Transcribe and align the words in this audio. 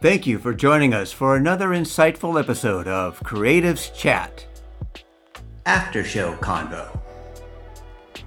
Thank 0.00 0.26
you 0.26 0.38
for 0.38 0.54
joining 0.54 0.94
us 0.94 1.12
for 1.12 1.36
another 1.36 1.68
insightful 1.68 2.40
episode 2.40 2.88
of 2.88 3.20
Creatives 3.20 3.94
Chat 3.94 4.46
After 5.66 6.02
Show 6.02 6.36
Convo 6.36 7.00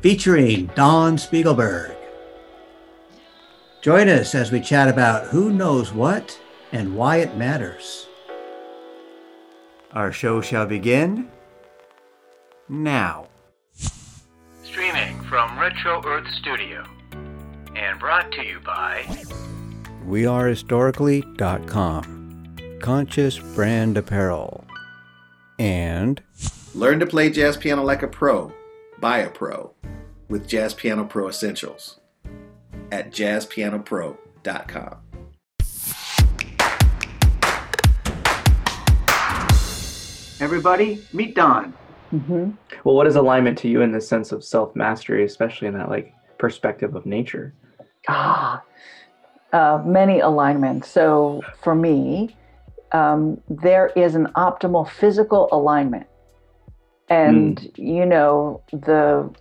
featuring 0.04 0.68
Dawn 0.76 1.18
Spiegelberg. 1.18 1.96
Join 3.82 4.08
us 4.08 4.36
as 4.36 4.52
we 4.52 4.60
chat 4.62 4.88
about 4.88 5.26
who 5.28 5.52
knows 5.52 5.92
what 5.92 6.40
and 6.72 6.96
why 6.96 7.18
it 7.18 7.38
matters. 7.38 8.08
Our 9.94 10.12
show 10.12 10.42
shall 10.42 10.68
begin 10.68 11.32
now. 12.70 13.30
Streaming 14.64 15.20
from 15.24 15.58
Retro 15.58 16.06
Earth 16.06 16.28
Studio 16.40 16.86
and 17.76 18.00
brought 18.00 18.32
to 18.34 18.46
you 18.46 18.60
by 18.60 19.08
wearehistorically.com, 20.08 22.80
Conscious 22.82 23.40
Brand 23.40 23.98
Apparel, 23.98 24.64
and 25.60 26.22
Learn 26.76 27.00
to 27.00 27.06
play 27.06 27.30
jazz 27.30 27.56
piano 27.56 27.84
like 27.84 28.02
a 28.02 28.08
pro, 28.08 28.52
buy 29.00 29.20
a 29.20 29.30
pro 29.30 29.74
with 30.28 30.48
Jazz 30.48 30.74
Piano 30.74 31.06
Pro 31.06 31.28
Essentials 31.28 32.00
at 32.92 33.12
jazzpianopro.com. 33.12 34.98
Everybody, 40.40 41.04
meet 41.14 41.36
Dawn. 41.36 41.76
Mm-hmm. 42.12 42.52
Well, 42.84 42.96
what 42.96 43.06
is 43.06 43.16
alignment 43.16 43.60
to 43.60 43.68
you 43.68 43.82
in 43.82 43.92
the 43.92 44.02
sense 44.02 44.32
of 44.32 44.44
self 44.44 44.76
mastery, 44.76 45.24
especially 45.24 45.68
in 45.68 45.76
that 45.76 45.90
like 45.90 46.12
perspective 46.40 46.96
of 46.96 47.06
nature? 47.06 47.54
Ah, 48.08 48.64
uh, 49.54 49.82
many 49.86 50.20
alignments. 50.20 50.90
So 50.90 51.42
for 51.62 51.76
me, 51.76 52.36
um, 52.92 53.40
there 53.48 53.92
is 53.96 54.16
an 54.16 54.28
optimal 54.36 54.90
physical 54.90 55.48
alignment, 55.52 56.08
and 57.10 57.58
mm. 57.58 57.78
you 57.78 58.06
know 58.06 58.62
the 58.72 59.32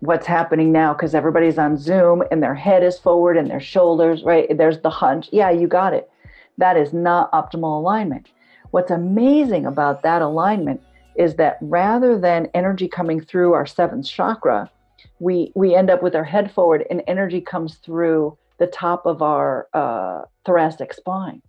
what's 0.00 0.26
happening 0.26 0.72
now 0.72 0.94
because 0.94 1.14
everybody's 1.14 1.58
on 1.58 1.76
Zoom 1.76 2.22
and 2.30 2.42
their 2.42 2.54
head 2.54 2.82
is 2.82 2.98
forward 2.98 3.36
and 3.36 3.50
their 3.50 3.60
shoulders 3.60 4.22
right. 4.24 4.56
There's 4.56 4.80
the 4.80 4.90
hunch. 4.90 5.28
Yeah, 5.30 5.50
you 5.50 5.68
got 5.68 5.92
it. 5.92 6.10
That 6.58 6.76
is 6.76 6.92
not 6.92 7.30
optimal 7.32 7.78
alignment. 7.78 8.28
What's 8.70 8.90
amazing 8.90 9.66
about 9.66 10.02
that 10.02 10.22
alignment 10.22 10.80
is 11.16 11.34
that 11.36 11.58
rather 11.60 12.18
than 12.18 12.48
energy 12.54 12.88
coming 12.88 13.20
through 13.20 13.52
our 13.52 13.66
seventh 13.66 14.06
chakra, 14.06 14.70
we 15.18 15.52
we 15.54 15.74
end 15.74 15.90
up 15.90 16.02
with 16.02 16.14
our 16.14 16.24
head 16.24 16.52
forward 16.52 16.86
and 16.88 17.02
energy 17.06 17.40
comes 17.40 17.76
through 17.76 18.36
the 18.60 18.66
top 18.66 19.06
of 19.06 19.22
our 19.22 19.68
uh, 19.72 20.20
thoracic 20.44 20.92
spine, 20.92 21.40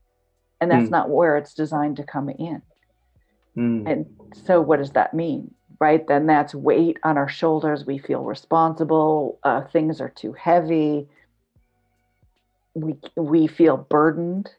and 0.61 0.71
that's 0.71 0.87
mm. 0.87 0.91
not 0.91 1.09
where 1.09 1.37
it's 1.37 1.53
designed 1.53 1.97
to 1.97 2.03
come 2.03 2.29
in. 2.29 2.61
Mm. 3.57 3.91
And 3.91 4.05
so, 4.45 4.61
what 4.61 4.79
does 4.79 4.91
that 4.91 5.13
mean? 5.13 5.53
Right 5.79 6.07
then, 6.07 6.25
that's 6.25 6.55
weight 6.55 6.97
on 7.03 7.17
our 7.17 7.27
shoulders. 7.27 7.85
We 7.85 7.97
feel 7.97 8.23
responsible. 8.23 9.39
Uh, 9.43 9.61
things 9.61 9.99
are 9.99 10.09
too 10.09 10.31
heavy. 10.31 11.09
We 12.75 12.95
we 13.17 13.45
feel 13.45 13.75
burdened, 13.75 14.49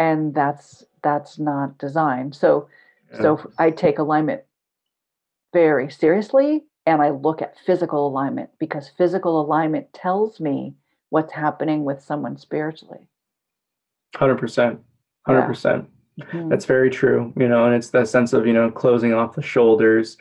and 0.00 0.34
that's 0.34 0.84
that's 1.02 1.38
not 1.38 1.78
designed. 1.78 2.34
So, 2.34 2.68
yeah. 3.12 3.22
so 3.22 3.52
I 3.58 3.70
take 3.70 4.00
alignment 4.00 4.42
very 5.52 5.88
seriously, 5.88 6.64
and 6.84 7.00
I 7.00 7.10
look 7.10 7.42
at 7.42 7.56
physical 7.64 8.08
alignment 8.08 8.50
because 8.58 8.90
physical 8.98 9.40
alignment 9.40 9.92
tells 9.92 10.40
me 10.40 10.74
what's 11.10 11.32
happening 11.32 11.84
with 11.84 12.02
someone 12.02 12.36
spiritually. 12.36 13.08
100%. 14.14 14.78
100%. 15.28 15.86
Mm-hmm. 16.20 16.48
That's 16.48 16.64
very 16.64 16.88
true, 16.88 17.32
you 17.36 17.48
know, 17.48 17.66
and 17.66 17.74
it's 17.74 17.90
that 17.90 18.08
sense 18.08 18.32
of, 18.32 18.46
you 18.46 18.52
know, 18.52 18.70
closing 18.70 19.12
off 19.12 19.34
the 19.34 19.42
shoulders. 19.42 20.16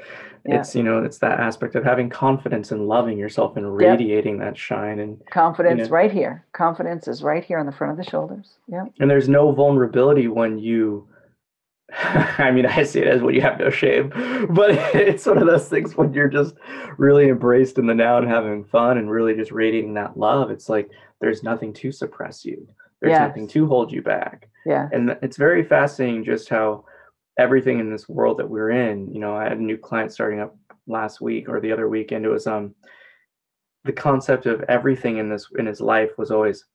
Yeah. 0.46 0.60
It's, 0.60 0.76
you 0.76 0.84
know, 0.84 1.04
it's 1.04 1.20
that 1.20 1.40
aspect 1.40 1.76
of 1.76 1.84
having 1.84 2.10
confidence 2.10 2.72
and 2.72 2.88
loving 2.88 3.18
yourself 3.18 3.56
and 3.56 3.76
radiating 3.76 4.38
yep. 4.38 4.46
that 4.46 4.58
shine 4.58 5.00
and 5.00 5.20
confidence 5.32 5.80
you 5.80 5.86
know, 5.86 5.92
right 5.92 6.12
here. 6.12 6.46
Confidence 6.54 7.08
is 7.08 7.24
right 7.24 7.44
here 7.44 7.58
on 7.58 7.66
the 7.66 7.72
front 7.72 7.98
of 7.98 8.06
the 8.06 8.10
shoulders. 8.10 8.56
Yeah. 8.68 8.86
And 9.00 9.10
there's 9.10 9.30
no 9.30 9.52
vulnerability 9.54 10.28
when 10.28 10.60
you 10.60 11.08
I 11.94 12.52
mean, 12.52 12.66
I 12.66 12.84
see 12.84 13.00
it 13.00 13.08
as 13.08 13.22
when 13.22 13.36
you 13.36 13.42
have 13.42 13.60
no 13.60 13.70
shame, 13.70 14.10
but 14.50 14.72
it's 14.96 15.26
one 15.26 15.38
of 15.38 15.48
those 15.48 15.70
things 15.70 15.96
when 15.96 16.14
you're 16.14 16.28
just 16.28 16.56
really 16.98 17.30
embraced 17.30 17.78
in 17.78 17.88
the 17.88 17.94
now 17.94 18.18
and 18.18 18.28
having 18.28 18.64
fun 18.64 18.98
and 18.98 19.10
really 19.10 19.36
just 19.36 19.52
radiating 19.52 19.94
that 19.94 20.18
love. 20.18 20.52
It's 20.52 20.70
like 20.70 20.90
there's 21.22 21.44
nothing 21.44 21.74
to 21.74 21.92
suppress 21.92 22.44
you. 22.44 22.68
There's 23.02 23.12
yes. 23.12 23.28
nothing 23.28 23.48
to 23.50 23.68
hold 23.68 23.92
you 23.92 24.02
back. 24.02 24.50
Yeah. 24.66 24.90
And 24.92 25.16
it's 25.22 25.38
very 25.38 25.64
fascinating 25.64 26.24
just 26.24 26.50
how 26.50 26.86
everything 27.38 27.80
in 27.80 27.92
this 27.92 28.10
world 28.10 28.40
that 28.40 28.50
we're 28.50 28.72
in, 28.72 29.14
you 29.14 29.20
know, 29.20 29.36
I 29.36 29.44
had 29.44 29.58
a 29.60 29.64
new 29.64 29.78
client 29.78 30.12
starting 30.12 30.40
up 30.40 30.58
last 30.88 31.22
week 31.22 31.50
or 31.50 31.60
the 31.60 31.72
other 31.72 31.88
weekend. 31.88 32.26
It 32.26 32.30
was 32.30 32.48
um 32.48 32.74
the 33.84 33.94
concept 33.94 34.48
of 34.48 34.64
everything 34.64 35.18
in 35.18 35.30
this 35.30 35.48
in 35.60 35.66
his 35.66 35.82
life 35.82 36.18
was 36.18 36.32
always 36.32 36.66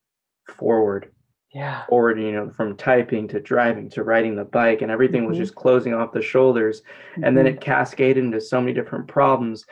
forward 0.46 1.10
yeah 1.52 1.82
or 1.88 2.16
you 2.16 2.32
know 2.32 2.48
from 2.50 2.76
typing 2.76 3.26
to 3.26 3.40
driving 3.40 3.88
to 3.90 4.04
riding 4.04 4.36
the 4.36 4.44
bike 4.44 4.82
and 4.82 4.90
everything 4.90 5.22
mm-hmm. 5.22 5.30
was 5.30 5.38
just 5.38 5.54
closing 5.54 5.94
off 5.94 6.12
the 6.12 6.22
shoulders 6.22 6.82
mm-hmm. 7.12 7.24
and 7.24 7.36
then 7.36 7.46
mm-hmm. 7.46 7.56
it 7.56 7.60
cascaded 7.60 8.22
into 8.22 8.40
so 8.40 8.60
many 8.60 8.72
different 8.72 9.06
problems 9.08 9.64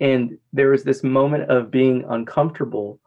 and 0.00 0.38
there 0.52 0.70
was 0.70 0.84
this 0.84 1.02
moment 1.02 1.50
of 1.50 1.70
being 1.70 2.04
uncomfortable 2.08 3.00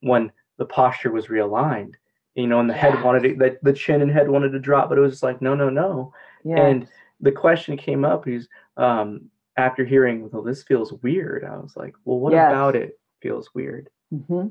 when 0.00 0.30
the 0.58 0.64
posture 0.64 1.12
was 1.12 1.26
realigned 1.26 1.94
you 2.34 2.46
know 2.46 2.60
and 2.60 2.68
the 2.68 2.74
head 2.74 3.02
wanted 3.02 3.22
to 3.22 3.34
the, 3.36 3.58
the 3.62 3.72
chin 3.72 4.02
and 4.02 4.10
head 4.10 4.28
wanted 4.28 4.50
to 4.50 4.58
drop 4.58 4.88
but 4.88 4.98
it 4.98 5.02
was 5.02 5.12
just 5.12 5.22
like 5.22 5.40
no 5.40 5.54
no 5.54 5.68
no 5.68 6.12
yes. 6.44 6.58
and 6.60 6.88
the 7.20 7.32
question 7.32 7.76
came 7.76 8.04
up 8.04 8.26
is 8.26 8.48
um 8.76 9.22
after 9.56 9.84
hearing 9.84 10.28
well 10.30 10.42
this 10.42 10.62
feels 10.64 10.92
weird 11.02 11.44
i 11.44 11.56
was 11.56 11.76
like 11.76 11.94
well 12.04 12.18
what 12.18 12.32
yes. 12.32 12.50
about 12.50 12.74
it 12.74 12.98
feels 13.20 13.50
weird 13.54 13.88
mm-hmm 14.12 14.48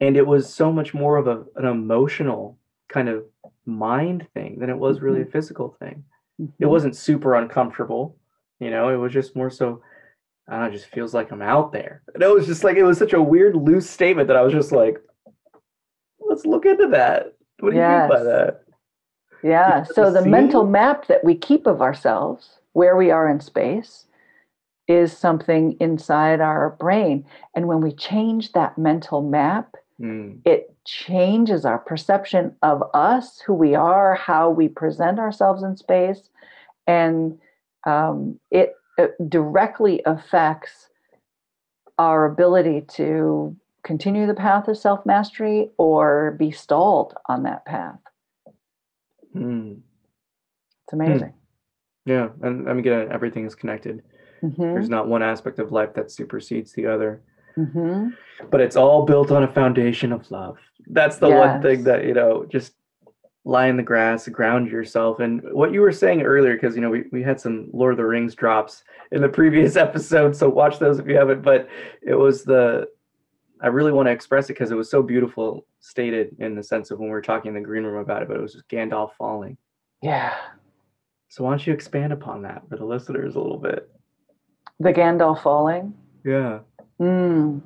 and 0.00 0.16
it 0.16 0.26
was 0.26 0.52
so 0.52 0.72
much 0.72 0.94
more 0.94 1.16
of 1.16 1.26
a, 1.26 1.44
an 1.56 1.66
emotional 1.66 2.58
kind 2.88 3.08
of 3.08 3.24
mind 3.66 4.26
thing 4.34 4.58
than 4.58 4.70
it 4.70 4.78
was 4.78 5.00
really 5.00 5.20
a 5.20 5.24
mm-hmm. 5.24 5.32
physical 5.32 5.76
thing 5.78 6.04
mm-hmm. 6.40 6.50
it 6.58 6.66
wasn't 6.66 6.96
super 6.96 7.34
uncomfortable 7.34 8.16
you 8.58 8.70
know 8.70 8.88
it 8.88 8.96
was 8.96 9.12
just 9.12 9.36
more 9.36 9.50
so 9.50 9.82
I 10.50 10.54
don't 10.54 10.62
know, 10.62 10.68
it 10.68 10.72
just 10.72 10.86
feels 10.86 11.14
like 11.14 11.30
I'm 11.30 11.42
out 11.42 11.70
there. 11.70 12.02
And 12.12 12.22
it 12.22 12.34
was 12.34 12.44
just 12.44 12.64
like 12.64 12.76
it 12.76 12.82
was 12.82 12.98
such 12.98 13.12
a 13.12 13.22
weird 13.22 13.54
loose 13.54 13.88
statement 13.88 14.26
that 14.26 14.36
I 14.36 14.42
was 14.42 14.52
just 14.52 14.72
like, 14.72 15.00
let's 16.18 16.44
look 16.44 16.66
into 16.66 16.88
that. 16.88 17.34
What 17.60 17.70
do 17.70 17.76
yes. 17.76 18.10
you 18.10 18.16
mean 18.16 18.24
by 18.24 18.24
that? 18.24 18.64
Yeah. 19.44 19.84
So 19.84 20.10
the 20.12 20.26
mental 20.26 20.66
map 20.66 21.06
that 21.06 21.24
we 21.24 21.36
keep 21.36 21.66
of 21.66 21.80
ourselves, 21.80 22.58
where 22.72 22.96
we 22.96 23.12
are 23.12 23.28
in 23.28 23.40
space, 23.40 24.06
is 24.88 25.16
something 25.16 25.76
inside 25.78 26.40
our 26.40 26.70
brain. 26.70 27.24
And 27.54 27.68
when 27.68 27.80
we 27.80 27.92
change 27.92 28.52
that 28.52 28.76
mental 28.76 29.22
map, 29.22 29.76
Mm. 30.00 30.40
It 30.44 30.74
changes 30.84 31.64
our 31.64 31.78
perception 31.78 32.56
of 32.62 32.82
us, 32.94 33.40
who 33.40 33.54
we 33.54 33.74
are, 33.74 34.14
how 34.14 34.48
we 34.50 34.68
present 34.68 35.18
ourselves 35.18 35.62
in 35.62 35.76
space, 35.76 36.30
and 36.86 37.38
um, 37.86 38.38
it, 38.50 38.74
it 38.96 39.12
directly 39.28 40.02
affects 40.06 40.88
our 41.98 42.24
ability 42.24 42.82
to 42.88 43.54
continue 43.82 44.26
the 44.26 44.34
path 44.34 44.68
of 44.68 44.78
self 44.78 45.04
mastery 45.04 45.70
or 45.76 46.32
be 46.38 46.50
stalled 46.50 47.14
on 47.28 47.42
that 47.42 47.64
path. 47.66 47.98
Mm. 49.36 49.80
It's 50.84 50.92
amazing. 50.92 51.28
Mm. 51.28 51.34
Yeah, 52.06 52.28
and 52.42 52.68
I 52.68 52.72
mean, 52.72 52.80
again, 52.80 53.08
everything 53.12 53.44
is 53.44 53.54
connected. 53.54 54.02
Mm-hmm. 54.42 54.62
There's 54.62 54.88
not 54.88 55.08
one 55.08 55.22
aspect 55.22 55.58
of 55.58 55.72
life 55.72 55.92
that 55.94 56.10
supersedes 56.10 56.72
the 56.72 56.86
other. 56.86 57.22
Mm-hmm. 57.56 58.08
But 58.50 58.60
it's 58.60 58.76
all 58.76 59.04
built 59.04 59.30
on 59.30 59.42
a 59.42 59.48
foundation 59.48 60.12
of 60.12 60.30
love. 60.30 60.58
That's 60.86 61.18
the 61.18 61.28
yes. 61.28 61.38
one 61.38 61.62
thing 61.62 61.84
that, 61.84 62.04
you 62.04 62.14
know, 62.14 62.46
just 62.48 62.74
lie 63.44 63.66
in 63.66 63.76
the 63.76 63.82
grass, 63.82 64.28
ground 64.28 64.68
yourself. 64.68 65.20
And 65.20 65.42
what 65.52 65.72
you 65.72 65.80
were 65.80 65.92
saying 65.92 66.22
earlier, 66.22 66.54
because, 66.54 66.74
you 66.74 66.82
know, 66.82 66.90
we, 66.90 67.04
we 67.12 67.22
had 67.22 67.40
some 67.40 67.68
Lord 67.72 67.92
of 67.92 67.98
the 67.98 68.04
Rings 68.04 68.34
drops 68.34 68.84
in 69.12 69.20
the 69.20 69.28
previous 69.40 69.76
episode. 69.76 70.36
So 70.36 70.48
watch 70.48 70.78
those 70.78 70.98
if 70.98 71.06
you 71.06 71.16
haven't. 71.16 71.42
But 71.42 71.68
it 72.02 72.14
was 72.14 72.44
the, 72.44 72.88
I 73.62 73.68
really 73.68 73.92
want 73.92 74.06
to 74.06 74.12
express 74.12 74.46
it 74.46 74.54
because 74.54 74.70
it 74.70 74.76
was 74.76 74.90
so 74.90 75.02
beautiful 75.02 75.66
stated 75.80 76.36
in 76.38 76.54
the 76.54 76.62
sense 76.62 76.90
of 76.90 76.98
when 76.98 77.08
we 77.08 77.12
were 77.12 77.22
talking 77.22 77.50
in 77.50 77.54
the 77.54 77.60
green 77.66 77.84
room 77.84 78.00
about 78.02 78.22
it, 78.22 78.28
but 78.28 78.36
it 78.36 78.42
was 78.42 78.52
just 78.52 78.68
Gandalf 78.68 79.10
falling. 79.18 79.56
Yeah. 80.02 80.34
So 81.28 81.44
why 81.44 81.50
don't 81.50 81.66
you 81.66 81.72
expand 81.72 82.12
upon 82.12 82.42
that 82.42 82.62
for 82.68 82.76
the 82.76 82.84
listeners 82.84 83.36
a 83.36 83.40
little 83.40 83.58
bit? 83.58 83.88
The 84.80 84.92
Gandalf 84.92 85.42
falling? 85.42 85.94
Yeah. 86.24 86.60
Mm. 87.00 87.62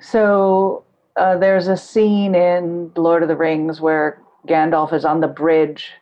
So 0.00 0.84
uh, 1.16 1.38
there's 1.38 1.68
a 1.68 1.76
scene 1.76 2.34
in 2.34 2.92
Lord 2.96 3.22
of 3.22 3.28
the 3.28 3.36
Rings 3.36 3.80
where 3.80 4.22
Gandalf 4.48 4.92
is 4.92 5.04
on 5.04 5.20
the 5.20 5.28
bridge, 5.28 5.92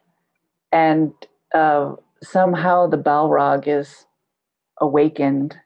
and 0.73 1.13
uh, 1.55 1.95
somehow 2.23 2.87
the 2.87 2.99
Balrog 2.99 3.65
is 3.67 4.07
awakened, 4.81 5.57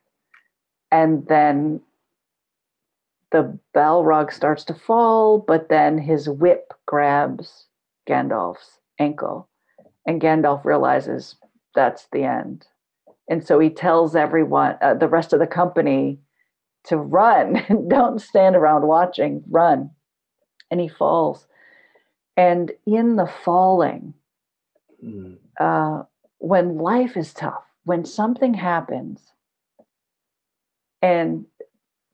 and 0.91 1.27
then 1.29 1.81
the 3.33 3.59
Balrog 3.75 4.33
starts 4.33 4.65
to 4.65 4.75
fall, 4.75 5.39
but 5.39 5.69
then 5.69 5.99
his 5.99 6.29
whip 6.29 6.73
grabs 6.87 7.67
Gandalf's 8.09 8.79
ankle. 8.99 9.49
And 10.07 10.21
Gandalf 10.21 10.65
realizes 10.65 11.37
that's 11.75 12.07
the 12.13 12.23
end. 12.23 12.67
And 13.29 13.45
so 13.45 13.59
he 13.59 13.71
tells 13.71 14.15
everyone, 14.15 14.77
uh, 14.81 14.95
the 14.95 15.09
rest 15.09 15.33
of 15.33 15.41
the 15.41 15.47
company, 15.47 16.21
to 16.87 16.97
run. 16.97 17.63
Don't 17.89 18.21
stand 18.21 18.57
around 18.57 18.87
watching, 18.87 19.43
run. 19.49 19.91
And 20.71 20.81
he 20.81 20.89
falls. 20.89 21.47
And 22.37 22.73
in 22.87 23.17
the 23.17 23.31
falling, 23.45 24.15
mm. 25.05 25.37
uh, 25.59 26.03
when 26.39 26.79
life 26.79 27.17
is 27.17 27.33
tough, 27.33 27.65
when 27.85 28.05
something 28.05 28.55
happens, 28.55 29.21
and 31.03 31.47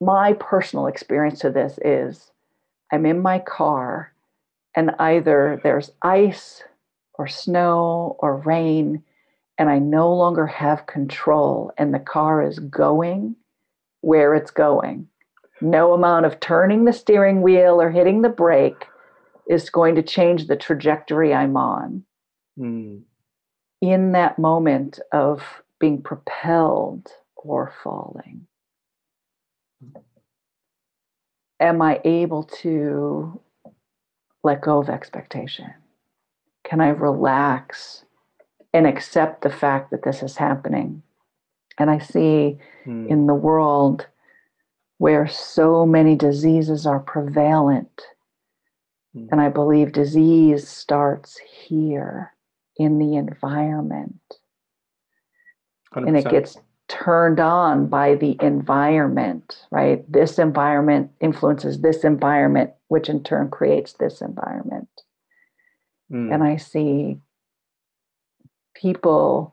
my 0.01 0.35
personal 0.35 0.87
experience 0.87 1.41
to 1.41 1.51
this 1.51 1.79
is 1.85 2.31
I'm 2.93 3.07
in 3.07 3.21
my 3.21 3.39
car 3.39 4.13
and 4.75 4.91
either 4.99 5.61
there's 5.63 5.91
ice 6.03 6.63
or 7.15 7.27
snow 7.27 8.17
or 8.21 8.39
rain, 8.39 9.03
and 9.59 9.69
I 9.69 9.79
no 9.79 10.13
longer 10.13 10.47
have 10.47 10.87
control, 10.87 11.73
and 11.77 11.93
the 11.93 12.01
car 12.01 12.43
is 12.43 12.59
going 12.59 13.37
where 14.03 14.35
it's 14.35 14.51
going. 14.51 15.09
No 15.61 15.95
amount 15.95 16.27
of 16.27 16.41
turning 16.41 16.85
the 16.85 16.93
steering 16.93 17.41
wheel 17.41 17.81
or 17.81 17.91
hitting 17.91 18.23
the 18.23 18.29
brake 18.29 18.87
is 19.49 19.71
going 19.71 19.95
to 19.95 20.03
change 20.03 20.47
the 20.47 20.57
trajectory 20.57 21.33
I'm 21.33 21.57
on. 21.57 22.05
Mm. 22.59 23.03
In 23.81 24.13
that 24.13 24.39
moment 24.39 25.01
of 25.13 25.43
being 25.81 26.03
propelled 26.03 27.11
or 27.37 27.73
falling, 27.83 28.47
am 31.59 31.81
I 31.81 32.01
able 32.05 32.45
to 32.63 33.41
let 34.45 34.61
go 34.61 34.79
of 34.79 34.89
expectation? 34.89 35.73
Can 36.65 36.81
I 36.81 36.89
relax 36.89 38.05
and 38.73 38.87
accept 38.87 39.43
the 39.43 39.51
fact 39.51 39.91
that 39.91 40.03
this 40.03 40.23
is 40.23 40.37
happening? 40.37 41.03
And 41.79 41.91
I 41.91 41.99
see 41.99 42.59
mm. 42.87 43.09
in 43.09 43.27
the 43.27 43.35
world 43.35 44.07
where 44.99 45.27
so 45.27 45.85
many 45.85 46.15
diseases 46.15 46.87
are 46.87 47.01
prevalent, 47.01 48.03
mm. 49.17 49.29
and 49.33 49.41
I 49.41 49.49
believe 49.49 49.93
disease 49.93 50.69
starts 50.69 51.39
here 51.39 52.33
in 52.77 52.99
the 52.99 53.17
environment. 53.17 54.21
100%. 55.95 56.09
And 56.09 56.17
it 56.17 56.31
gets 56.31 56.57
turned 56.89 57.41
on 57.41 57.87
by 57.87 58.15
the 58.15 58.37
environment, 58.41 59.57
right? 59.71 60.11
This 60.11 60.39
environment 60.39 61.11
influences 61.21 61.81
this 61.81 62.05
environment, 62.05 62.71
which 62.89 63.09
in 63.09 63.23
turn 63.23 63.51
creates 63.51 63.95
this 63.95 64.21
environment. 64.21 64.89
Mm. 66.13 66.35
And 66.35 66.43
I 66.43 66.57
see 66.57 67.19
people 68.75 69.52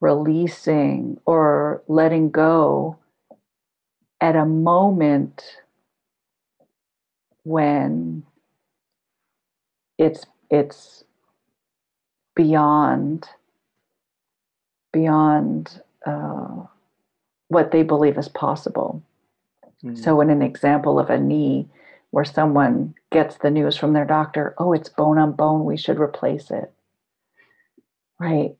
releasing 0.00 1.18
or 1.26 1.82
letting 1.88 2.30
go 2.30 2.96
at 4.20 4.36
a 4.36 4.44
moment 4.44 5.42
when 7.44 8.22
it's 9.96 10.26
it's 10.50 11.04
beyond 12.36 13.28
beyond 14.92 15.80
uh, 16.06 16.64
what 17.48 17.70
they 17.72 17.82
believe 17.82 18.18
is 18.18 18.28
possible. 18.28 19.02
Mm-hmm. 19.84 19.96
So, 19.96 20.20
in 20.20 20.30
an 20.30 20.42
example 20.42 20.98
of 20.98 21.10
a 21.10 21.18
knee 21.18 21.68
where 22.10 22.24
someone 22.24 22.94
gets 23.12 23.36
the 23.38 23.50
news 23.50 23.76
from 23.76 23.92
their 23.92 24.04
doctor, 24.04 24.54
oh, 24.58 24.72
it's 24.72 24.88
bone 24.88 25.18
on 25.18 25.32
bone, 25.32 25.64
we 25.64 25.76
should 25.76 26.00
replace 26.00 26.50
it. 26.50 26.72
Right? 28.18 28.56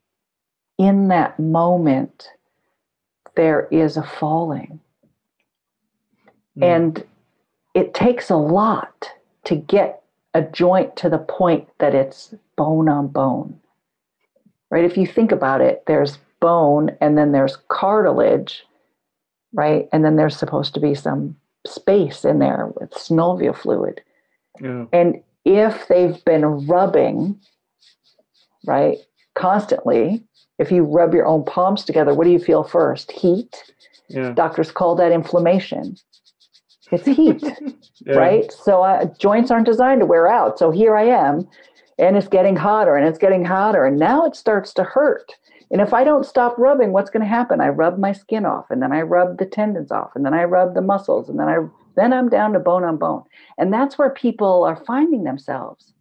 In 0.79 1.09
that 1.09 1.39
moment, 1.39 2.31
there 3.37 3.69
is 3.71 3.97
a 3.97 4.03
falling. 4.03 4.81
Mm-hmm. 6.57 6.63
And 6.65 7.05
it 7.75 7.95
takes 7.95 8.31
a 8.31 8.37
lot 8.37 9.11
to 9.45 9.57
get 9.57 10.03
a 10.35 10.43
joint 10.43 10.97
to 10.97 11.09
the 11.09 11.19
point 11.19 11.69
that 11.79 11.95
it's 11.95 12.35
bone 12.57 12.89
on 12.89 13.09
bone. 13.09 13.59
Right? 14.71 14.85
If 14.85 14.97
you 14.97 15.07
think 15.07 15.33
about 15.33 15.61
it, 15.61 15.85
there's 15.87 16.19
bone 16.41 16.97
and 17.01 17.17
then 17.17 17.33
there's 17.33 17.57
cartilage, 17.69 18.65
right? 19.53 19.89
And 19.93 20.05
then 20.05 20.17
there's 20.17 20.37
supposed 20.37 20.75
to 20.75 20.81
be 20.81 20.95
some 20.95 21.37
space 21.67 22.25
in 22.25 22.39
there 22.39 22.71
with 22.75 22.91
synovial 22.91 23.57
fluid. 23.57 24.01
Yeah. 24.61 24.85
And 24.93 25.23
if 25.45 25.89
they've 25.89 26.23
been 26.25 26.67
rubbing, 26.67 27.41
right, 28.67 28.99
constantly, 29.39 30.23
if 30.59 30.71
you 30.71 30.83
rub 30.85 31.15
your 31.15 31.27
own 31.27 31.45
palms 31.45 31.85
together, 31.85 32.13
what 32.13 32.25
do 32.25 32.31
you 32.31 32.39
feel 32.39 32.65
first? 32.65 33.13
Heat. 33.13 33.63
Yeah. 34.09 34.33
Doctors 34.33 34.71
call 34.71 34.95
that 34.97 35.13
inflammation. 35.13 35.97
It's 36.91 37.07
heat, 37.07 37.43
yeah. 38.07 38.15
right? 38.15 38.51
So 38.51 38.83
uh, 38.83 39.07
joints 39.19 39.51
aren't 39.51 39.67
designed 39.67 40.01
to 40.01 40.07
wear 40.07 40.27
out. 40.27 40.59
So 40.59 40.71
here 40.71 40.97
I 40.97 41.05
am, 41.05 41.47
and 41.99 42.17
it's 42.17 42.29
getting 42.29 42.57
hotter 42.57 42.97
and 42.97 43.07
it's 43.07 43.19
getting 43.19 43.45
hotter, 43.45 43.85
and 43.85 43.99
now 43.99 44.25
it 44.25 44.35
starts 44.35 44.73
to 44.75 44.85
hurt. 44.85 45.33
And 45.71 45.83
if 45.83 45.93
I 45.93 46.03
don't 46.03 46.25
stop 46.25 46.57
rubbing, 46.57 46.93
what's 46.93 47.11
going 47.11 47.23
to 47.23 47.29
happen? 47.29 47.61
I 47.61 47.69
rub 47.69 47.99
my 47.99 48.13
skin 48.13 48.47
off 48.47 48.67
and 48.71 48.83
then 48.83 48.91
I 48.91 49.03
rub 49.03 49.39
the 49.39 49.45
tendons 49.45 49.91
off 49.91 50.11
and 50.15 50.25
then 50.25 50.33
I 50.33 50.45
rub 50.45 50.75
the 50.75 50.81
muscles 50.81 51.29
and 51.29 51.39
then 51.39 51.47
I 51.47 51.59
then 51.95 52.13
I'm 52.13 52.29
down 52.29 52.53
to 52.53 52.61
bone 52.61 52.85
on 52.85 52.97
bone. 52.97 53.25
And 53.59 53.73
that's 53.73 53.99
where 53.99 54.09
people 54.09 54.65
are 54.65 54.83
finding 54.87 55.25
themselves. 55.25 55.93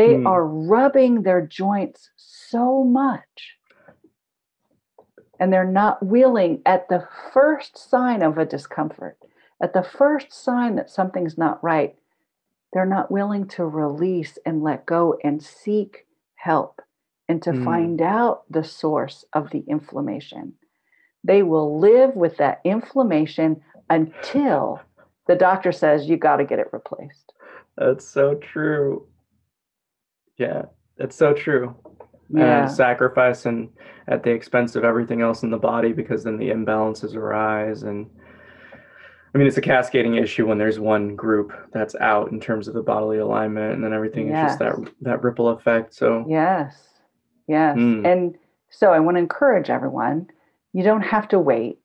They 0.00 0.14
mm. 0.14 0.26
are 0.26 0.46
rubbing 0.46 1.24
their 1.24 1.42
joints 1.42 2.08
so 2.16 2.82
much. 2.82 3.58
And 5.38 5.52
they're 5.52 5.70
not 5.70 6.02
willing 6.02 6.62
at 6.64 6.88
the 6.88 7.06
first 7.34 7.76
sign 7.76 8.22
of 8.22 8.38
a 8.38 8.46
discomfort, 8.46 9.18
at 9.62 9.74
the 9.74 9.82
first 9.82 10.32
sign 10.32 10.76
that 10.76 10.88
something's 10.88 11.36
not 11.36 11.62
right, 11.62 11.96
they're 12.72 12.86
not 12.86 13.10
willing 13.10 13.46
to 13.48 13.66
release 13.66 14.38
and 14.46 14.62
let 14.62 14.86
go 14.86 15.18
and 15.22 15.42
seek 15.42 16.06
help 16.36 16.80
and 17.28 17.42
to 17.42 17.50
mm. 17.50 17.62
find 17.62 18.00
out 18.00 18.44
the 18.48 18.64
source 18.64 19.26
of 19.34 19.50
the 19.50 19.64
inflammation. 19.68 20.54
They 21.24 21.42
will 21.42 21.78
live 21.78 22.16
with 22.16 22.38
that 22.38 22.62
inflammation 22.64 23.60
until 23.90 24.80
the 25.26 25.36
doctor 25.36 25.72
says 25.72 26.08
you 26.08 26.16
got 26.16 26.36
to 26.36 26.46
get 26.46 26.58
it 26.58 26.72
replaced. 26.72 27.34
That's 27.76 28.08
so 28.08 28.36
true. 28.36 29.06
Yeah, 30.40 30.62
it's 30.96 31.16
so 31.16 31.32
true. 31.32 31.76
Yeah. 32.32 32.62
And 32.62 32.72
sacrifice 32.72 33.46
and 33.46 33.68
at 34.08 34.22
the 34.22 34.30
expense 34.30 34.76
of 34.76 34.84
everything 34.84 35.20
else 35.20 35.42
in 35.42 35.50
the 35.50 35.58
body 35.58 35.92
because 35.92 36.24
then 36.24 36.36
the 36.36 36.48
imbalances 36.48 37.14
arise 37.14 37.82
and 37.82 38.08
I 39.32 39.38
mean, 39.38 39.46
it's 39.46 39.58
a 39.58 39.60
cascading 39.60 40.16
issue 40.16 40.44
when 40.48 40.58
there's 40.58 40.80
one 40.80 41.14
group 41.14 41.52
that's 41.72 41.94
out 41.96 42.32
in 42.32 42.40
terms 42.40 42.66
of 42.66 42.74
the 42.74 42.82
bodily 42.82 43.18
alignment, 43.18 43.74
and 43.74 43.84
then 43.84 43.92
everything 43.92 44.26
yes. 44.26 44.54
is 44.54 44.58
just 44.58 44.58
that 44.58 44.92
that 45.02 45.22
ripple 45.22 45.50
effect. 45.50 45.94
So 45.94 46.24
yes, 46.28 46.74
Yes. 47.50 47.76
Mm. 47.76 48.06
And 48.06 48.36
so 48.70 48.92
I 48.92 49.00
want 49.00 49.16
to 49.16 49.18
encourage 49.20 49.70
everyone 49.70 50.28
you 50.72 50.84
don't 50.84 51.02
have 51.02 51.26
to 51.28 51.38
wait 51.40 51.82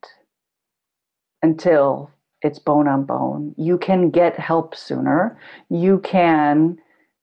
until 1.42 2.12
it's 2.44 2.60
bone 2.60 2.88
on 2.88 3.04
bone. 3.04 3.56
You 3.58 3.80
can 3.80 4.12
get 4.12 4.40
help 4.40 4.76
sooner. 4.76 5.40
You 5.72 6.02
can 6.02 6.78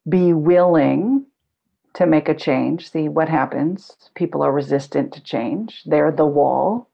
be 0.08 0.32
willing 0.32 1.26
to 1.94 2.06
make 2.06 2.28
a 2.28 2.34
change. 2.34 2.90
See 2.90 3.08
what 3.08 3.28
happens. 3.28 3.96
People 4.14 4.42
are 4.42 4.52
resistant 4.52 5.12
to 5.12 5.22
change. 5.22 5.82
They're 5.84 6.10
the 6.10 6.26
wall, 6.26 6.88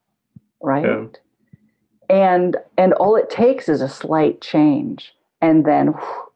right? 0.61 0.85
Yeah. 0.85 1.05
And 2.09 2.57
and 2.77 2.93
all 2.93 3.15
it 3.15 3.29
takes 3.29 3.69
is 3.69 3.81
a 3.81 3.89
slight 3.89 4.41
change 4.41 5.13
and 5.41 5.65
then 5.65 5.87
whew, 5.87 6.31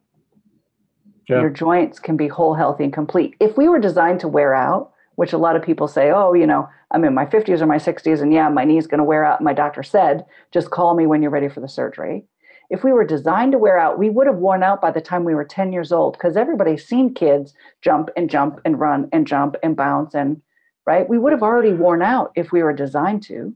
yeah. 1.30 1.42
your 1.42 1.50
joints 1.50 2.00
can 2.00 2.18
be 2.18 2.27
whole, 2.27 2.53
healthy 2.53 2.86
and 2.86 2.94
complete. 2.94 3.36
If 3.39 3.58
we 3.58 3.68
were 3.68 3.80
designed 3.80 4.20
to 4.22 4.27
wear 4.27 4.53
out, 4.53 4.92
which 5.15 5.34
a 5.34 5.38
lot 5.38 5.56
of 5.56 5.63
people 5.63 5.88
say, 5.88 6.12
oh, 6.12 6.34
you 6.34 6.48
know, 6.48 6.68
I'm 6.92 7.03
in 7.03 7.13
my 7.13 7.25
50s 7.25 7.62
or 7.62 7.65
my 7.65 7.77
60s, 7.77 8.22
and 8.22 8.34
yeah, 8.34 8.50
my 8.50 8.65
knee's 8.65 8.88
going 8.88 9.00
to 9.00 9.03
wear 9.03 9.24
out. 9.24 9.42
My 9.42 9.53
doctor 9.53 9.84
said, 9.84 10.25
just 10.51 10.72
call 10.72 10.96
me 10.96 11.06
when 11.06 11.22
you're 11.22 11.32
ready 11.32 11.50
for 11.50 11.60
the 11.60 11.68
surgery. 11.68 12.25
If 12.70 12.84
we 12.84 12.91
were 12.91 13.05
designed 13.05 13.51
to 13.51 13.58
wear 13.58 13.77
out, 13.77 14.00
we 14.00 14.10
would 14.10 14.27
have 14.27 14.38
worn 14.38 14.63
out 14.63 14.82
by 14.82 14.91
the 14.91 15.01
time 15.01 15.24
we 15.24 15.36
were 15.36 15.46
10 15.46 15.72
years 15.72 15.91
old 15.91 16.13
because 16.13 16.38
everybody's 16.38 16.86
seen 16.86 17.13
kids 17.13 17.53
jump 17.82 18.10
and 18.15 18.29
jump 18.29 18.60
and 18.65 18.79
run 18.79 19.10
and 19.12 19.27
jump 19.27 19.55
and 19.63 19.75
bounce 19.75 20.13
and 20.13 20.41
right. 20.86 21.08
We 21.08 21.17
would 21.17 21.34
have 21.34 21.43
already 21.43 21.74
worn 21.74 22.01
out 22.01 22.32
if 22.36 22.51
we 22.51 22.63
were 22.63 22.74
designed 22.74 23.24
to. 23.24 23.55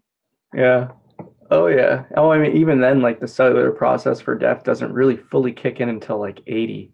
Yeah. 0.54 0.90
Oh 1.50 1.68
yeah. 1.68 2.04
Oh, 2.16 2.32
I 2.32 2.38
mean, 2.38 2.58
even 2.58 2.82
then, 2.82 3.02
like 3.02 3.20
the 3.20 3.28
cellular 3.28 3.72
process 3.72 4.20
for 4.20 4.36
death 4.36 4.64
doesn't 4.64 4.94
really 4.94 5.18
fully 5.18 5.54
kick 5.54 5.80
in 5.80 5.90
until 5.90 6.20
like 6.20 6.42
80 6.46 6.92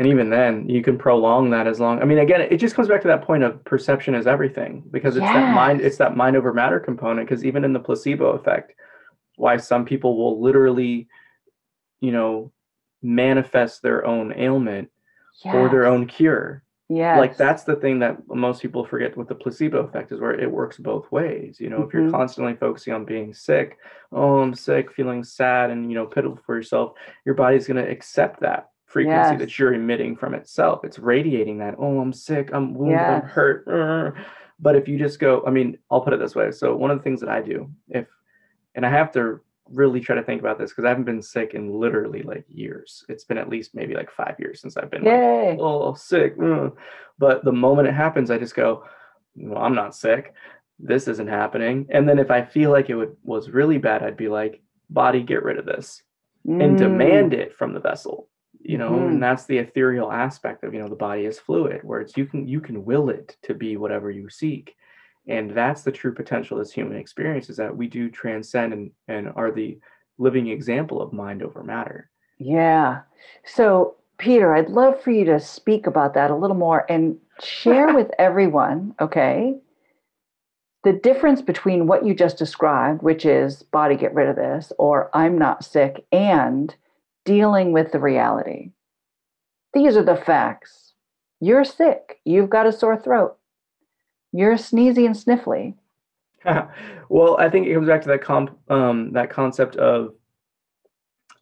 and 0.00 0.06
even 0.06 0.30
then 0.30 0.68
you 0.68 0.82
can 0.82 0.98
prolong 0.98 1.50
that 1.50 1.66
as 1.66 1.78
long 1.78 2.00
i 2.00 2.04
mean 2.04 2.18
again 2.18 2.40
it 2.40 2.56
just 2.56 2.74
comes 2.74 2.88
back 2.88 3.02
to 3.02 3.08
that 3.08 3.22
point 3.22 3.42
of 3.42 3.62
perception 3.64 4.14
is 4.14 4.26
everything 4.26 4.82
because 4.90 5.16
it's 5.16 5.24
yes. 5.24 5.34
that 5.34 5.54
mind 5.54 5.80
it's 5.80 5.98
that 5.98 6.16
mind 6.16 6.36
over 6.36 6.52
matter 6.52 6.80
component 6.80 7.28
because 7.28 7.44
even 7.44 7.64
in 7.64 7.72
the 7.72 7.78
placebo 7.78 8.30
effect 8.30 8.72
why 9.40 9.56
some 9.56 9.84
people 9.84 10.16
will 10.16 10.40
literally 10.40 11.08
you 12.00 12.12
know 12.12 12.52
manifest 13.02 13.82
their 13.82 14.06
own 14.06 14.32
ailment 14.36 14.90
yes. 15.44 15.54
or 15.54 15.68
their 15.68 15.86
own 15.86 16.06
cure. 16.06 16.62
Yeah. 16.88 17.18
Like 17.18 17.36
that's 17.36 17.62
the 17.62 17.76
thing 17.76 18.00
that 18.00 18.18
most 18.28 18.60
people 18.60 18.84
forget 18.84 19.16
with 19.16 19.28
the 19.28 19.34
placebo 19.34 19.78
effect 19.78 20.10
is 20.10 20.20
where 20.20 20.38
it 20.38 20.50
works 20.50 20.76
both 20.76 21.10
ways. 21.12 21.60
You 21.60 21.70
know, 21.70 21.76
mm-hmm. 21.76 21.86
if 21.86 21.94
you're 21.94 22.02
mm-hmm. 22.02 22.16
constantly 22.16 22.54
focusing 22.54 22.92
on 22.92 23.04
being 23.04 23.32
sick, 23.32 23.78
oh, 24.10 24.40
I'm 24.40 24.54
sick, 24.54 24.92
feeling 24.92 25.22
sad 25.22 25.70
and, 25.70 25.90
you 25.90 25.96
know, 25.96 26.04
pitiful 26.04 26.40
for 26.44 26.56
yourself, 26.56 26.94
your 27.24 27.36
body's 27.36 27.68
going 27.68 27.82
to 27.82 27.88
accept 27.88 28.40
that 28.40 28.70
frequency 28.86 29.34
yes. 29.34 29.38
that 29.38 29.56
you're 29.56 29.72
emitting 29.72 30.16
from 30.16 30.34
itself. 30.34 30.80
It's 30.82 30.98
radiating 30.98 31.58
that, 31.58 31.76
oh, 31.78 32.00
I'm 32.00 32.12
sick, 32.12 32.50
I'm 32.52 32.74
wounded, 32.74 32.98
yes. 32.98 33.22
I'm 33.22 33.28
hurt. 33.28 34.16
But 34.58 34.74
if 34.74 34.88
you 34.88 34.98
just 34.98 35.20
go, 35.20 35.44
I 35.46 35.50
mean, 35.50 35.78
I'll 35.92 36.00
put 36.00 36.12
it 36.12 36.18
this 36.18 36.34
way. 36.34 36.50
So 36.50 36.74
one 36.74 36.90
of 36.90 36.98
the 36.98 37.04
things 37.04 37.20
that 37.20 37.30
I 37.30 37.40
do, 37.40 37.70
if, 37.88 38.08
and 38.74 38.86
I 38.86 38.90
have 38.90 39.12
to 39.12 39.40
really 39.72 40.00
try 40.00 40.16
to 40.16 40.22
think 40.22 40.40
about 40.40 40.58
this 40.58 40.70
because 40.70 40.84
I 40.84 40.88
haven't 40.88 41.04
been 41.04 41.22
sick 41.22 41.54
in 41.54 41.72
literally 41.72 42.22
like 42.22 42.44
years. 42.48 43.04
It's 43.08 43.24
been 43.24 43.38
at 43.38 43.48
least 43.48 43.74
maybe 43.74 43.94
like 43.94 44.10
five 44.10 44.36
years 44.38 44.60
since 44.60 44.76
I've 44.76 44.90
been 44.90 45.04
like, 45.04 45.12
oh 45.60 45.94
sick. 45.94 46.36
But 47.18 47.44
the 47.44 47.52
moment 47.52 47.88
it 47.88 47.94
happens, 47.94 48.30
I 48.30 48.38
just 48.38 48.54
go, 48.54 48.84
well, 49.36 49.62
I'm 49.62 49.74
not 49.74 49.94
sick. 49.94 50.34
This 50.78 51.08
isn't 51.08 51.28
happening. 51.28 51.86
And 51.90 52.08
then 52.08 52.18
if 52.18 52.30
I 52.30 52.44
feel 52.44 52.70
like 52.70 52.90
it 52.90 52.94
would, 52.96 53.16
was 53.22 53.50
really 53.50 53.78
bad, 53.78 54.02
I'd 54.02 54.16
be 54.16 54.28
like, 54.28 54.62
body, 54.88 55.22
get 55.22 55.44
rid 55.44 55.58
of 55.58 55.66
this 55.66 56.02
mm. 56.46 56.62
and 56.62 56.78
demand 56.78 57.34
it 57.34 57.54
from 57.54 57.72
the 57.72 57.80
vessel. 57.80 58.28
You 58.62 58.76
know, 58.76 58.90
mm. 58.90 59.08
and 59.08 59.22
that's 59.22 59.46
the 59.46 59.58
ethereal 59.58 60.12
aspect 60.12 60.64
of 60.64 60.74
you 60.74 60.80
know 60.80 60.88
the 60.88 60.94
body 60.94 61.24
is 61.24 61.38
fluid, 61.38 61.80
where 61.82 62.00
it's 62.00 62.16
you 62.16 62.26
can 62.26 62.46
you 62.46 62.60
can 62.60 62.84
will 62.84 63.08
it 63.08 63.36
to 63.44 63.54
be 63.54 63.78
whatever 63.78 64.10
you 64.10 64.28
seek 64.28 64.76
and 65.26 65.48
mm-hmm. 65.48 65.56
that's 65.56 65.82
the 65.82 65.92
true 65.92 66.14
potential 66.14 66.58
of 66.58 66.64
this 66.64 66.72
human 66.72 66.96
experience 66.96 67.50
is 67.50 67.56
that 67.56 67.76
we 67.76 67.86
do 67.86 68.10
transcend 68.10 68.72
and, 68.72 68.90
and 69.08 69.32
are 69.36 69.50
the 69.50 69.78
living 70.18 70.48
example 70.48 71.00
of 71.00 71.12
mind 71.12 71.42
over 71.42 71.62
matter. 71.62 72.10
Yeah. 72.38 73.02
So 73.44 73.96
peter 74.18 74.54
i'd 74.54 74.68
love 74.68 75.00
for 75.02 75.12
you 75.12 75.24
to 75.24 75.40
speak 75.40 75.86
about 75.86 76.12
that 76.12 76.30
a 76.30 76.36
little 76.36 76.56
more 76.56 76.84
and 76.90 77.16
share 77.42 77.94
with 77.94 78.10
everyone 78.18 78.94
okay 79.00 79.54
the 80.84 80.92
difference 80.92 81.40
between 81.40 81.86
what 81.86 82.04
you 82.04 82.14
just 82.14 82.36
described 82.36 83.00
which 83.00 83.24
is 83.24 83.62
body 83.62 83.96
get 83.96 84.12
rid 84.12 84.28
of 84.28 84.36
this 84.36 84.74
or 84.76 85.08
i'm 85.14 85.38
not 85.38 85.64
sick 85.64 86.04
and 86.12 86.76
dealing 87.24 87.72
with 87.72 87.92
the 87.92 87.98
reality. 87.98 88.72
These 89.72 89.96
are 89.96 90.02
the 90.02 90.16
facts. 90.16 90.94
You're 91.40 91.64
sick. 91.64 92.18
You've 92.24 92.50
got 92.50 92.66
a 92.66 92.72
sore 92.72 92.96
throat 93.00 93.36
you're 94.32 94.54
sneezy 94.54 95.06
and 95.06 95.14
sniffly. 95.14 95.74
well, 97.08 97.36
I 97.38 97.50
think 97.50 97.66
it 97.66 97.74
comes 97.74 97.88
back 97.88 98.02
to 98.02 98.08
that 98.08 98.22
comp 98.22 98.56
um, 98.70 99.12
that 99.12 99.30
concept 99.30 99.76
of 99.76 100.14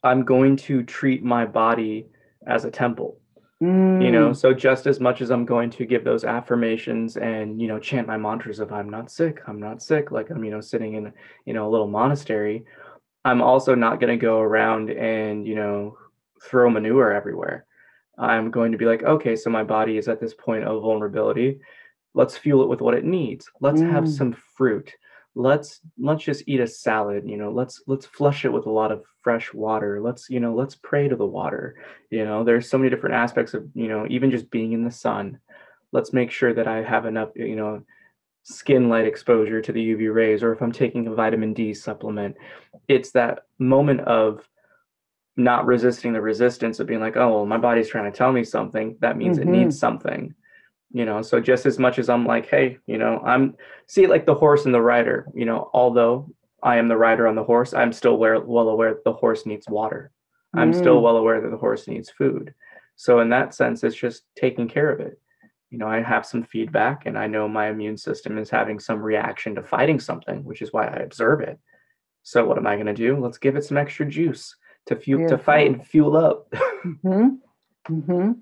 I'm 0.03 0.25
going 0.25 0.57
to 0.57 0.83
treat 0.83 1.23
my 1.23 1.45
body 1.45 2.07
as 2.47 2.65
a 2.65 2.71
temple. 2.71 3.19
Mm. 3.63 4.05
You 4.05 4.13
know, 4.13 4.31
mm. 4.31 4.37
so 4.37 4.55
just 4.55 4.87
as 4.87 5.01
much 5.01 5.21
as 5.21 5.31
I'm 5.31 5.45
going 5.45 5.71
to 5.71 5.85
give 5.85 6.05
those 6.05 6.25
affirmations 6.25 7.17
and 7.17 7.61
you 7.61 7.67
know 7.67 7.79
chant 7.79 8.07
my 8.07 8.17
mantras 8.17 8.61
of 8.61 8.73
I'm 8.73 8.89
not 8.89 9.11
sick, 9.11 9.41
I'm 9.47 9.61
not 9.61 9.83
sick, 9.83 10.11
like 10.11 10.31
I'm 10.31 10.45
you 10.45 10.51
know 10.51 10.61
sitting 10.61 10.95
in 10.95 11.13
you 11.45 11.55
know 11.55 11.69
a 11.69 11.71
little 11.71 11.89
monastery, 11.89 12.65
I'm 13.25 13.43
also 13.43 13.75
not 13.75 14.01
going 14.01 14.17
to 14.17 14.23
go 14.23 14.39
around 14.39 14.91
and 14.91 15.47
you 15.47 15.57
know 15.57 15.99
throw 16.43 16.71
manure 16.71 17.13
everywhere. 17.13 17.67
I'm 18.17 18.51
going 18.51 18.73
to 18.73 18.79
be 18.79 18.85
like, 18.85 19.05
okay, 19.05 19.37
so 19.37 19.49
my 19.49 19.63
body 19.63 19.97
is 19.97 20.09
at 20.09 20.21
this 20.21 20.35
point 20.35 20.65
of 20.65 20.83
vulnerability 20.83 21.61
let's 22.19 22.37
fuel 22.37 22.65
it 22.65 22.69
with 22.69 22.81
what 22.81 22.95
it 22.95 23.05
needs. 23.05 23.49
Let's 23.61 23.81
mm. 23.81 23.91
have 23.93 24.11
some 24.11 24.37
fruit. 24.57 24.93
Let's 25.37 25.81
let's 26.01 26.25
just 26.25 26.43
eat 26.49 26.59
a 26.59 26.67
salad 26.67 27.23
you 27.25 27.37
know 27.37 27.53
let's 27.53 27.81
let's 27.87 28.07
flush 28.07 28.45
it 28.45 28.53
with 28.53 28.67
a 28.67 28.71
lot 28.71 28.91
of 28.91 29.05
fresh 29.23 29.55
water. 29.55 30.01
Let's 30.03 30.29
you 30.29 30.41
know 30.41 30.53
let's 30.53 30.75
pray 30.75 31.07
to 31.09 31.15
the 31.15 31.25
water. 31.25 31.77
You 32.11 32.25
know 32.25 32.43
there's 32.43 32.69
so 32.69 32.77
many 32.77 32.91
different 32.91 33.15
aspects 33.15 33.55
of 33.55 33.69
you 33.73 33.87
know 33.87 34.05
even 34.11 34.33
just 34.33 34.51
being 34.51 34.73
in 34.73 34.85
the 34.85 34.91
sun. 34.91 35.39
Let's 35.93 36.13
make 36.13 36.31
sure 36.31 36.53
that 36.53 36.69
i 36.69 36.83
have 36.83 37.07
enough 37.07 37.31
you 37.35 37.57
know 37.57 37.83
skin 38.43 38.89
light 38.91 39.07
exposure 39.07 39.63
to 39.63 39.73
the 39.73 39.95
uv 39.95 40.15
rays 40.15 40.43
or 40.43 40.53
if 40.53 40.61
i'm 40.61 40.73
taking 40.73 41.07
a 41.07 41.15
vitamin 41.15 41.55
d 41.55 41.73
supplement 41.73 42.37
it's 42.87 43.11
that 43.13 43.45
moment 43.59 44.01
of 44.03 44.47
not 45.37 45.67
resisting 45.67 46.13
the 46.13 46.21
resistance 46.21 46.79
of 46.79 46.87
being 46.87 47.01
like 47.01 47.17
oh 47.17 47.31
well 47.33 47.47
my 47.47 47.57
body's 47.57 47.89
trying 47.89 48.11
to 48.11 48.17
tell 48.17 48.33
me 48.33 48.45
something. 48.45 48.97
That 49.01 49.17
means 49.17 49.39
mm-hmm. 49.39 49.49
it 49.49 49.59
needs 49.59 49.79
something 49.79 50.35
you 50.93 51.05
know 51.05 51.21
so 51.21 51.41
just 51.41 51.67
as 51.67 51.79
much 51.79 51.99
as 51.99 52.09
i'm 52.09 52.25
like 52.25 52.49
hey 52.49 52.79
you 52.87 52.97
know 52.97 53.21
i'm 53.27 53.55
see 53.87 54.07
like 54.07 54.25
the 54.25 54.35
horse 54.35 54.65
and 54.65 54.75
the 54.75 54.81
rider 54.81 55.27
you 55.35 55.45
know 55.45 55.71
although 55.75 56.31
i 56.63 56.77
am 56.77 56.89
the 56.89 56.97
rider 56.97 57.27
on 57.27 57.35
the 57.35 57.45
horse 57.45 57.75
i'm 57.75 57.93
still 57.93 58.17
well, 58.17 58.41
well 58.41 58.69
aware 58.69 58.95
that 58.95 59.05
the 59.05 59.13
horse 59.13 59.47
needs 59.47 59.69
water. 59.69 60.11
I'm 60.55 60.73
mm. 60.73 60.79
still 60.79 61.03
well 61.03 61.19
aware 61.19 61.43
that 61.43 61.51
the 61.51 61.59
horse 61.59 61.87
needs 61.87 62.09
food. 62.09 62.55
So 62.97 63.21
in 63.21 63.29
that 63.29 63.55
sense 63.55 63.85
it's 63.85 63.95
just 63.95 64.23
taking 64.35 64.67
care 64.67 64.91
of 64.91 65.01
it. 65.01 65.21
You 65.71 65.77
know 65.77 65.87
i 65.87 66.01
have 66.01 66.25
some 66.25 66.45
feedback 66.45 67.05
and 67.05 67.19
i 67.19 67.27
know 67.27 67.47
my 67.47 67.69
immune 67.69 67.99
system 67.99 68.39
is 68.39 68.49
having 68.49 68.81
some 68.81 69.01
reaction 69.03 69.55
to 69.57 69.63
fighting 69.63 70.01
something 70.01 70.43
which 70.43 70.63
is 70.63 70.73
why 70.73 70.87
i 70.87 70.97
observe 71.01 71.41
it. 71.43 71.59
So 72.23 72.47
what 72.47 72.57
am 72.57 72.67
i 72.67 72.77
going 72.77 72.87
to 72.87 72.95
do? 72.95 73.19
Let's 73.19 73.39
give 73.39 73.57
it 73.57 73.65
some 73.65 73.77
extra 73.77 74.07
juice 74.07 74.57
to 74.87 74.97
fuel 74.97 75.29
to 75.29 75.37
fight 75.37 75.67
and 75.71 75.87
fuel 75.87 76.17
up. 76.17 76.53
Mm-hmm. 76.85 77.93
Mm-hmm. 77.93 78.33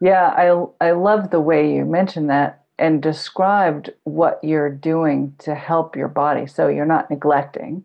Yeah, 0.00 0.28
I 0.28 0.86
I 0.86 0.92
love 0.92 1.30
the 1.30 1.40
way 1.40 1.74
you 1.74 1.84
mentioned 1.84 2.30
that 2.30 2.64
and 2.78 3.02
described 3.02 3.90
what 4.04 4.38
you're 4.42 4.70
doing 4.70 5.34
to 5.38 5.54
help 5.54 5.96
your 5.96 6.08
body. 6.08 6.46
So 6.46 6.68
you're 6.68 6.86
not 6.86 7.10
neglecting. 7.10 7.84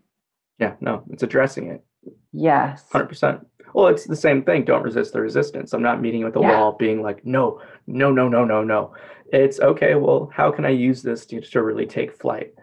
Yeah, 0.60 0.76
no, 0.80 1.04
it's 1.10 1.24
addressing 1.24 1.68
it. 1.70 1.84
Yes. 2.32 2.86
100%. 2.92 3.44
Well, 3.74 3.88
it's 3.88 4.06
the 4.06 4.16
same 4.16 4.44
thing. 4.44 4.66
Don't 4.66 4.84
resist 4.84 5.14
the 5.14 5.22
resistance. 5.22 5.74
I'm 5.74 5.82
not 5.82 6.02
meeting 6.02 6.24
with 6.24 6.36
the 6.36 6.42
yeah. 6.42 6.60
wall 6.60 6.74
being 6.74 7.02
like, 7.02 7.26
no, 7.26 7.60
no, 7.88 8.12
no, 8.12 8.28
no, 8.30 8.46
no, 8.46 8.64
no. 8.64 8.94
It's 9.32 9.60
okay. 9.60 9.96
Well, 9.96 10.30
how 10.34 10.52
can 10.52 10.64
I 10.64 10.70
use 10.70 11.02
this 11.02 11.26
to, 11.28 11.42
to 11.42 11.64
really 11.64 11.88
take 11.88 12.16
flight? 12.16 12.54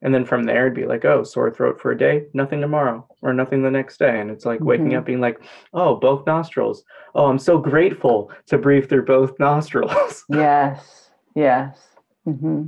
And 0.00 0.14
then 0.14 0.24
from 0.24 0.44
there, 0.44 0.66
it'd 0.66 0.76
be 0.76 0.86
like, 0.86 1.04
oh, 1.04 1.24
sore 1.24 1.50
throat 1.50 1.80
for 1.80 1.90
a 1.90 1.98
day, 1.98 2.26
nothing 2.32 2.60
tomorrow, 2.60 3.06
or 3.20 3.32
nothing 3.32 3.62
the 3.62 3.70
next 3.70 3.98
day. 3.98 4.20
And 4.20 4.30
it's 4.30 4.44
like 4.44 4.58
mm-hmm. 4.58 4.68
waking 4.68 4.94
up 4.94 5.06
being 5.06 5.20
like, 5.20 5.40
oh, 5.74 5.96
both 5.96 6.24
nostrils. 6.24 6.84
Oh, 7.14 7.26
I'm 7.26 7.38
so 7.38 7.58
grateful 7.58 8.30
to 8.46 8.58
breathe 8.58 8.88
through 8.88 9.06
both 9.06 9.36
nostrils. 9.40 10.24
yes, 10.28 11.10
yes. 11.34 11.78
Mm-hmm. 12.26 12.66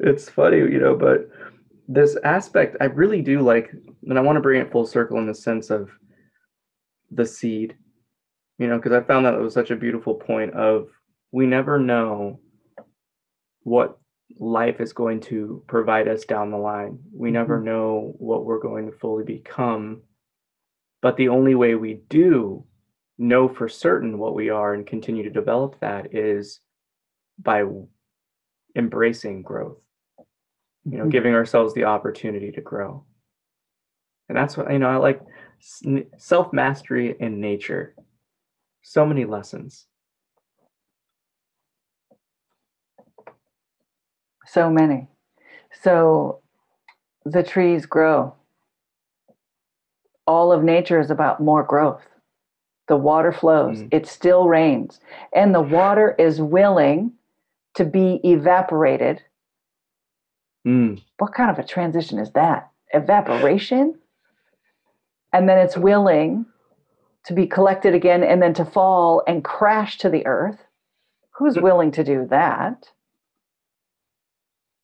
It's 0.00 0.28
funny, 0.28 0.58
you 0.58 0.80
know, 0.80 0.96
but 0.96 1.28
this 1.86 2.16
aspect, 2.24 2.76
I 2.80 2.86
really 2.86 3.22
do 3.22 3.40
like, 3.40 3.70
and 4.08 4.18
I 4.18 4.22
want 4.22 4.36
to 4.36 4.40
bring 4.40 4.60
it 4.60 4.72
full 4.72 4.86
circle 4.86 5.18
in 5.18 5.26
the 5.26 5.34
sense 5.34 5.70
of 5.70 5.90
the 7.10 7.26
seed, 7.26 7.76
you 8.58 8.66
know, 8.66 8.76
because 8.76 8.92
I 8.92 9.00
found 9.02 9.26
that 9.26 9.34
it 9.34 9.40
was 9.40 9.54
such 9.54 9.70
a 9.70 9.76
beautiful 9.76 10.14
point 10.14 10.54
of 10.54 10.88
we 11.32 11.46
never 11.46 11.78
know 11.78 12.40
what 13.62 13.99
life 14.40 14.80
is 14.80 14.94
going 14.94 15.20
to 15.20 15.62
provide 15.68 16.08
us 16.08 16.24
down 16.24 16.50
the 16.50 16.56
line. 16.56 16.98
We 17.12 17.28
mm-hmm. 17.28 17.34
never 17.34 17.60
know 17.60 18.14
what 18.18 18.44
we're 18.44 18.58
going 18.58 18.86
to 18.90 18.98
fully 18.98 19.22
become. 19.22 20.00
But 21.02 21.16
the 21.16 21.28
only 21.28 21.54
way 21.54 21.74
we 21.74 22.00
do 22.08 22.64
know 23.18 23.48
for 23.48 23.68
certain 23.68 24.18
what 24.18 24.34
we 24.34 24.48
are 24.48 24.72
and 24.72 24.86
continue 24.86 25.22
to 25.22 25.30
develop 25.30 25.78
that 25.80 26.14
is 26.14 26.60
by 27.38 27.64
embracing 28.74 29.42
growth, 29.42 29.78
you 30.84 30.96
know, 30.96 31.04
mm-hmm. 31.04 31.10
giving 31.10 31.34
ourselves 31.34 31.74
the 31.74 31.84
opportunity 31.84 32.50
to 32.52 32.60
grow. 32.62 33.04
And 34.30 34.38
that's 34.38 34.56
what, 34.56 34.72
you 34.72 34.78
know, 34.78 34.88
I 34.88 34.96
like 34.96 35.20
self 36.16 36.52
mastery 36.52 37.14
in 37.20 37.40
nature. 37.40 37.94
So 38.82 39.04
many 39.04 39.26
lessons. 39.26 39.86
So 44.52 44.70
many. 44.70 45.08
So 45.82 46.40
the 47.24 47.42
trees 47.42 47.86
grow. 47.86 48.34
All 50.26 50.52
of 50.52 50.62
nature 50.62 51.00
is 51.00 51.10
about 51.10 51.40
more 51.40 51.62
growth. 51.62 52.02
The 52.88 52.96
water 52.96 53.32
flows, 53.32 53.82
mm. 53.82 53.88
it 53.92 54.06
still 54.06 54.48
rains, 54.48 54.98
and 55.32 55.54
the 55.54 55.60
water 55.60 56.16
is 56.18 56.40
willing 56.40 57.12
to 57.74 57.84
be 57.84 58.20
evaporated. 58.24 59.22
Mm. 60.66 61.00
What 61.18 61.32
kind 61.32 61.50
of 61.50 61.58
a 61.58 61.66
transition 61.66 62.18
is 62.18 62.32
that? 62.32 62.68
Evaporation? 62.92 63.94
And 65.32 65.48
then 65.48 65.58
it's 65.58 65.76
willing 65.76 66.46
to 67.26 67.32
be 67.32 67.46
collected 67.46 67.94
again 67.94 68.24
and 68.24 68.42
then 68.42 68.54
to 68.54 68.64
fall 68.64 69.22
and 69.28 69.44
crash 69.44 69.98
to 69.98 70.08
the 70.08 70.26
earth. 70.26 70.58
Who's 71.38 71.56
willing 71.56 71.92
to 71.92 72.02
do 72.02 72.26
that? 72.30 72.90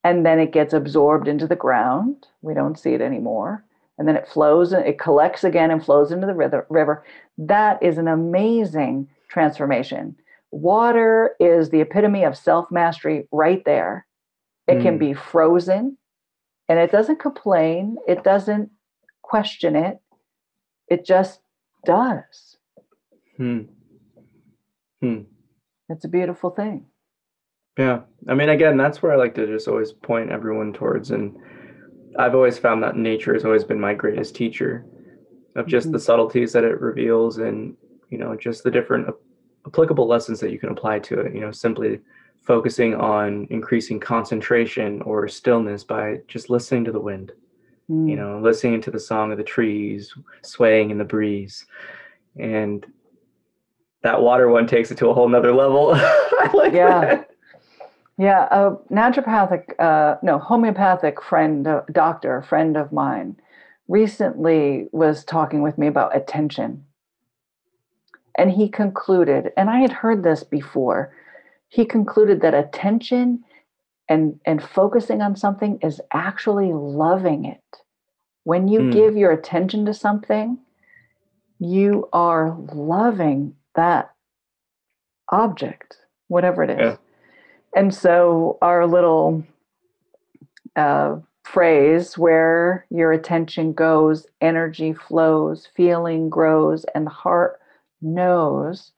And 0.06 0.24
then 0.24 0.38
it 0.38 0.52
gets 0.52 0.72
absorbed 0.72 1.26
into 1.26 1.48
the 1.48 1.56
ground. 1.56 2.28
We 2.40 2.54
don't 2.54 2.78
see 2.78 2.90
it 2.90 3.00
anymore. 3.00 3.64
And 3.98 4.06
then 4.06 4.14
it 4.14 4.28
flows, 4.28 4.72
and 4.72 4.86
it 4.86 5.00
collects 5.00 5.42
again 5.42 5.72
and 5.72 5.84
flows 5.84 6.12
into 6.12 6.28
the 6.28 6.64
river. 6.70 7.04
That 7.38 7.82
is 7.82 7.98
an 7.98 8.06
amazing 8.06 9.08
transformation. 9.28 10.14
Water 10.52 11.34
is 11.40 11.70
the 11.70 11.80
epitome 11.80 12.22
of 12.22 12.36
self 12.36 12.70
mastery 12.70 13.26
right 13.32 13.64
there. 13.64 14.06
It 14.68 14.78
mm. 14.78 14.82
can 14.82 14.98
be 14.98 15.12
frozen 15.12 15.98
and 16.68 16.78
it 16.78 16.92
doesn't 16.92 17.18
complain, 17.18 17.96
it 18.06 18.22
doesn't 18.22 18.70
question 19.22 19.74
it, 19.74 19.98
it 20.88 21.04
just 21.04 21.40
does. 21.84 22.56
Hmm. 23.36 23.62
Hmm. 25.00 25.22
it's 25.88 26.04
a 26.04 26.08
beautiful 26.08 26.50
thing. 26.50 26.86
Yeah. 27.78 28.00
I 28.28 28.34
mean, 28.34 28.48
again, 28.48 28.76
that's 28.76 29.02
where 29.02 29.12
I 29.12 29.16
like 29.16 29.34
to 29.34 29.46
just 29.46 29.68
always 29.68 29.92
point 29.92 30.30
everyone 30.30 30.72
towards. 30.72 31.10
And 31.10 31.36
I've 32.18 32.34
always 32.34 32.58
found 32.58 32.82
that 32.82 32.96
nature 32.96 33.34
has 33.34 33.44
always 33.44 33.64
been 33.64 33.80
my 33.80 33.94
greatest 33.94 34.34
teacher 34.34 34.86
of 35.54 35.66
just 35.66 35.86
mm-hmm. 35.86 35.92
the 35.92 36.00
subtleties 36.00 36.52
that 36.52 36.64
it 36.64 36.80
reveals 36.80 37.38
and, 37.38 37.76
you 38.10 38.18
know, 38.18 38.34
just 38.36 38.64
the 38.64 38.70
different 38.70 39.08
applicable 39.66 40.06
lessons 40.06 40.40
that 40.40 40.50
you 40.50 40.58
can 40.58 40.70
apply 40.70 40.98
to 41.00 41.20
it. 41.20 41.34
You 41.34 41.40
know, 41.40 41.52
simply 41.52 42.00
focusing 42.42 42.94
on 42.94 43.46
increasing 43.50 44.00
concentration 44.00 45.02
or 45.02 45.28
stillness 45.28 45.84
by 45.84 46.20
just 46.28 46.48
listening 46.48 46.84
to 46.84 46.92
the 46.92 47.00
wind, 47.00 47.32
mm. 47.90 48.08
you 48.08 48.16
know, 48.16 48.40
listening 48.40 48.80
to 48.80 48.90
the 48.90 49.00
song 49.00 49.32
of 49.32 49.38
the 49.38 49.44
trees 49.44 50.14
swaying 50.42 50.90
in 50.90 50.98
the 50.98 51.04
breeze. 51.04 51.66
And 52.38 52.86
that 54.02 54.22
water 54.22 54.48
one 54.48 54.66
takes 54.66 54.90
it 54.90 54.98
to 54.98 55.08
a 55.08 55.14
whole 55.14 55.28
nother 55.28 55.52
level. 55.52 55.88
like 56.54 56.72
yeah. 56.72 57.00
That. 57.00 57.30
Yeah, 58.18 58.48
a 58.50 58.76
naturopathic, 58.92 59.78
uh, 59.78 60.16
no, 60.22 60.38
homeopathic 60.38 61.22
friend, 61.22 61.66
uh, 61.66 61.82
doctor, 61.92 62.42
friend 62.42 62.76
of 62.76 62.90
mine, 62.90 63.36
recently 63.88 64.88
was 64.92 65.24
talking 65.24 65.62
with 65.62 65.76
me 65.76 65.86
about 65.86 66.16
attention. 66.16 66.84
And 68.38 68.50
he 68.50 68.68
concluded, 68.68 69.52
and 69.56 69.68
I 69.68 69.80
had 69.80 69.92
heard 69.92 70.22
this 70.22 70.44
before, 70.44 71.14
he 71.68 71.84
concluded 71.84 72.40
that 72.40 72.54
attention 72.54 73.44
and, 74.08 74.40
and 74.46 74.62
focusing 74.62 75.20
on 75.20 75.36
something 75.36 75.78
is 75.82 76.00
actually 76.12 76.72
loving 76.72 77.44
it. 77.44 77.60
When 78.44 78.68
you 78.68 78.80
mm. 78.80 78.92
give 78.92 79.16
your 79.16 79.32
attention 79.32 79.84
to 79.86 79.94
something, 79.94 80.58
you 81.58 82.08
are 82.12 82.56
loving 82.72 83.56
that 83.74 84.14
object, 85.30 85.96
whatever 86.28 86.62
it 86.62 86.70
is. 86.70 86.78
Yeah. 86.80 86.96
And 87.76 87.94
so 87.94 88.56
our 88.62 88.86
little 88.86 89.44
uh, 90.76 91.16
phrase 91.44 92.16
where 92.16 92.86
your 92.90 93.12
attention 93.12 93.74
goes, 93.74 94.26
energy 94.40 94.94
flows, 94.94 95.68
feeling 95.76 96.30
grows, 96.30 96.86
and 96.94 97.06
the 97.06 97.10
heart 97.10 97.60
knows, 98.00 98.92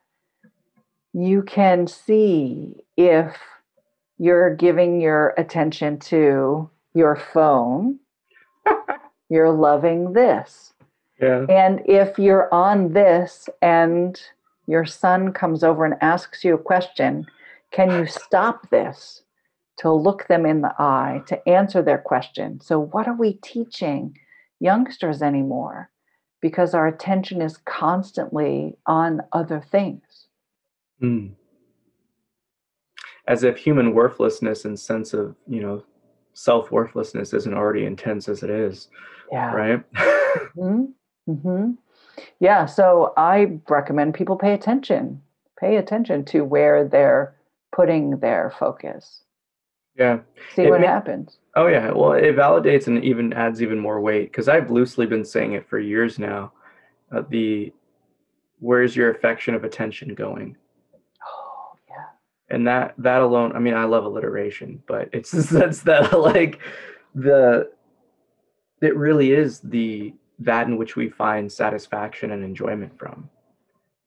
you 1.12 1.42
can 1.42 1.88
see 1.88 2.76
if 2.96 3.36
you're 4.16 4.54
giving 4.54 5.00
your 5.00 5.34
attention 5.36 5.98
to 5.98 6.70
your 6.94 7.16
phone, 7.16 7.98
you're 9.28 9.50
loving 9.50 10.12
this. 10.12 10.72
Yeah. 11.20 11.46
And 11.48 11.82
if 11.84 12.16
you're 12.16 12.52
on 12.54 12.92
this 12.92 13.48
and 13.60 14.20
your 14.68 14.84
son 14.84 15.32
comes 15.32 15.64
over 15.64 15.84
and 15.84 15.96
asks 16.00 16.44
you 16.44 16.54
a 16.54 16.58
question, 16.58 17.26
can 17.70 17.90
you 17.90 18.06
stop 18.06 18.70
this 18.70 19.22
to 19.78 19.92
look 19.92 20.26
them 20.26 20.44
in 20.46 20.62
the 20.62 20.74
eye, 20.78 21.22
to 21.26 21.48
answer 21.48 21.82
their 21.82 21.98
question? 21.98 22.60
So, 22.60 22.78
what 22.80 23.06
are 23.06 23.16
we 23.16 23.34
teaching 23.34 24.18
youngsters 24.60 25.22
anymore? 25.22 25.90
Because 26.40 26.74
our 26.74 26.86
attention 26.86 27.42
is 27.42 27.58
constantly 27.58 28.76
on 28.86 29.22
other 29.32 29.60
things. 29.60 30.26
Mm. 31.02 31.32
As 33.26 33.44
if 33.44 33.58
human 33.58 33.92
worthlessness 33.94 34.64
and 34.64 34.78
sense 34.78 35.12
of, 35.12 35.34
you 35.46 35.60
know, 35.60 35.84
self 36.32 36.70
worthlessness 36.70 37.32
isn't 37.34 37.54
already 37.54 37.84
intense 37.84 38.28
as 38.28 38.42
it 38.42 38.50
is. 38.50 38.88
Yeah. 39.30 39.52
Right? 39.52 39.92
mm-hmm. 39.94 40.84
Mm-hmm. 41.30 41.72
Yeah. 42.40 42.66
So 42.66 43.12
I 43.16 43.58
recommend 43.68 44.14
people 44.14 44.36
pay 44.36 44.54
attention, 44.54 45.20
pay 45.60 45.76
attention 45.76 46.24
to 46.26 46.44
where 46.44 46.88
they're 46.88 47.34
putting 47.78 48.18
their 48.18 48.52
focus. 48.58 49.22
Yeah. 49.96 50.18
See 50.56 50.62
it 50.62 50.70
what 50.70 50.80
may, 50.80 50.86
happens. 50.88 51.38
Oh, 51.54 51.68
yeah. 51.68 51.92
Well, 51.92 52.12
it 52.12 52.34
validates 52.34 52.88
and 52.88 53.04
even 53.04 53.32
adds 53.32 53.62
even 53.62 53.78
more 53.78 54.00
weight 54.00 54.32
because 54.32 54.48
I've 54.48 54.68
loosely 54.68 55.06
been 55.06 55.24
saying 55.24 55.52
it 55.52 55.68
for 55.68 55.78
years 55.78 56.18
now. 56.18 56.50
Uh, 57.12 57.22
the 57.28 57.72
where's 58.58 58.96
your 58.96 59.12
affection 59.12 59.54
of 59.54 59.62
attention 59.62 60.14
going? 60.14 60.56
Oh, 61.24 61.76
yeah. 61.88 62.56
And 62.56 62.66
that 62.66 62.94
that 62.98 63.22
alone, 63.22 63.52
I 63.54 63.60
mean, 63.60 63.74
I 63.74 63.84
love 63.84 64.04
alliteration, 64.04 64.82
but 64.88 65.08
it's 65.12 65.30
the 65.38 65.44
sense 65.44 65.82
that 65.82 66.18
like 66.18 66.58
the 67.14 67.70
it 68.82 68.96
really 68.96 69.30
is 69.30 69.60
the 69.60 70.14
that 70.40 70.66
in 70.66 70.76
which 70.76 70.96
we 70.96 71.10
find 71.10 71.50
satisfaction 71.50 72.32
and 72.32 72.42
enjoyment 72.42 72.98
from. 72.98 73.30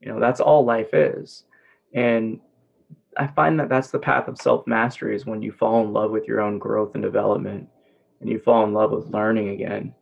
You 0.02 0.10
know, 0.10 0.20
that's 0.20 0.42
all 0.42 0.66
life 0.66 0.94
is. 0.94 1.46
And 1.94 2.42
I 3.22 3.28
find 3.28 3.60
that 3.60 3.70
that's 3.70 3.92
the 3.92 4.00
path 4.00 4.28
of 4.28 4.40
self 4.40 4.66
mastery 4.68 5.16
is 5.16 5.26
when 5.26 5.42
you 5.42 5.52
fall 5.52 5.84
in 5.84 5.94
love 5.94 6.12
with 6.12 6.28
your 6.28 6.42
own 6.42 6.58
growth 6.58 6.96
and 6.96 7.04
development 7.04 7.68
and 8.20 8.30
you 8.30 8.40
fall 8.40 8.64
in 8.64 8.74
love 8.74 8.92
with 8.92 9.14
learning 9.14 9.50
again. 9.50 9.94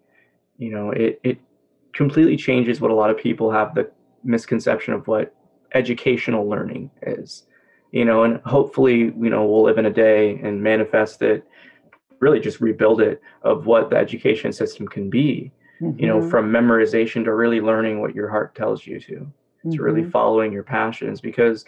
You 0.58 0.72
know, 0.72 0.92
it, 0.92 1.20
it 1.24 1.40
completely 1.94 2.38
changes 2.38 2.82
what 2.82 2.92
a 2.92 2.96
lot 2.96 3.10
of 3.10 3.18
people 3.18 3.52
have 3.52 3.76
the 3.76 3.92
misconception 4.24 4.94
of 4.94 5.08
what 5.08 5.36
educational 5.74 6.48
learning 6.48 6.92
is. 7.02 7.44
You 7.92 8.06
know, 8.06 8.24
and 8.24 8.40
hopefully, 8.46 8.98
you 8.98 9.30
know, 9.30 9.46
we'll 9.46 9.64
live 9.64 9.80
in 9.80 9.86
a 9.86 9.94
day 9.94 10.40
and 10.44 10.62
manifest 10.62 11.22
it, 11.22 11.48
really 12.20 12.40
just 12.40 12.62
rebuild 12.62 13.02
it 13.02 13.22
of 13.42 13.66
what 13.66 13.90
the 13.90 13.96
education 13.96 14.54
system 14.54 14.88
can 14.88 15.10
be 15.10 15.52
mm-hmm. 15.82 16.00
you 16.00 16.08
know, 16.08 16.20
mm-hmm. 16.20 16.30
from 16.30 16.52
memorization 16.52 17.24
to 17.24 17.34
really 17.34 17.62
learning 17.62 18.02
what 18.02 18.16
your 18.16 18.30
heart 18.30 18.56
tells 18.56 18.86
you 18.86 19.00
to, 19.00 19.14
mm-hmm. 19.14 19.72
to 19.72 19.82
really 19.82 20.02
mm-hmm. 20.02 20.12
following 20.12 20.52
your 20.52 20.64
passions. 20.64 21.22
Because 21.22 21.66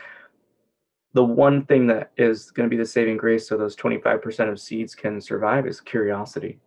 the 1.13 1.23
one 1.23 1.65
thing 1.65 1.87
that 1.87 2.11
is 2.17 2.51
going 2.51 2.69
to 2.69 2.73
be 2.73 2.81
the 2.81 2.85
saving 2.85 3.17
grace 3.17 3.47
so 3.47 3.57
those 3.57 3.75
25% 3.75 4.49
of 4.49 4.59
seeds 4.59 4.95
can 4.95 5.19
survive 5.19 5.67
is 5.67 5.81
curiosity. 5.81 6.59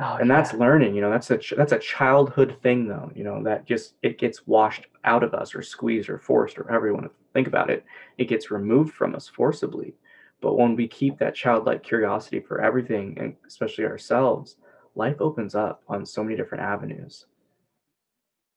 Oh, 0.00 0.16
and 0.16 0.28
yeah. 0.28 0.36
that's 0.36 0.54
learning, 0.54 0.94
you 0.94 1.00
know, 1.00 1.10
that's 1.10 1.30
a 1.30 1.38
that's 1.56 1.72
a 1.72 1.78
childhood 1.78 2.56
thing 2.62 2.88
though, 2.88 3.10
you 3.14 3.24
know, 3.24 3.42
that 3.42 3.66
just 3.66 3.94
it 4.02 4.18
gets 4.18 4.46
washed 4.46 4.86
out 5.04 5.22
of 5.22 5.34
us 5.34 5.54
or 5.54 5.62
squeezed 5.62 6.08
or 6.08 6.18
forced 6.18 6.58
or 6.58 6.66
however 6.68 6.86
you 6.86 6.94
want 6.94 7.06
to 7.06 7.12
think 7.34 7.46
about 7.46 7.70
it. 7.70 7.84
It 8.18 8.28
gets 8.28 8.50
removed 8.50 8.94
from 8.94 9.14
us 9.14 9.28
forcibly. 9.28 9.94
But 10.40 10.56
when 10.56 10.74
we 10.76 10.88
keep 10.88 11.18
that 11.18 11.34
childlike 11.34 11.82
curiosity 11.82 12.40
for 12.40 12.60
everything 12.60 13.16
and 13.20 13.36
especially 13.46 13.84
ourselves, 13.84 14.56
life 14.94 15.16
opens 15.20 15.54
up 15.54 15.82
on 15.88 16.06
so 16.06 16.24
many 16.24 16.36
different 16.36 16.64
avenues. 16.64 17.26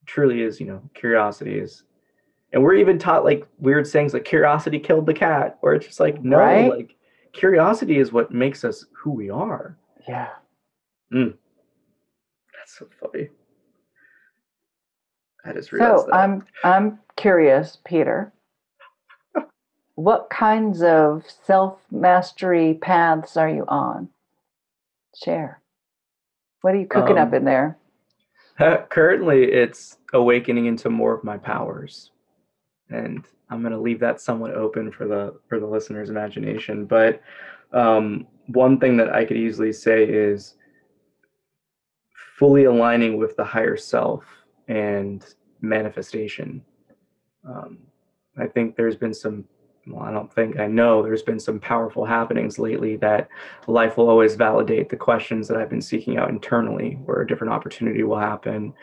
It 0.01 0.07
truly 0.07 0.41
is, 0.41 0.59
you 0.59 0.67
know, 0.67 0.81
curiosity 0.93 1.59
is 1.59 1.83
and 2.55 2.63
we're 2.63 2.75
even 2.75 2.97
taught 2.97 3.25
like 3.25 3.45
weird 3.59 3.85
sayings 3.85 4.13
like 4.13 4.23
curiosity 4.23 4.79
killed 4.79 5.05
the 5.05 5.13
cat, 5.13 5.59
or 5.61 5.75
it's 5.75 5.85
just 5.85 5.99
like 5.99 6.23
no, 6.23 6.37
right? 6.37 6.69
like 6.69 6.95
curiosity 7.33 7.97
is 7.97 8.13
what 8.13 8.31
makes 8.31 8.63
us 8.63 8.85
who 8.93 9.11
we 9.11 9.29
are. 9.29 9.77
Yeah. 10.07 10.29
Mm. 11.13 11.33
That's 12.57 12.79
so 12.79 12.87
funny. 13.01 13.27
I 15.43 15.51
just 15.51 15.69
so 15.69 16.05
that. 16.07 16.15
I'm 16.15 16.45
I'm 16.63 16.99
curious, 17.17 17.77
Peter. 17.85 18.31
what 19.95 20.29
kinds 20.29 20.81
of 20.81 21.25
self 21.43 21.81
mastery 21.91 22.75
paths 22.81 23.35
are 23.35 23.49
you 23.49 23.65
on? 23.67 24.07
Share. 25.13 25.61
What 26.61 26.73
are 26.73 26.79
you 26.79 26.87
cooking 26.87 27.17
um, 27.17 27.27
up 27.27 27.33
in 27.33 27.43
there? 27.43 27.77
Currently, 28.89 29.43
it's 29.51 29.97
awakening 30.13 30.67
into 30.67 30.89
more 30.89 31.13
of 31.13 31.25
my 31.25 31.37
powers, 31.37 32.11
and 32.89 33.25
I'm 33.49 33.61
going 33.61 33.73
to 33.73 33.79
leave 33.79 33.99
that 33.99 34.21
somewhat 34.21 34.53
open 34.53 34.91
for 34.91 35.07
the 35.07 35.39
for 35.47 35.59
the 35.59 35.65
listener's 35.65 36.09
imagination. 36.09 36.85
But 36.85 37.21
um, 37.73 38.27
one 38.47 38.79
thing 38.79 38.97
that 38.97 39.13
I 39.13 39.25
could 39.25 39.37
easily 39.37 39.73
say 39.73 40.03
is 40.03 40.55
fully 42.37 42.65
aligning 42.65 43.17
with 43.17 43.35
the 43.35 43.43
higher 43.43 43.77
self 43.77 44.23
and 44.67 45.25
manifestation. 45.61 46.63
Um, 47.47 47.79
I 48.37 48.47
think 48.47 48.75
there's 48.75 48.95
been 48.95 49.13
some 49.13 49.45
well, 49.87 50.03
I 50.03 50.11
don't 50.11 50.33
think 50.33 50.59
I 50.59 50.67
know 50.67 51.03
there's 51.03 51.21
been 51.21 51.39
some 51.39 51.59
powerful 51.59 52.05
happenings 52.05 52.57
lately 52.57 52.95
that 52.97 53.27
life 53.67 53.97
will 53.97 54.09
always 54.09 54.35
validate 54.35 54.89
the 54.89 54.97
questions 54.97 55.47
that 55.47 55.57
I've 55.57 55.69
been 55.69 55.81
seeking 55.81 56.17
out 56.17 56.29
internally, 56.29 56.97
where 57.05 57.21
a 57.21 57.27
different 57.27 57.53
opportunity 57.53 58.03
will 58.03 58.17
happen. 58.17 58.73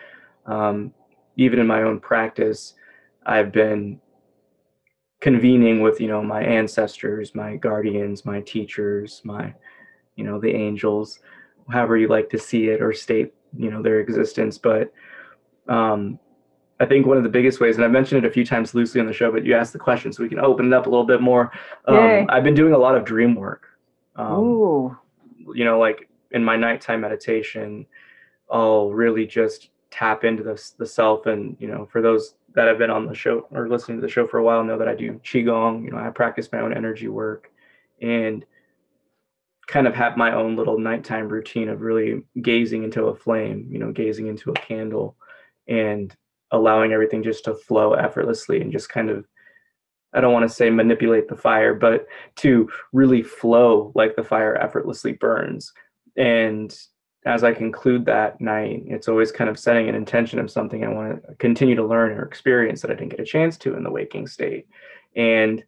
Um, 0.46 0.92
even 1.36 1.58
in 1.58 1.66
my 1.66 1.82
own 1.82 1.98
practice, 1.98 2.74
I've 3.26 3.52
been 3.52 4.00
convening 5.20 5.80
with 5.80 6.00
you 6.00 6.08
know 6.08 6.22
my 6.22 6.42
ancestors, 6.42 7.34
my 7.34 7.56
guardians, 7.56 8.24
my 8.24 8.40
teachers, 8.40 9.20
my 9.24 9.54
you 10.16 10.24
know 10.24 10.40
the 10.40 10.50
angels, 10.50 11.20
however 11.70 11.96
you 11.96 12.08
like 12.08 12.28
to 12.30 12.38
see 12.38 12.68
it 12.68 12.82
or 12.82 12.92
state 12.92 13.32
you 13.56 13.70
know 13.70 13.82
their 13.82 14.00
existence, 14.00 14.58
but 14.58 14.92
um, 15.68 16.18
I 16.82 16.86
think 16.86 17.06
one 17.06 17.16
of 17.16 17.22
the 17.22 17.28
biggest 17.28 17.60
ways, 17.60 17.76
and 17.76 17.84
I've 17.84 17.92
mentioned 17.92 18.24
it 18.24 18.28
a 18.28 18.32
few 18.32 18.44
times 18.44 18.74
loosely 18.74 19.00
on 19.00 19.06
the 19.06 19.12
show, 19.12 19.30
but 19.30 19.44
you 19.44 19.54
asked 19.54 19.72
the 19.72 19.78
question 19.78 20.12
so 20.12 20.22
we 20.22 20.28
can 20.28 20.40
open 20.40 20.66
it 20.66 20.72
up 20.72 20.86
a 20.86 20.90
little 20.90 21.06
bit 21.06 21.20
more. 21.20 21.52
Um, 21.86 22.26
I've 22.28 22.42
been 22.42 22.54
doing 22.54 22.72
a 22.72 22.78
lot 22.78 22.96
of 22.96 23.04
dream 23.04 23.36
work. 23.36 23.68
Um, 24.16 24.38
Ooh. 24.40 24.98
You 25.54 25.64
know, 25.64 25.78
like 25.78 26.08
in 26.32 26.44
my 26.44 26.56
nighttime 26.56 27.02
meditation, 27.02 27.86
I'll 28.50 28.90
really 28.90 29.26
just 29.26 29.70
tap 29.92 30.24
into 30.24 30.42
the, 30.42 30.60
the 30.78 30.86
self. 30.86 31.26
And, 31.26 31.56
you 31.60 31.68
know, 31.68 31.86
for 31.86 32.02
those 32.02 32.34
that 32.54 32.68
have 32.68 32.78
been 32.78 32.90
on 32.90 33.06
the 33.06 33.14
show 33.14 33.46
or 33.50 33.68
listening 33.68 33.98
to 33.98 34.02
the 34.02 34.12
show 34.12 34.26
for 34.26 34.38
a 34.38 34.44
while 34.44 34.64
know 34.64 34.78
that 34.78 34.88
I 34.88 34.94
do 34.94 35.20
qigong. 35.24 35.84
You 35.84 35.90
know, 35.90 35.98
I 35.98 36.10
practice 36.10 36.50
my 36.52 36.60
own 36.60 36.72
energy 36.72 37.08
work, 37.08 37.50
and 38.00 38.44
kind 39.66 39.86
of 39.86 39.94
have 39.94 40.16
my 40.16 40.34
own 40.34 40.56
little 40.56 40.78
nighttime 40.78 41.28
routine 41.28 41.68
of 41.68 41.80
really 41.80 42.22
gazing 42.40 42.84
into 42.84 43.04
a 43.04 43.14
flame. 43.14 43.66
You 43.70 43.78
know, 43.78 43.92
gazing 43.92 44.26
into 44.26 44.50
a 44.50 44.54
candle, 44.54 45.16
and 45.68 46.14
allowing 46.50 46.92
everything 46.92 47.22
just 47.22 47.44
to 47.44 47.54
flow 47.54 47.94
effortlessly 47.94 48.60
and 48.60 48.70
just 48.70 48.88
kind 48.90 49.08
of 49.10 49.26
I 50.14 50.20
don't 50.20 50.32
want 50.32 50.48
to 50.48 50.54
say 50.54 50.68
manipulate 50.68 51.28
the 51.28 51.36
fire, 51.36 51.74
but 51.74 52.06
to 52.36 52.68
really 52.92 53.22
flow 53.22 53.92
like 53.94 54.14
the 54.14 54.24
fire 54.24 54.56
effortlessly 54.56 55.12
burns. 55.12 55.72
And 56.16 56.76
as 57.24 57.44
I 57.44 57.52
conclude 57.52 58.06
that 58.06 58.40
night, 58.40 58.82
it's 58.86 59.08
always 59.08 59.30
kind 59.30 59.48
of 59.48 59.58
setting 59.58 59.88
an 59.88 59.94
intention 59.94 60.38
of 60.38 60.50
something 60.50 60.84
I 60.84 60.88
want 60.88 61.22
to 61.24 61.34
continue 61.36 61.76
to 61.76 61.86
learn 61.86 62.12
or 62.12 62.24
experience 62.24 62.82
that 62.82 62.90
I 62.90 62.94
didn't 62.94 63.10
get 63.10 63.20
a 63.20 63.24
chance 63.24 63.56
to 63.58 63.76
in 63.76 63.84
the 63.84 63.90
waking 63.90 64.26
state. 64.26 64.66
And 65.14 65.62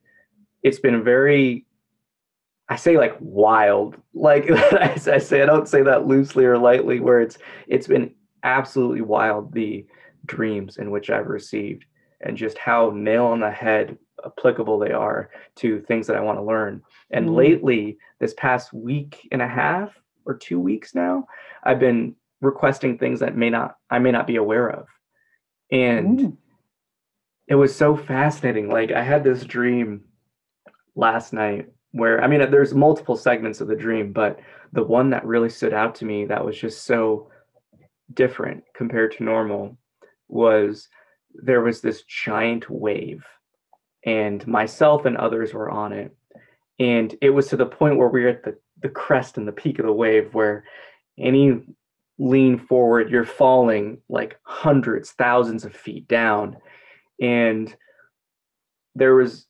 it's 0.63 0.81
been 0.81 1.05
very, 1.05 1.65
I 2.69 2.77
say 2.77 2.99
like 2.99 3.17
wild, 3.21 3.97
like 4.15 4.51
I 4.51 4.97
say, 4.97 5.43
I 5.43 5.47
don't 5.47 5.69
say 5.69 5.83
that 5.83 6.07
loosely 6.07 6.45
or 6.45 6.59
lightly, 6.59 6.99
where 6.99 7.21
it's 7.21 7.39
it's 7.69 7.87
been 7.87 8.15
absolutely 8.43 9.03
wild 9.03 9.53
the 9.53 9.87
dreams 10.27 10.79
in 10.79 10.91
which 10.91 11.09
I've 11.11 11.29
received 11.29 11.85
and 12.21 12.37
just 12.37 12.59
how 12.59 12.91
nail 12.95 13.27
on 13.27 13.41
the 13.41 13.51
head 13.51 13.97
applicable 14.25 14.79
they 14.79 14.93
are 14.93 15.31
to 15.57 15.81
things 15.83 16.07
that 16.07 16.17
I 16.17 16.21
want 16.21 16.39
to 16.39 16.43
learn. 16.45 16.83
And 17.11 17.29
mm. 17.29 17.37
lately, 17.37 17.99
this 18.19 18.35
past 18.37 18.73
week 18.73 19.29
and 19.31 19.43
a 19.43 19.49
half 19.49 19.93
or 20.27 20.35
two 20.35 20.59
weeks 20.59 20.95
now, 20.95 21.27
I've 21.63 21.81
been 21.81 22.15
requesting 22.41 22.99
things 22.99 23.21
that 23.21 23.37
may 23.37 23.51
not 23.51 23.77
I 23.91 23.99
may 23.99 24.11
not 24.11 24.27
be 24.27 24.37
aware 24.37 24.71
of. 24.71 24.87
And 25.71 26.19
mm. 26.19 26.37
it 27.49 27.55
was 27.55 27.75
so 27.75 27.97
fascinating. 27.97 28.69
Like 28.69 28.93
I 28.93 29.03
had 29.03 29.25
this 29.25 29.45
dream 29.45 30.05
last 30.95 31.33
night 31.33 31.69
where 31.93 32.23
I 32.23 32.27
mean 32.27 32.51
there's 32.51 32.75
multiple 32.75 33.17
segments 33.17 33.61
of 33.61 33.69
the 33.69 33.77
dream, 33.77 34.13
but 34.13 34.41
the 34.73 34.85
one 34.85 35.11
that 35.11 35.27
really 35.27 35.51
stood 35.51 35.73
out 35.73 35.95
to 35.97 36.05
me 36.05 36.25
that 36.27 36.45
was 36.45 36.59
just 36.59 36.85
so 36.85 37.31
different 38.13 38.65
compared 38.75 39.13
to 39.13 39.25
normal 39.25 39.79
was 40.29 40.89
there 41.35 41.63
was 41.63 41.81
this 41.81 42.03
giant 42.03 42.69
wave 42.69 43.25
and 44.05 44.47
myself 44.47 45.05
and 45.05 45.17
others 45.17 45.55
were 45.55 45.71
on 45.71 45.93
it. 45.93 46.15
And 46.79 47.15
it 47.23 47.31
was 47.31 47.49
to 47.49 47.57
the 47.57 47.67
point 47.67 47.97
where 47.97 48.09
we 48.09 48.23
were 48.23 48.31
at 48.31 48.45
the, 48.45 48.57
the 48.85 48.91
crest 48.91 49.39
and 49.39 49.49
the 49.49 49.53
peak 49.53 49.79
of 49.79 49.87
the 49.87 49.93
wave 49.93 50.35
where 50.35 50.65
any 51.19 51.63
lean 52.19 52.59
forward, 52.59 53.11
you're 53.11 53.25
falling 53.25 53.99
like 54.11 54.39
hundreds, 54.43 55.13
thousands 55.13 55.65
of 55.65 55.75
feet 55.75 56.07
down. 56.07 56.57
And 57.19 57.75
there 58.95 59.15
was 59.15 59.47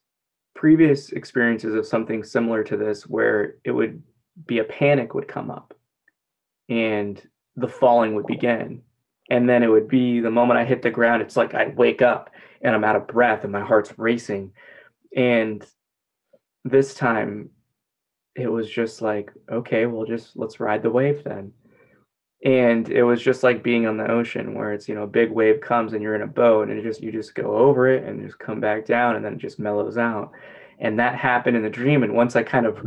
previous 0.55 1.11
experiences 1.11 1.75
of 1.75 1.85
something 1.85 2.23
similar 2.23 2.63
to 2.63 2.77
this 2.77 3.03
where 3.03 3.57
it 3.65 3.73
would 3.73 4.01
be 4.47 4.61
a 4.61 4.65
panic 4.65 5.15
would 5.15 5.27
come 5.27 5.51
up 5.51 5.75
and 6.69 7.21
the 7.57 7.69
falling 7.69 8.15
would 8.15 8.27
begin 8.27 8.81
and 9.31 9.49
then 9.49 9.65
it 9.65 9.69
would 9.69 9.89
be 9.89 10.21
the 10.21 10.31
moment 10.31 10.61
I 10.61 10.65
hit 10.65 10.83
the 10.83 10.91
ground, 10.91 11.23
it's 11.23 11.37
like 11.37 11.55
I'd 11.55 11.77
wake 11.77 12.03
up 12.03 12.31
and 12.63 12.73
I'm 12.73 12.85
out 12.85 12.97
of 12.97 13.09
breath 13.09 13.43
and 13.43 13.53
my 13.53 13.63
heart's 13.63 13.93
racing. 13.99 14.53
And 15.17 15.67
this 16.65 16.95
time 16.95 17.51
it 18.37 18.49
was 18.51 18.69
just 18.69 19.03
like, 19.03 19.33
okay, 19.51 19.87
well, 19.87 20.05
just 20.05 20.37
let's 20.37 20.61
ride 20.61 20.83
the 20.83 20.91
wave 20.91 21.23
then. 21.25 21.53
And 22.45 22.91
it 22.91 23.03
was 23.03 23.23
just 23.23 23.43
like 23.43 23.63
being 23.63 23.87
on 23.87 23.97
the 23.97 24.11
ocean 24.11 24.55
where 24.55 24.73
it's, 24.73 24.89
you 24.89 24.95
know, 24.95 25.05
a 25.05 25.09
big 25.09 25.31
wave 25.31 25.61
comes 25.63 25.95
and 25.95 26.03
you're 26.03 26.15
in 26.15 26.23
a 26.23 26.27
boat 26.27 26.69
and 26.69 26.79
it 26.79 26.83
just, 26.83 27.03
you 27.03 27.11
just 27.11 27.35
go 27.35 27.57
over 27.57 27.89
it 27.89 28.05
and 28.05 28.23
just 28.23 28.39
come 28.39 28.61
back 28.61 28.85
down 28.85 29.17
and 29.17 29.25
then 29.25 29.35
it 29.35 29.39
just 29.39 29.59
mellows 29.59 29.97
out. 29.97 30.33
And 30.79 30.99
that 30.99 31.15
happened 31.15 31.57
in 31.57 31.63
the 31.63 31.71
dream. 31.71 32.03
And 32.03 32.15
once 32.15 32.37
I 32.37 32.43
kind 32.43 32.67
of, 32.67 32.85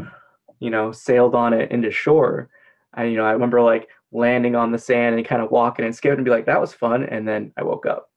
you 0.60 0.70
know, 0.70 0.92
sailed 0.92 1.34
on 1.34 1.54
it 1.54 1.72
into 1.72 1.90
shore, 1.90 2.50
I, 2.94 3.06
you 3.06 3.18
know, 3.18 3.26
I 3.26 3.32
remember 3.32 3.62
like 3.62 3.88
landing 4.12 4.56
on 4.56 4.72
the 4.72 4.78
sand 4.78 5.16
and 5.16 5.26
kind 5.26 5.42
of 5.42 5.50
walking 5.50 5.86
and 5.86 5.96
skipping 5.96 6.20
and 6.20 6.26
be 6.26 6.32
like, 6.32 6.46
that 6.46 6.62
was 6.62 6.74
fun. 6.74 7.04
And 7.06 7.28
then 7.28 7.52
I 7.58 7.64
woke 7.64 7.88
up. 7.88 8.12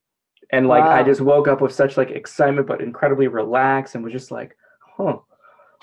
And 0.53 0.69
like 0.69 0.85
wow. 0.85 0.91
I 0.91 1.03
just 1.05 1.21
woke 1.21 1.49
up 1.49 1.61
with 1.61 1.73
such 1.73 1.97
like 1.97 2.11
excitement, 2.11 2.67
but 2.67 2.83
incredibly 2.83 3.29
relaxed 3.29 3.95
and 3.95 4.05
was 4.05 4.13
just 4.13 4.31
like, 4.31 4.57
huh. 4.97 5.19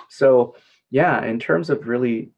So 0.09 0.55
yeah, 0.89 1.23
in 1.25 1.39
terms 1.39 1.69
of 1.69 1.87
really 1.87 2.31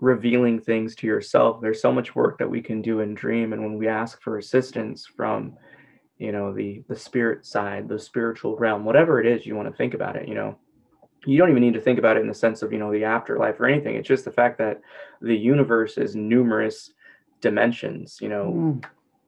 revealing 0.00 0.60
things 0.60 0.94
to 0.96 1.06
yourself, 1.06 1.60
there's 1.60 1.82
so 1.82 1.92
much 1.92 2.14
work 2.14 2.38
that 2.38 2.50
we 2.50 2.62
can 2.62 2.80
do 2.82 3.00
in 3.00 3.14
dream. 3.14 3.52
And 3.52 3.62
when 3.62 3.76
we 3.76 3.88
ask 3.88 4.22
for 4.22 4.38
assistance 4.38 5.06
from, 5.06 5.56
you 6.18 6.32
know, 6.32 6.52
the 6.52 6.82
the 6.88 6.96
spirit 6.96 7.46
side, 7.46 7.88
the 7.88 7.98
spiritual 7.98 8.56
realm, 8.56 8.84
whatever 8.84 9.20
it 9.20 9.26
is 9.26 9.46
you 9.46 9.56
want 9.56 9.68
to 9.68 9.76
think 9.76 9.94
about 9.94 10.16
it, 10.16 10.28
you 10.28 10.34
know, 10.34 10.56
you 11.26 11.38
don't 11.38 11.50
even 11.50 11.62
need 11.62 11.74
to 11.74 11.80
think 11.80 11.98
about 11.98 12.16
it 12.16 12.20
in 12.20 12.28
the 12.28 12.34
sense 12.34 12.62
of 12.62 12.72
you 12.72 12.78
know 12.78 12.92
the 12.92 13.04
afterlife 13.04 13.58
or 13.60 13.66
anything 13.66 13.96
it's 13.96 14.08
just 14.08 14.24
the 14.24 14.32
fact 14.32 14.58
that 14.58 14.80
the 15.20 15.36
universe 15.36 15.98
is 15.98 16.14
numerous 16.14 16.92
dimensions 17.40 18.18
you 18.20 18.28
know 18.28 18.52
mm. 18.56 18.84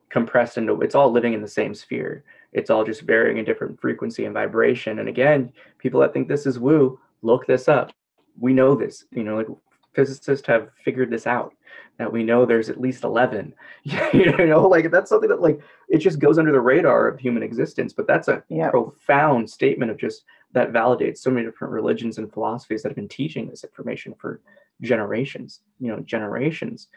compressed 0.08 0.58
into 0.58 0.80
it's 0.82 0.94
all 0.94 1.10
living 1.10 1.32
in 1.32 1.42
the 1.42 1.48
same 1.48 1.74
sphere 1.74 2.24
it's 2.52 2.70
all 2.70 2.84
just 2.84 3.02
varying 3.02 3.38
in 3.38 3.44
different 3.44 3.80
frequency 3.80 4.24
and 4.24 4.34
vibration 4.34 4.98
and 4.98 5.08
again 5.08 5.52
people 5.78 6.00
that 6.00 6.12
think 6.12 6.28
this 6.28 6.46
is 6.46 6.58
woo 6.58 6.98
look 7.22 7.46
this 7.46 7.68
up 7.68 7.92
we 8.40 8.52
know 8.52 8.74
this 8.74 9.04
you 9.12 9.22
know 9.22 9.36
like 9.36 9.46
physicists 9.94 10.46
have 10.46 10.70
figured 10.84 11.10
this 11.10 11.26
out 11.26 11.54
that 11.98 12.12
we 12.12 12.22
know 12.22 12.46
there's 12.46 12.70
at 12.70 12.80
least 12.80 13.04
11 13.04 13.54
you 13.84 14.46
know 14.46 14.66
like 14.66 14.90
that's 14.90 15.10
something 15.10 15.28
that 15.28 15.42
like 15.42 15.60
it 15.88 15.98
just 15.98 16.18
goes 16.18 16.38
under 16.38 16.52
the 16.52 16.60
radar 16.60 17.08
of 17.08 17.20
human 17.20 17.42
existence 17.42 17.92
but 17.92 18.06
that's 18.06 18.28
a 18.28 18.42
yep. 18.48 18.70
profound 18.70 19.48
statement 19.48 19.90
of 19.90 19.98
just 19.98 20.24
that 20.52 20.72
validates 20.72 21.18
so 21.18 21.30
many 21.30 21.46
different 21.46 21.72
religions 21.72 22.18
and 22.18 22.32
philosophies 22.32 22.82
that 22.82 22.88
have 22.88 22.96
been 22.96 23.08
teaching 23.08 23.48
this 23.48 23.64
information 23.64 24.14
for 24.18 24.40
generations 24.80 25.60
you 25.78 25.88
know 25.88 26.00
generations 26.00 26.88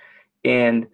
and 0.45 0.88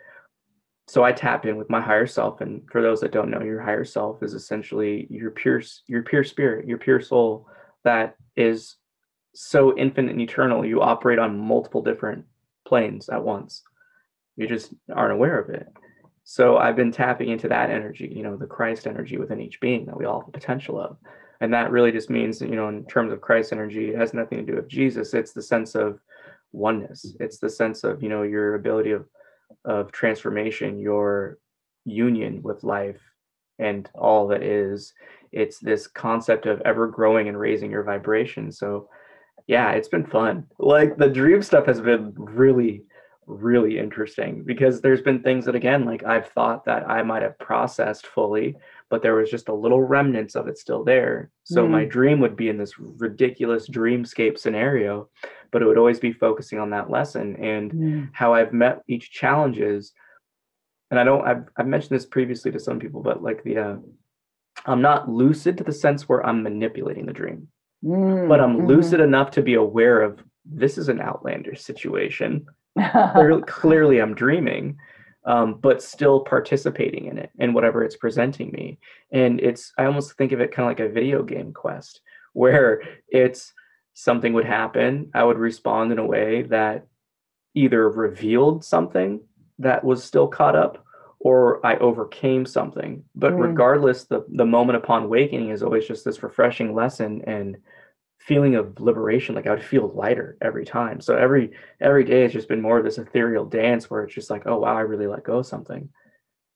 so 0.88 1.03
i 1.03 1.12
tap 1.12 1.45
in 1.45 1.57
with 1.57 1.69
my 1.69 1.81
higher 1.81 2.07
self 2.07 2.41
and 2.41 2.62
for 2.71 2.81
those 2.81 3.01
that 3.01 3.12
don't 3.12 3.29
know 3.29 3.43
your 3.43 3.62
higher 3.62 3.85
self 3.85 4.23
is 4.23 4.33
essentially 4.33 5.05
your 5.09 5.31
pure 5.31 5.62
your 5.88 6.01
pure 6.01 6.23
spirit 6.23 6.67
your 6.67 6.77
pure 6.77 7.01
soul 7.01 7.45
that 7.83 8.15
is 8.35 8.77
so 9.33 9.77
infinite 9.77 10.11
and 10.11 10.21
eternal 10.21 10.65
you 10.65 10.81
operate 10.81 11.19
on 11.19 11.37
multiple 11.37 11.81
different 11.81 12.25
planes 12.67 13.09
at 13.09 13.23
once. 13.23 13.63
You 14.35 14.47
just 14.47 14.73
aren't 14.93 15.13
aware 15.13 15.39
of 15.39 15.49
it. 15.49 15.67
So 16.23 16.57
i've 16.57 16.75
been 16.75 16.91
tapping 16.91 17.29
into 17.29 17.47
that 17.49 17.71
energy 17.71 18.11
you 18.15 18.21
know 18.21 18.35
the 18.35 18.45
christ 18.45 18.85
energy 18.85 19.17
within 19.17 19.41
each 19.41 19.59
being 19.59 19.85
that 19.87 19.97
we 19.97 20.05
all 20.05 20.19
have 20.19 20.31
the 20.31 20.39
potential 20.39 20.79
of. 20.79 20.97
And 21.41 21.53
that 21.53 21.71
really 21.71 21.91
just 21.91 22.09
means 22.09 22.41
you 22.41 22.55
know 22.55 22.69
in 22.69 22.85
terms 22.85 23.11
of 23.11 23.21
christ 23.21 23.51
energy 23.51 23.89
it 23.89 23.97
has 23.97 24.13
nothing 24.13 24.37
to 24.39 24.45
do 24.45 24.55
with 24.55 24.67
jesus. 24.67 25.13
It's 25.13 25.33
the 25.33 25.41
sense 25.41 25.75
of 25.75 25.99
oneness. 26.51 27.15
It's 27.19 27.39
the 27.39 27.49
sense 27.49 27.83
of 27.83 28.03
you 28.03 28.09
know 28.09 28.23
your 28.23 28.55
ability 28.55 28.91
of 28.91 29.05
of 29.65 29.91
transformation 29.91 30.79
your 30.79 31.37
union 31.85 32.41
with 32.41 32.63
life 32.63 33.01
and 33.57 33.89
all 33.93 34.27
that 34.27 34.43
is. 34.43 34.93
It's 35.31 35.59
this 35.59 35.87
concept 35.87 36.45
of 36.45 36.61
ever 36.61 36.87
growing 36.87 37.27
and 37.27 37.39
raising 37.39 37.71
your 37.71 37.83
vibration. 37.83 38.51
So 38.51 38.89
yeah 39.49 39.71
it's 39.71 39.89
been 39.89 40.05
fun 40.05 40.45
like 40.57 40.95
the 40.97 41.09
dream 41.09 41.41
stuff 41.41 41.65
has 41.65 41.81
been 41.81 42.13
really 42.15 42.83
really 43.25 43.77
interesting 43.77 44.43
because 44.43 44.81
there's 44.81 45.01
been 45.01 45.21
things 45.21 45.45
that 45.45 45.55
again 45.55 45.85
like 45.85 46.03
i've 46.03 46.29
thought 46.29 46.65
that 46.65 46.89
i 46.89 47.03
might 47.03 47.21
have 47.21 47.38
processed 47.38 48.07
fully 48.07 48.55
but 48.89 49.03
there 49.03 49.15
was 49.15 49.29
just 49.29 49.49
a 49.49 49.53
little 49.53 49.81
remnants 49.81 50.35
of 50.35 50.47
it 50.47 50.57
still 50.57 50.83
there. 50.83 51.29
So 51.43 51.65
mm. 51.65 51.69
my 51.69 51.85
dream 51.85 52.19
would 52.21 52.35
be 52.35 52.49
in 52.49 52.57
this 52.57 52.77
ridiculous 52.79 53.69
dreamscape 53.69 54.38
scenario, 54.38 55.09
but 55.51 55.62
it 55.62 55.65
would 55.65 55.77
always 55.77 55.99
be 55.99 56.12
focusing 56.12 56.59
on 56.59 56.71
that 56.71 56.89
lesson 56.89 57.35
and 57.35 57.71
mm. 57.71 58.09
how 58.13 58.33
I've 58.33 58.51
met 58.51 58.81
each 58.88 59.12
challenges. 59.12 59.93
And 60.89 60.99
I 60.99 61.03
don't, 61.03 61.25
I've, 61.25 61.43
I've 61.55 61.67
mentioned 61.67 61.95
this 61.95 62.07
previously 62.07 62.51
to 62.51 62.59
some 62.59 62.79
people, 62.79 63.01
but 63.01 63.21
like 63.21 63.43
the, 63.43 63.57
uh, 63.57 63.75
I'm 64.65 64.81
not 64.81 65.07
lucid 65.07 65.57
to 65.59 65.63
the 65.63 65.71
sense 65.71 66.09
where 66.09 66.25
I'm 66.25 66.41
manipulating 66.41 67.05
the 67.05 67.13
dream, 67.13 67.47
mm. 67.83 68.27
but 68.27 68.39
I'm 68.39 68.57
mm-hmm. 68.57 68.67
lucid 68.67 68.99
enough 68.99 69.31
to 69.31 69.41
be 69.41 69.55
aware 69.55 70.01
of 70.01 70.19
this 70.45 70.77
is 70.77 70.89
an 70.89 71.01
outlandish 71.01 71.61
situation. 71.61 72.45
clearly, 73.13 73.43
clearly, 73.47 73.99
I'm 73.99 74.15
dreaming 74.15 74.77
um, 75.25 75.55
but 75.61 75.81
still 75.81 76.21
participating 76.21 77.05
in 77.05 77.17
it 77.17 77.29
and 77.39 77.53
whatever 77.53 77.83
it's 77.83 77.97
presenting 77.97 78.51
me. 78.51 78.79
And 79.11 79.39
it's, 79.39 79.73
I 79.77 79.85
almost 79.85 80.13
think 80.13 80.31
of 80.31 80.39
it 80.39 80.51
kind 80.51 80.65
of 80.65 80.71
like 80.71 80.89
a 80.89 80.93
video 80.93 81.23
game 81.23 81.53
quest 81.53 82.01
where 82.33 82.81
it's 83.09 83.53
something 83.93 84.33
would 84.33 84.45
happen. 84.45 85.11
I 85.13 85.23
would 85.23 85.37
respond 85.37 85.91
in 85.91 85.99
a 85.99 86.05
way 86.05 86.43
that 86.43 86.87
either 87.53 87.89
revealed 87.89 88.63
something 88.63 89.21
that 89.59 89.83
was 89.83 90.03
still 90.03 90.27
caught 90.27 90.55
up 90.55 90.85
or 91.19 91.65
I 91.65 91.75
overcame 91.77 92.45
something. 92.45 93.03
But 93.15 93.34
mm. 93.34 93.41
regardless, 93.41 94.05
the, 94.05 94.25
the 94.29 94.45
moment 94.45 94.77
upon 94.77 95.03
awakening 95.03 95.49
is 95.49 95.63
always 95.63 95.88
just 95.88 96.05
this 96.05 96.23
refreshing 96.23 96.73
lesson 96.73 97.23
and 97.27 97.58
feeling 98.19 98.55
of 98.55 98.79
liberation 98.82 99.34
like 99.34 99.47
i 99.47 99.49
would 99.49 99.63
feel 99.63 99.93
lighter 99.95 100.38
every 100.41 100.65
time 100.65 100.99
so 100.99 101.15
every 101.15 101.51
every 101.79 102.03
day 102.03 102.21
has 102.21 102.34
just 102.34 102.49
been 102.49 102.62
more 102.62 102.77
of 102.77 102.84
this 102.84 102.97
ethereal 102.97 103.45
dance 103.45 103.89
where 103.89 104.03
it's 104.03 104.13
just 104.13 104.29
like 104.29 104.43
oh 104.45 104.60
wow 104.60 104.75
i 104.75 104.82
really 104.82 105.08
let 105.08 105.23
go 105.23 105.38
of 105.38 105.47
something 105.47 105.89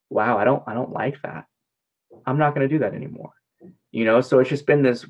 wow 0.10 0.38
i 0.38 0.44
don't 0.44 0.62
i 0.68 0.74
don't 0.74 0.92
like 0.92 1.20
that 1.24 1.46
I'm 2.26 2.38
not 2.38 2.56
going 2.56 2.68
to 2.68 2.74
do 2.74 2.80
that 2.80 2.94
anymore. 2.94 3.32
You 3.92 4.06
know, 4.06 4.22
so 4.22 4.40
it's 4.40 4.50
just 4.50 4.66
been 4.66 4.82
this 4.82 5.06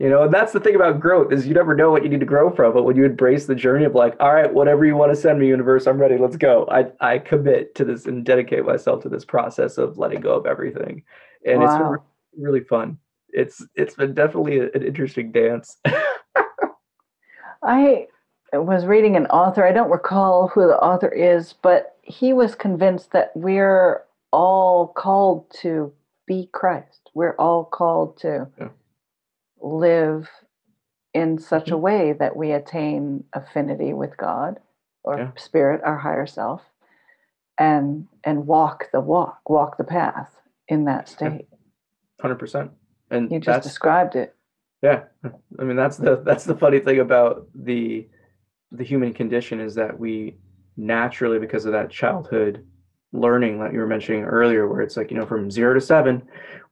you 0.00 0.08
know, 0.08 0.22
and 0.22 0.32
that's 0.32 0.52
the 0.52 0.60
thing 0.60 0.74
about 0.74 0.98
growth 0.98 1.30
is 1.30 1.46
you 1.46 1.52
never 1.52 1.76
know 1.76 1.90
what 1.90 2.02
you 2.02 2.08
need 2.08 2.20
to 2.20 2.26
grow 2.26 2.50
from. 2.50 2.72
But 2.72 2.84
when 2.84 2.96
you 2.96 3.04
embrace 3.04 3.44
the 3.44 3.54
journey 3.54 3.84
of 3.84 3.94
like, 3.94 4.16
all 4.18 4.32
right, 4.32 4.50
whatever 4.50 4.86
you 4.86 4.96
want 4.96 5.12
to 5.12 5.20
send 5.20 5.38
me, 5.38 5.46
universe, 5.46 5.86
I'm 5.86 5.98
ready. 5.98 6.16
Let's 6.16 6.38
go. 6.38 6.66
I 6.70 6.86
I 7.06 7.18
commit 7.18 7.74
to 7.74 7.84
this 7.84 8.06
and 8.06 8.24
dedicate 8.24 8.64
myself 8.64 9.02
to 9.02 9.10
this 9.10 9.26
process 9.26 9.76
of 9.76 9.98
letting 9.98 10.22
go 10.22 10.34
of 10.34 10.46
everything, 10.46 11.02
and 11.44 11.60
wow. 11.60 11.64
it's 11.66 12.02
been 12.32 12.42
really 12.42 12.64
fun. 12.64 12.96
It's 13.28 13.62
it's 13.74 13.94
been 13.94 14.14
definitely 14.14 14.60
an 14.60 14.82
interesting 14.82 15.32
dance. 15.32 15.76
I 17.62 18.06
was 18.54 18.86
reading 18.86 19.16
an 19.16 19.26
author. 19.26 19.66
I 19.66 19.72
don't 19.72 19.90
recall 19.90 20.48
who 20.48 20.66
the 20.66 20.78
author 20.78 21.10
is, 21.10 21.52
but 21.60 21.98
he 22.00 22.32
was 22.32 22.54
convinced 22.54 23.12
that 23.12 23.32
we're 23.34 24.02
all 24.32 24.88
called 24.88 25.44
to 25.60 25.92
be 26.26 26.48
Christ. 26.52 27.10
We're 27.12 27.36
all 27.36 27.66
called 27.66 28.16
to. 28.20 28.48
Yeah 28.58 28.68
live 29.60 30.28
in 31.12 31.38
such 31.38 31.66
mm-hmm. 31.66 31.74
a 31.74 31.78
way 31.78 32.12
that 32.12 32.36
we 32.36 32.52
attain 32.52 33.24
affinity 33.32 33.92
with 33.92 34.16
God 34.16 34.58
or 35.02 35.18
yeah. 35.18 35.30
spirit, 35.36 35.80
our 35.84 35.98
higher 35.98 36.26
self, 36.26 36.62
and 37.58 38.06
and 38.24 38.46
walk 38.46 38.90
the 38.92 39.00
walk, 39.00 39.40
walk 39.48 39.76
the 39.76 39.84
path 39.84 40.32
in 40.68 40.84
that 40.84 41.08
state. 41.08 41.48
Hundred 42.20 42.38
percent. 42.38 42.70
And 43.10 43.30
you 43.30 43.40
just 43.40 43.62
described 43.62 44.14
it. 44.14 44.36
Yeah, 44.82 45.04
I 45.58 45.64
mean 45.64 45.76
that's 45.76 45.96
the 45.96 46.22
that's 46.24 46.44
the 46.44 46.56
funny 46.56 46.80
thing 46.80 47.00
about 47.00 47.48
the 47.54 48.08
the 48.72 48.84
human 48.84 49.12
condition 49.12 49.60
is 49.60 49.74
that 49.74 49.98
we 49.98 50.36
naturally, 50.76 51.38
because 51.38 51.64
of 51.66 51.72
that 51.72 51.90
childhood 51.90 52.64
learning 53.12 53.58
that 53.58 53.72
you 53.72 53.80
were 53.80 53.86
mentioning 53.86 54.24
earlier, 54.24 54.68
where 54.68 54.80
it's 54.80 54.96
like, 54.96 55.10
you 55.10 55.16
know, 55.16 55.26
from 55.26 55.50
zero 55.50 55.74
to 55.74 55.80
seven, 55.80 56.22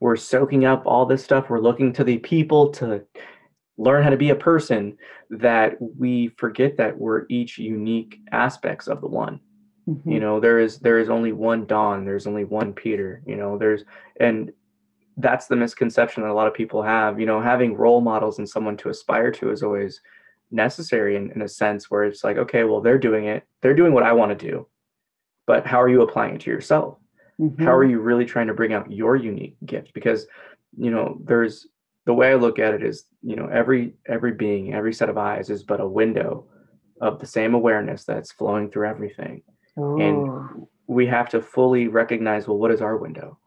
we're 0.01 0.17
soaking 0.17 0.65
up 0.65 0.83
all 0.87 1.05
this 1.05 1.25
stuff. 1.25 1.51
We're 1.51 1.61
looking 1.61 1.93
to 1.95 2.05
the 2.05 2.19
people 2.19 2.71
to 2.73 3.03
learn 3.77 4.03
how 4.03 4.11
to 4.11 4.17
be 4.17 4.31
a 4.31 4.37
person 4.37 4.97
that 5.31 5.77
we 5.81 6.29
forget 6.37 6.77
that 6.77 6.97
we're 6.97 7.27
each 7.29 7.59
unique 7.59 8.21
aspects 8.33 8.87
of 8.87 9.01
the 9.01 9.09
one. 9.09 9.41
Mm-hmm. 9.89 10.11
You 10.11 10.21
know, 10.21 10.41
there 10.41 10.59
is 10.59 10.79
there 10.79 10.99
is 10.99 11.09
only 11.09 11.33
one 11.33 11.67
Dawn, 11.67 12.05
there's 12.05 12.27
only 12.27 12.45
one 12.45 12.73
Peter, 12.73 13.23
you 13.27 13.37
know, 13.37 13.59
there's 13.59 13.85
and 14.21 14.53
that's 15.17 15.47
the 15.47 15.57
misconception 15.57 16.23
that 16.23 16.31
a 16.31 16.35
lot 16.35 16.47
of 16.47 16.55
people 16.55 16.83
have. 16.83 17.19
You 17.19 17.27
know, 17.27 17.41
having 17.41 17.77
role 17.77 18.01
models 18.01 18.39
and 18.39 18.49
someone 18.49 18.77
to 18.79 18.91
aspire 18.91 19.33
to 19.33 19.51
is 19.51 19.63
always 19.63 20.01
necessary 20.51 21.17
in, 21.17 21.33
in 21.33 21.43
a 21.43 21.49
sense 21.49 21.91
where 21.91 22.05
it's 22.05 22.23
like, 22.23 22.37
okay, 22.37 22.65
well, 22.65 22.81
they're 22.81 22.99
doing 22.99 23.25
it, 23.25 23.45
they're 23.61 23.75
doing 23.75 23.93
what 23.93 24.05
I 24.05 24.13
want 24.13 24.39
to 24.39 24.47
do 24.47 24.67
but 25.49 25.67
how 25.67 25.83
are 25.83 25.89
you 25.89 26.03
applying 26.03 26.37
it 26.37 26.43
to 26.43 26.51
yourself? 26.51 26.99
Mm-hmm. 27.41 27.65
how 27.65 27.73
are 27.73 27.85
you 27.85 28.01
really 28.01 28.25
trying 28.25 28.49
to 28.49 28.55
bring 28.55 28.73
out 28.73 28.91
your 28.91 29.15
unique 29.15 29.57
gift? 29.65 29.95
Because 29.95 30.27
you 30.77 30.91
know 30.91 31.19
there's 31.25 31.67
the 32.05 32.13
way 32.13 32.31
i 32.31 32.35
look 32.35 32.59
at 32.59 32.75
it 32.75 32.83
is 32.83 33.05
you 33.23 33.37
know 33.37 33.47
every 33.47 33.95
every 34.07 34.33
being 34.33 34.75
every 34.75 34.93
set 34.93 35.09
of 35.09 35.17
eyes 35.17 35.49
is 35.49 35.63
but 35.63 35.81
a 35.81 35.87
window 35.87 36.47
of 37.01 37.21
the 37.21 37.27
same 37.27 37.55
awareness 37.55 38.05
that's 38.05 38.33
flowing 38.33 38.71
through 38.71 38.89
everything. 38.89 39.43
And 39.77 40.67
we 40.89 41.07
have 41.07 41.29
to 41.31 41.41
fully 41.41 41.87
recognize 41.89 42.49
well 42.49 42.59
what 42.59 42.73
is 42.73 42.83
our 42.83 42.97
window? 42.97 43.39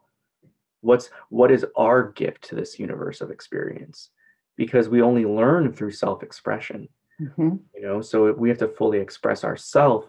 What's 0.80 1.10
what 1.28 1.50
is 1.50 1.64
our 1.76 2.12
gift 2.12 2.42
to 2.48 2.54
this 2.54 2.78
universe 2.78 3.20
of 3.20 3.30
experience? 3.30 4.10
Because 4.56 4.88
we 4.88 5.02
only 5.02 5.26
learn 5.26 5.72
through 5.72 5.92
self-expression. 5.92 6.88
Mm-hmm. 7.20 7.56
you 7.74 7.82
know 7.82 8.00
so 8.00 8.32
we 8.32 8.48
have 8.48 8.58
to 8.58 8.68
fully 8.68 8.98
express 8.98 9.44
ourself 9.44 10.06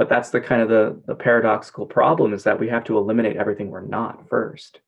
but 0.00 0.08
that's 0.08 0.30
the 0.30 0.40
kind 0.40 0.62
of 0.62 0.70
the, 0.70 0.98
the 1.04 1.14
paradoxical 1.14 1.84
problem 1.84 2.32
is 2.32 2.42
that 2.44 2.58
we 2.58 2.66
have 2.70 2.84
to 2.84 2.96
eliminate 2.96 3.36
everything 3.36 3.68
we're 3.68 3.82
not 3.82 4.26
first. 4.30 4.80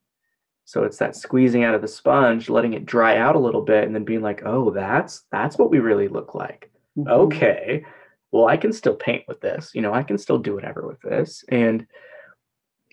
So 0.65 0.85
it's 0.85 0.97
that 0.97 1.15
squeezing 1.15 1.63
out 1.63 1.75
of 1.75 1.83
the 1.83 1.87
sponge 1.87 2.49
letting 2.49 2.73
it 2.73 2.87
dry 2.87 3.17
out 3.17 3.35
a 3.35 3.39
little 3.39 3.61
bit 3.61 3.83
and 3.83 3.93
then 3.93 4.05
being 4.05 4.23
like 4.23 4.41
oh 4.43 4.71
that's 4.71 5.25
that's 5.31 5.55
what 5.55 5.69
we 5.69 5.77
really 5.77 6.07
look 6.07 6.33
like. 6.33 6.71
Mm-hmm. 6.97 7.09
okay 7.09 7.85
well 8.31 8.47
i 8.47 8.57
can 8.57 8.71
still 8.71 8.95
paint 8.95 9.23
with 9.27 9.41
this 9.41 9.71
you 9.73 9.81
know 9.81 9.93
i 9.93 10.03
can 10.03 10.17
still 10.17 10.39
do 10.39 10.55
whatever 10.55 10.87
with 10.87 11.01
this. 11.01 11.45
And 11.47 11.85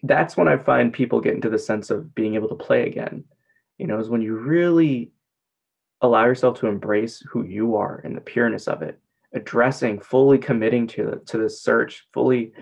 that's 0.02 0.36
when 0.36 0.48
i 0.48 0.58
find 0.58 0.92
people 0.92 1.22
get 1.22 1.34
into 1.34 1.48
the 1.48 1.58
sense 1.58 1.88
of 1.88 2.14
being 2.14 2.34
able 2.34 2.48
to 2.48 2.54
play 2.54 2.86
again 2.86 3.24
you 3.78 3.86
know 3.86 3.98
is 3.98 4.10
when 4.10 4.20
you 4.20 4.36
really 4.36 5.12
allow 6.02 6.26
yourself 6.26 6.60
to 6.60 6.66
embrace 6.66 7.22
who 7.30 7.44
you 7.44 7.76
are 7.76 8.02
and 8.04 8.14
the 8.14 8.20
pureness 8.20 8.68
of 8.68 8.82
it 8.82 8.98
addressing, 9.34 10.00
fully 10.00 10.38
committing 10.38 10.86
to 10.88 11.04
the, 11.04 11.16
to 11.26 11.38
this 11.38 11.62
search, 11.62 12.06
fully 12.12 12.52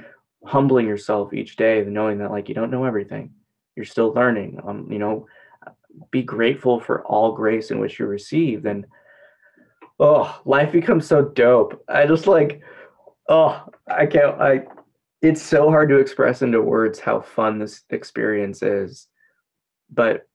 humbling 0.45 0.87
yourself 0.87 1.33
each 1.33 1.57
day, 1.57 1.85
knowing 1.87 2.19
that 2.19 2.31
like 2.31 2.49
you 2.49 2.55
don't 2.55 2.71
know 2.71 2.85
everything, 2.85 3.33
you're 3.77 3.85
still 3.85 4.13
learning. 4.13 4.61
Um, 4.67 4.89
you 4.91 4.99
know, 4.99 5.27
be 6.11 6.23
grateful 6.23 6.81
for 6.81 7.05
all 7.07 7.33
grace 7.33 7.71
in 7.71 7.79
which 7.79 7.99
you 7.99 8.07
receive, 8.07 8.67
and 8.67 8.87
oh, 9.99 10.41
life 10.45 10.73
becomes 10.73 11.07
so 11.07 11.23
dope. 11.23 11.83
I 11.89 12.07
just 12.07 12.27
like, 12.27 12.63
oh, 13.29 13.65
I 13.89 14.07
can't. 14.07 14.41
I 14.41 14.63
it's 15.21 15.43
so 15.43 15.69
hard 15.69 15.89
to 15.89 15.99
express 15.99 16.43
into 16.43 16.63
words 16.63 17.01
how 17.01 17.21
fun 17.21 17.59
this 17.59 17.83
experience 17.91 18.63
is, 18.63 19.09
but 19.91 20.29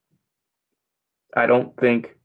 I 1.35 1.45
don't 1.45 1.75
think 1.77 2.17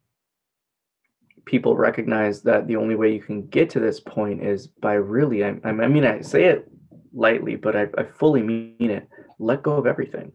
people 1.49 1.75
recognize 1.77 2.43
that 2.43 2.67
the 2.67 2.77
only 2.77 2.95
way 2.95 3.11
you 3.11 3.23
can 3.23 3.47
get 3.47 3.71
to 3.71 3.81
this 3.81 4.01
point 4.01 4.43
is 4.43 4.67
by 4.67 4.93
really 4.93 5.43
i, 5.43 5.55
I 5.65 5.73
mean 5.73 6.05
i 6.05 6.21
say 6.21 6.45
it 6.45 6.71
lightly 7.15 7.57
but 7.57 7.75
I, 7.75 7.87
I 7.97 8.05
fully 8.05 8.43
mean 8.43 8.91
it 8.91 9.09
let 9.39 9.63
go 9.63 9.73
of 9.73 9.87
everything 9.87 10.31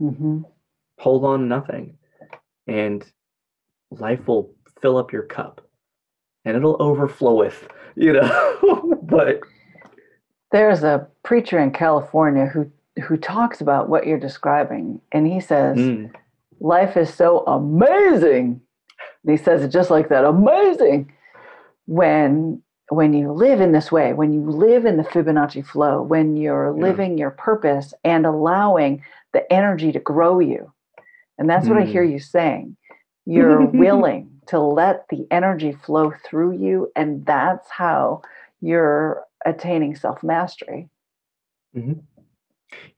mm-hmm. 0.00 0.42
hold 0.98 1.24
on 1.24 1.48
nothing 1.48 1.98
and 2.68 3.04
life 3.90 4.28
will 4.28 4.54
fill 4.80 4.96
up 4.98 5.12
your 5.12 5.24
cup 5.24 5.66
and 6.44 6.56
it'll 6.56 6.80
overflow 6.80 7.34
with 7.34 7.68
you 7.96 8.12
know 8.12 9.00
but 9.02 9.40
there's 10.52 10.84
a 10.84 11.08
preacher 11.24 11.58
in 11.58 11.72
california 11.72 12.46
who 12.46 12.70
who 13.02 13.16
talks 13.16 13.60
about 13.60 13.88
what 13.88 14.06
you're 14.06 14.16
describing 14.16 15.00
and 15.10 15.26
he 15.26 15.40
says 15.40 15.76
mm. 15.76 16.08
life 16.60 16.96
is 16.96 17.12
so 17.12 17.40
amazing 17.46 18.60
and 19.24 19.38
he 19.38 19.42
says 19.42 19.62
it 19.62 19.68
just 19.68 19.90
like 19.90 20.08
that 20.08 20.24
amazing. 20.24 21.12
When 21.86 22.62
when 22.88 23.14
you 23.14 23.32
live 23.32 23.60
in 23.60 23.72
this 23.72 23.90
way, 23.90 24.12
when 24.12 24.32
you 24.32 24.42
live 24.42 24.84
in 24.84 24.98
the 24.98 25.02
Fibonacci 25.02 25.64
flow, 25.64 26.02
when 26.02 26.36
you're 26.36 26.76
yeah. 26.76 26.82
living 26.82 27.16
your 27.16 27.30
purpose 27.30 27.94
and 28.04 28.26
allowing 28.26 29.02
the 29.32 29.50
energy 29.50 29.92
to 29.92 29.98
grow 29.98 30.40
you. 30.40 30.72
And 31.38 31.48
that's 31.48 31.66
mm. 31.66 31.70
what 31.70 31.82
I 31.82 31.86
hear 31.86 32.04
hmm. 32.04 32.12
you 32.12 32.18
saying. 32.18 32.76
You're 33.24 33.66
willing 33.72 34.30
to 34.48 34.60
let 34.60 35.08
the 35.08 35.26
energy 35.30 35.72
flow 35.72 36.12
through 36.24 36.58
you. 36.58 36.92
And 36.94 37.24
that's 37.24 37.70
how 37.70 38.22
you're 38.60 39.24
attaining 39.46 39.96
self 39.96 40.22
mastery. 40.22 40.88
Mm-hmm. 41.76 42.00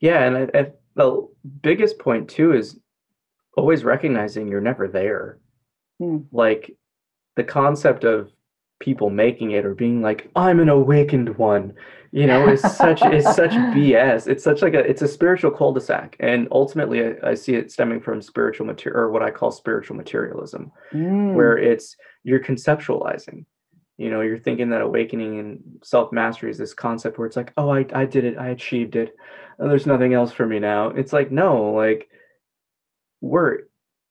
Yeah. 0.00 0.24
And 0.24 0.36
I, 0.36 0.58
I, 0.58 0.66
the 0.96 1.28
biggest 1.62 1.98
point, 1.98 2.28
too, 2.28 2.52
is 2.52 2.78
always 3.56 3.84
recognizing 3.84 4.48
you're 4.48 4.60
never 4.60 4.88
there. 4.88 5.38
Hmm. 6.04 6.18
Like 6.32 6.76
the 7.36 7.44
concept 7.44 8.04
of 8.04 8.30
people 8.80 9.10
making 9.10 9.52
it 9.52 9.64
or 9.64 9.74
being 9.74 10.02
like, 10.02 10.30
I'm 10.36 10.60
an 10.60 10.68
awakened 10.68 11.36
one, 11.38 11.74
you 12.12 12.26
know, 12.26 12.48
is 12.48 12.60
such 12.60 13.02
is 13.02 13.24
such 13.24 13.50
BS. 13.74 14.28
It's 14.28 14.44
such 14.44 14.62
like 14.62 14.74
a 14.74 14.80
it's 14.80 15.02
a 15.02 15.08
spiritual 15.08 15.50
cul-de-sac. 15.50 16.16
And 16.20 16.48
ultimately 16.50 17.04
I, 17.04 17.30
I 17.30 17.34
see 17.34 17.54
it 17.54 17.72
stemming 17.72 18.00
from 18.00 18.20
spiritual 18.20 18.66
material 18.66 19.00
or 19.00 19.10
what 19.10 19.22
I 19.22 19.30
call 19.30 19.50
spiritual 19.50 19.96
materialism, 19.96 20.70
mm. 20.92 21.34
where 21.34 21.56
it's 21.56 21.96
you're 22.22 22.44
conceptualizing. 22.44 23.46
You 23.96 24.10
know, 24.10 24.22
you're 24.22 24.40
thinking 24.40 24.70
that 24.70 24.80
awakening 24.80 25.38
and 25.38 25.60
self-mastery 25.84 26.50
is 26.50 26.58
this 26.58 26.74
concept 26.74 27.16
where 27.16 27.28
it's 27.28 27.36
like, 27.36 27.52
oh, 27.56 27.70
I, 27.70 27.86
I 27.94 28.06
did 28.06 28.24
it, 28.24 28.36
I 28.36 28.48
achieved 28.48 28.96
it, 28.96 29.14
and 29.58 29.70
there's 29.70 29.86
nothing 29.86 30.14
else 30.14 30.32
for 30.32 30.44
me 30.44 30.58
now. 30.58 30.88
It's 30.88 31.12
like, 31.12 31.30
no, 31.30 31.70
like 31.70 32.08
we're 33.20 33.60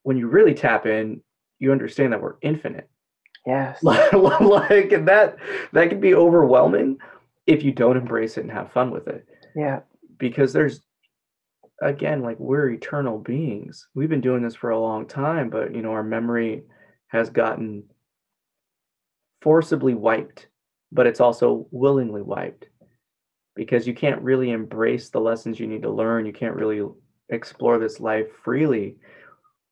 when 0.04 0.18
you 0.18 0.28
really 0.28 0.54
tap 0.54 0.86
in, 0.86 1.22
you 1.60 1.72
understand 1.72 2.13
that 2.13 2.22
we're 2.22 2.36
infinite. 2.42 2.89
Yes. 3.46 3.84
like 3.84 5.06
that 5.06 5.38
that 5.74 5.89
can 5.89 6.00
be 6.00 6.16
overwhelming 6.16 6.98
if 7.46 7.63
you 7.63 7.72
don't 7.72 7.98
embrace 7.98 8.38
it 8.38 8.42
and 8.42 8.52
have 8.52 8.72
fun 8.72 8.92
with 8.92 9.08
it. 9.08 9.26
Yeah. 9.56 9.82
Because 10.18 10.54
there's 10.54 10.82
again 11.82 12.22
like 12.22 12.39
we're 12.39 12.70
eternal 12.70 13.18
beings. 13.20 13.88
We've 13.94 14.10
been 14.10 14.22
doing 14.22 14.44
this 14.44 14.56
for 14.56 14.70
a 14.70 14.80
long 14.80 15.08
time, 15.08 15.50
but 15.50 15.76
you 15.76 15.82
know 15.82 15.92
our 15.92 16.04
memory 16.04 16.63
has 17.08 17.30
gotten 17.30 17.84
forcibly 19.42 19.94
wiped, 19.94 20.48
but 20.92 21.06
it's 21.06 21.20
also 21.20 21.68
willingly 21.72 22.22
wiped. 22.22 22.68
Because 23.56 23.86
you 23.86 23.94
can't 23.94 24.22
really 24.22 24.50
embrace 24.50 25.10
the 25.10 25.20
lessons 25.20 25.60
you 25.60 25.68
need 25.68 25.84
to 25.84 25.92
learn. 25.92 26.26
You 26.26 26.34
can't 26.34 26.56
really 26.56 26.82
explore 27.30 27.78
this 27.78 28.00
life 28.00 28.28
freely 28.44 28.96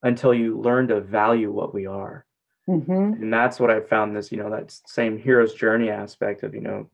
until 0.03 0.33
you 0.33 0.59
learn 0.59 0.87
to 0.87 1.01
value 1.01 1.51
what 1.51 1.73
we 1.73 1.85
are. 1.85 2.25
Mm-hmm. 2.67 3.23
And 3.23 3.33
that's 3.33 3.59
what 3.59 3.71
I 3.71 3.81
found 3.81 4.15
this, 4.15 4.31
you 4.31 4.37
know, 4.37 4.49
that 4.49 4.71
same 4.85 5.17
hero's 5.17 5.53
journey 5.53 5.89
aspect 5.89 6.43
of, 6.43 6.53
you 6.53 6.61
know, 6.61 6.89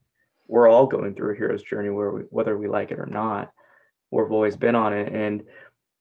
we're 0.47 0.69
all 0.69 0.87
going 0.87 1.13
through 1.13 1.33
a 1.33 1.37
hero's 1.37 1.63
journey 1.63 1.89
where 1.89 2.11
we, 2.11 2.21
whether 2.29 2.57
we 2.57 2.67
like 2.67 2.91
it 2.91 2.99
or 2.99 3.05
not, 3.05 3.51
we've 4.11 4.31
always 4.31 4.55
been 4.55 4.75
on 4.75 4.93
it. 4.93 5.13
And 5.13 5.43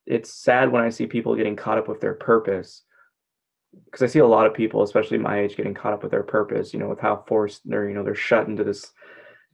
it's 0.07 0.33
sad 0.33 0.71
when 0.71 0.83
I 0.83 0.91
see 0.91 1.07
people 1.07 1.35
getting 1.35 1.57
caught 1.57 1.79
up 1.79 1.89
with 1.89 2.01
their 2.01 2.15
purpose 2.15 2.83
because 3.85 4.03
I 4.03 4.07
see 4.07 4.21
a 4.21 4.27
lot 4.27 4.47
of 4.47 4.55
people, 4.55 4.83
especially 4.83 5.19
my 5.19 5.41
age, 5.41 5.57
getting 5.57 5.75
caught 5.75 5.93
up 5.93 6.03
with 6.03 6.13
their 6.13 6.23
purpose, 6.23 6.73
you 6.73 6.81
know, 6.81 6.89
with 6.89 7.01
how 7.01 7.25
forced 7.27 7.63
they're, 7.65 7.89
you 7.89 7.95
know, 7.95 8.03
they're 8.03 8.15
shut 8.15 8.47
into 8.47 8.65
this, 8.65 8.93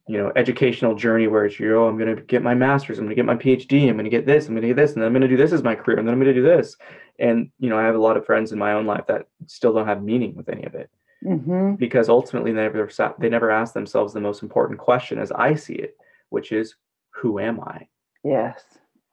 you 0.06 0.18
know, 0.18 0.32
educational 0.36 0.94
journey 0.94 1.26
where 1.26 1.46
it's, 1.46 1.58
you 1.58 1.74
oh, 1.76 1.88
I'm 1.88 1.98
going 1.98 2.14
to 2.14 2.22
get 2.22 2.42
my 2.42 2.54
master's, 2.54 2.98
I'm 2.98 3.06
going 3.06 3.16
to 3.16 3.20
get 3.20 3.26
my 3.26 3.36
PhD, 3.36 3.88
I'm 3.88 3.94
going 3.94 4.04
to 4.04 4.10
get 4.10 4.26
this, 4.26 4.46
I'm 4.46 4.54
going 4.54 4.62
to 4.62 4.68
get 4.68 4.76
this, 4.76 4.92
and 4.92 5.02
then 5.02 5.06
I'm 5.06 5.12
going 5.12 5.22
to 5.22 5.28
do 5.28 5.36
this 5.36 5.52
as 5.52 5.62
my 5.62 5.74
career, 5.74 5.98
and 5.98 6.06
then 6.06 6.14
I'm 6.14 6.20
going 6.20 6.34
to 6.34 6.40
do 6.40 6.46
this. 6.46 6.76
And, 7.18 7.50
you 7.58 7.68
know, 7.68 7.78
I 7.78 7.84
have 7.84 7.94
a 7.94 8.00
lot 8.00 8.16
of 8.16 8.26
friends 8.26 8.52
in 8.52 8.58
my 8.58 8.72
own 8.72 8.86
life 8.86 9.06
that 9.08 9.26
still 9.46 9.72
don't 9.72 9.86
have 9.86 10.02
meaning 10.02 10.34
with 10.34 10.48
any 10.48 10.64
of 10.64 10.74
it. 10.74 10.90
Mm-hmm. 11.24 11.74
Because 11.74 12.08
ultimately, 12.08 12.52
they 12.52 12.62
never, 12.62 12.90
they 13.18 13.28
never 13.28 13.50
ask 13.50 13.74
themselves 13.74 14.12
the 14.12 14.20
most 14.20 14.42
important 14.42 14.80
question 14.80 15.18
as 15.18 15.30
I 15.30 15.54
see 15.54 15.74
it, 15.74 15.96
which 16.30 16.52
is, 16.52 16.74
who 17.10 17.38
am 17.38 17.60
I? 17.60 17.86
Yes 18.24 18.64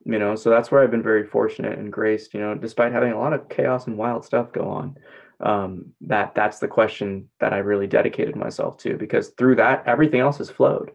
you 0.05 0.17
know 0.17 0.35
so 0.35 0.49
that's 0.49 0.71
where 0.71 0.81
i've 0.81 0.91
been 0.91 1.03
very 1.03 1.25
fortunate 1.25 1.77
and 1.77 1.91
graced 1.91 2.33
you 2.33 2.39
know 2.39 2.55
despite 2.55 2.91
having 2.91 3.11
a 3.11 3.19
lot 3.19 3.33
of 3.33 3.49
chaos 3.49 3.87
and 3.87 3.97
wild 3.97 4.23
stuff 4.25 4.51
go 4.51 4.67
on 4.67 4.97
um, 5.41 5.85
that 6.01 6.35
that's 6.35 6.59
the 6.59 6.67
question 6.67 7.29
that 7.39 7.53
i 7.53 7.57
really 7.57 7.87
dedicated 7.87 8.35
myself 8.35 8.77
to 8.77 8.97
because 8.97 9.29
through 9.29 9.55
that 9.55 9.83
everything 9.85 10.19
else 10.19 10.37
has 10.37 10.49
flowed 10.49 10.91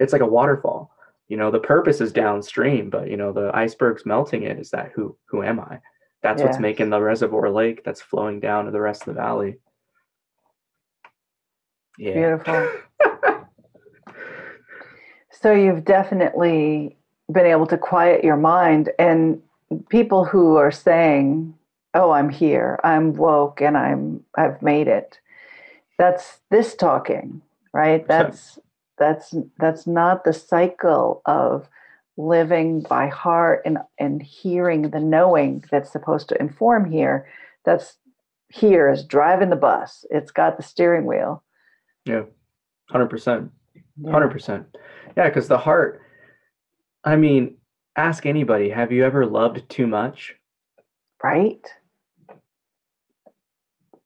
it's 0.00 0.12
like 0.12 0.22
a 0.22 0.26
waterfall 0.26 0.90
you 1.28 1.36
know 1.36 1.50
the 1.50 1.60
purpose 1.60 2.00
is 2.00 2.12
downstream 2.12 2.90
but 2.90 3.08
you 3.08 3.16
know 3.16 3.32
the 3.32 3.50
iceberg's 3.54 4.06
melting 4.06 4.42
it 4.42 4.58
is 4.58 4.70
that 4.70 4.90
who 4.94 5.16
who 5.26 5.42
am 5.42 5.60
i 5.60 5.78
that's 6.24 6.40
yes. 6.40 6.46
what's 6.48 6.58
making 6.58 6.90
the 6.90 7.00
reservoir 7.00 7.48
lake 7.50 7.84
that's 7.84 8.02
flowing 8.02 8.40
down 8.40 8.64
to 8.64 8.72
the 8.72 8.80
rest 8.80 9.02
of 9.02 9.14
the 9.14 9.20
valley. 9.20 9.58
Yeah. 11.98 12.14
Beautiful. 12.14 12.68
So 15.40 15.52
you've 15.52 15.84
definitely 15.84 16.96
been 17.30 17.44
able 17.44 17.66
to 17.66 17.76
quiet 17.76 18.24
your 18.24 18.38
mind 18.38 18.88
and 18.98 19.42
people 19.90 20.24
who 20.24 20.56
are 20.56 20.70
saying 20.70 21.54
oh 21.92 22.12
i'm 22.12 22.30
here 22.30 22.80
i'm 22.82 23.12
woke 23.12 23.60
and 23.60 23.76
i'm 23.76 24.24
i've 24.36 24.62
made 24.62 24.88
it 24.88 25.18
that's 25.98 26.38
this 26.50 26.74
talking 26.74 27.42
right? 27.74 28.06
That's 28.06 28.58
that's 28.96 29.34
that's 29.58 29.86
not 29.86 30.24
the 30.24 30.32
cycle 30.32 31.20
of 31.26 31.68
living 32.16 32.80
by 32.82 33.08
heart 33.08 33.62
and 33.64 33.78
and 33.98 34.22
hearing 34.22 34.90
the 34.90 35.00
knowing 35.00 35.64
that's 35.70 35.90
supposed 35.90 36.28
to 36.28 36.40
inform 36.40 36.90
here 36.90 37.26
that's 37.64 37.96
here 38.48 38.88
is 38.88 39.04
driving 39.04 39.50
the 39.50 39.56
bus 39.56 40.04
it's 40.10 40.30
got 40.30 40.56
the 40.56 40.62
steering 40.62 41.06
wheel 41.06 41.42
yeah 42.04 42.22
100% 42.92 43.50
100% 44.00 44.66
yeah 45.16 45.28
because 45.28 45.48
the 45.48 45.58
heart 45.58 46.00
I 47.04 47.16
mean, 47.16 47.56
ask 47.96 48.24
anybody, 48.24 48.70
have 48.70 48.90
you 48.90 49.04
ever 49.04 49.26
loved 49.26 49.68
too 49.68 49.86
much? 49.86 50.34
Right. 51.22 51.66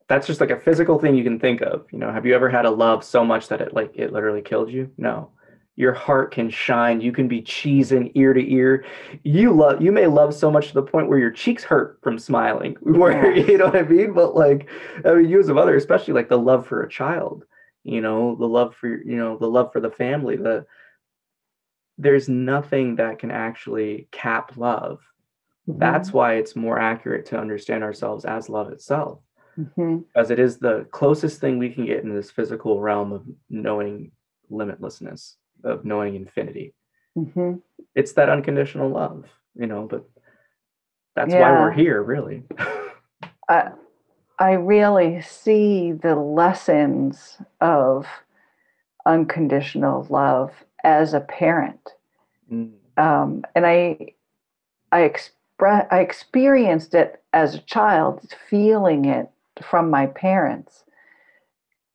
That's 0.09 0.27
just 0.27 0.41
like 0.41 0.51
a 0.51 0.59
physical 0.59 0.99
thing 0.99 1.15
you 1.15 1.25
can 1.25 1.39
think 1.39 1.61
of. 1.61 1.87
You 1.93 1.99
know, 1.99 2.13
have 2.13 2.27
you 2.27 2.35
ever 2.35 2.49
had 2.49 2.65
a 2.65 2.71
love 2.71 3.05
so 3.05 3.25
much 3.25 3.49
that 3.49 3.61
it 3.61 3.75
like 3.75 3.93
it 3.95 4.13
literally 4.13 4.43
killed 4.43 4.71
you? 4.71 4.91
No. 4.97 5.31
Your 5.79 5.93
heart 5.93 6.33
can 6.33 6.51
shine. 6.51 7.01
You 7.01 7.13
can 7.13 7.29
be 7.29 7.41
cheesing 7.41 8.11
ear 8.17 8.35
to 8.35 8.53
ear. 8.53 8.85
You 9.23 9.53
love 9.53 9.81
you 9.81 9.93
may 9.93 10.09
love 10.09 10.35
so 10.35 10.51
much 10.51 10.67
to 10.69 10.75
the 10.75 10.83
point 10.83 11.09
where 11.09 11.21
your 11.21 11.31
cheeks 11.31 11.63
hurt 11.63 12.01
from 12.03 12.19
smiling. 12.19 12.77
Where 12.83 13.33
you 13.33 13.57
know 13.57 13.67
what 13.67 13.77
I 13.77 13.83
mean? 13.83 14.13
But 14.13 14.35
like 14.35 14.69
I 15.05 15.15
mean 15.15 15.29
you 15.29 15.39
as 15.39 15.49
a 15.49 15.55
mother, 15.55 15.77
especially 15.77 16.15
like 16.15 16.29
the 16.29 16.37
love 16.37 16.67
for 16.67 16.83
a 16.83 16.89
child, 16.89 17.45
you 17.85 18.01
know, 18.01 18.35
the 18.35 18.49
love 18.49 18.75
for 18.75 18.89
you 18.89 19.17
know, 19.17 19.39
the 19.39 19.47
love 19.47 19.73
for 19.73 19.79
the 19.79 19.93
family, 19.93 20.35
the 20.35 20.67
there's 21.97 22.29
nothing 22.29 22.97
that 22.97 23.21
can 23.21 23.31
actually 23.31 24.09
cap 24.11 24.57
love. 24.57 24.99
Mm-hmm. 25.69 25.79
That's 25.79 26.13
why 26.13 26.35
it's 26.39 26.57
more 26.57 26.81
accurate 26.81 27.27
to 27.27 27.39
understand 27.39 27.85
ourselves 27.85 28.25
as 28.25 28.49
love 28.49 28.73
itself. 28.73 29.21
Mm-hmm. 29.57 29.99
As 30.17 30.33
it 30.33 30.41
is 30.41 30.59
the 30.59 30.89
closest 30.91 31.41
thing 31.41 31.57
we 31.57 31.71
can 31.71 31.87
get 31.87 32.03
in 32.03 32.13
this 32.13 32.33
physical 32.33 32.81
realm 32.81 33.13
of 33.13 33.25
knowing 33.49 34.11
limitlessness, 34.51 35.35
of 35.65 35.85
knowing 35.85 36.15
infinity. 36.15 36.75
Mm-hmm. 37.17 37.55
It's 37.95 38.13
that 38.13 38.29
unconditional 38.29 38.91
love, 38.91 39.27
you 39.55 39.67
know, 39.67 39.87
but 39.91 40.09
that's 41.17 41.33
yeah. 41.33 41.41
why 41.41 41.61
we're 41.61 41.73
here, 41.73 42.03
really. 42.03 42.45
I, 43.49 43.71
I 44.39 44.53
really 44.53 45.21
see 45.23 45.93
the 45.93 46.15
lessons 46.15 47.39
of 47.61 48.07
unconditional 49.05 50.07
love 50.11 50.53
as 50.85 51.15
a 51.15 51.21
parent. 51.21 51.91
Mm. 52.53 52.73
Um, 52.97 53.45
and 53.55 53.67
I, 53.67 54.15
I 54.93 55.03
express, 55.03 55.87
I 55.91 56.01
experienced 56.01 56.95
it 56.95 57.23
as 57.33 57.55
a 57.55 57.61
child, 57.61 58.33
feeling 58.49 59.07
it 59.07 59.29
from 59.63 59.91
my 59.91 60.07
parents. 60.07 60.85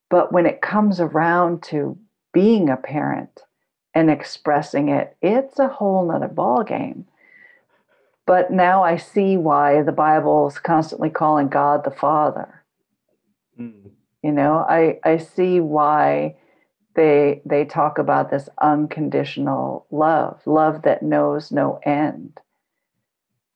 But 0.09 0.33
when 0.33 0.45
it 0.45 0.61
comes 0.61 0.99
around 0.99 1.63
to 1.63 1.97
being 2.33 2.69
a 2.69 2.77
parent 2.77 3.41
and 3.93 4.09
expressing 4.09 4.89
it, 4.89 5.15
it's 5.21 5.59
a 5.59 5.67
whole 5.67 6.07
nother 6.07 6.27
ball 6.27 6.63
game. 6.63 7.05
But 8.25 8.51
now 8.51 8.83
I 8.83 8.97
see 8.97 9.37
why 9.37 9.81
the 9.81 9.91
Bible 9.91 10.47
is 10.47 10.57
constantly 10.59 11.09
calling 11.09 11.49
God 11.49 11.83
the 11.83 11.91
Father. 11.91 12.63
Mm. 13.59 13.91
You 14.23 14.31
know, 14.31 14.65
I, 14.67 14.99
I 15.03 15.17
see 15.17 15.59
why 15.59 16.37
they 16.95 17.41
they 17.45 17.65
talk 17.65 17.97
about 17.97 18.29
this 18.29 18.49
unconditional 18.61 19.85
love 19.91 20.39
love 20.45 20.83
that 20.83 21.01
knows 21.01 21.51
no 21.51 21.79
end 21.83 22.39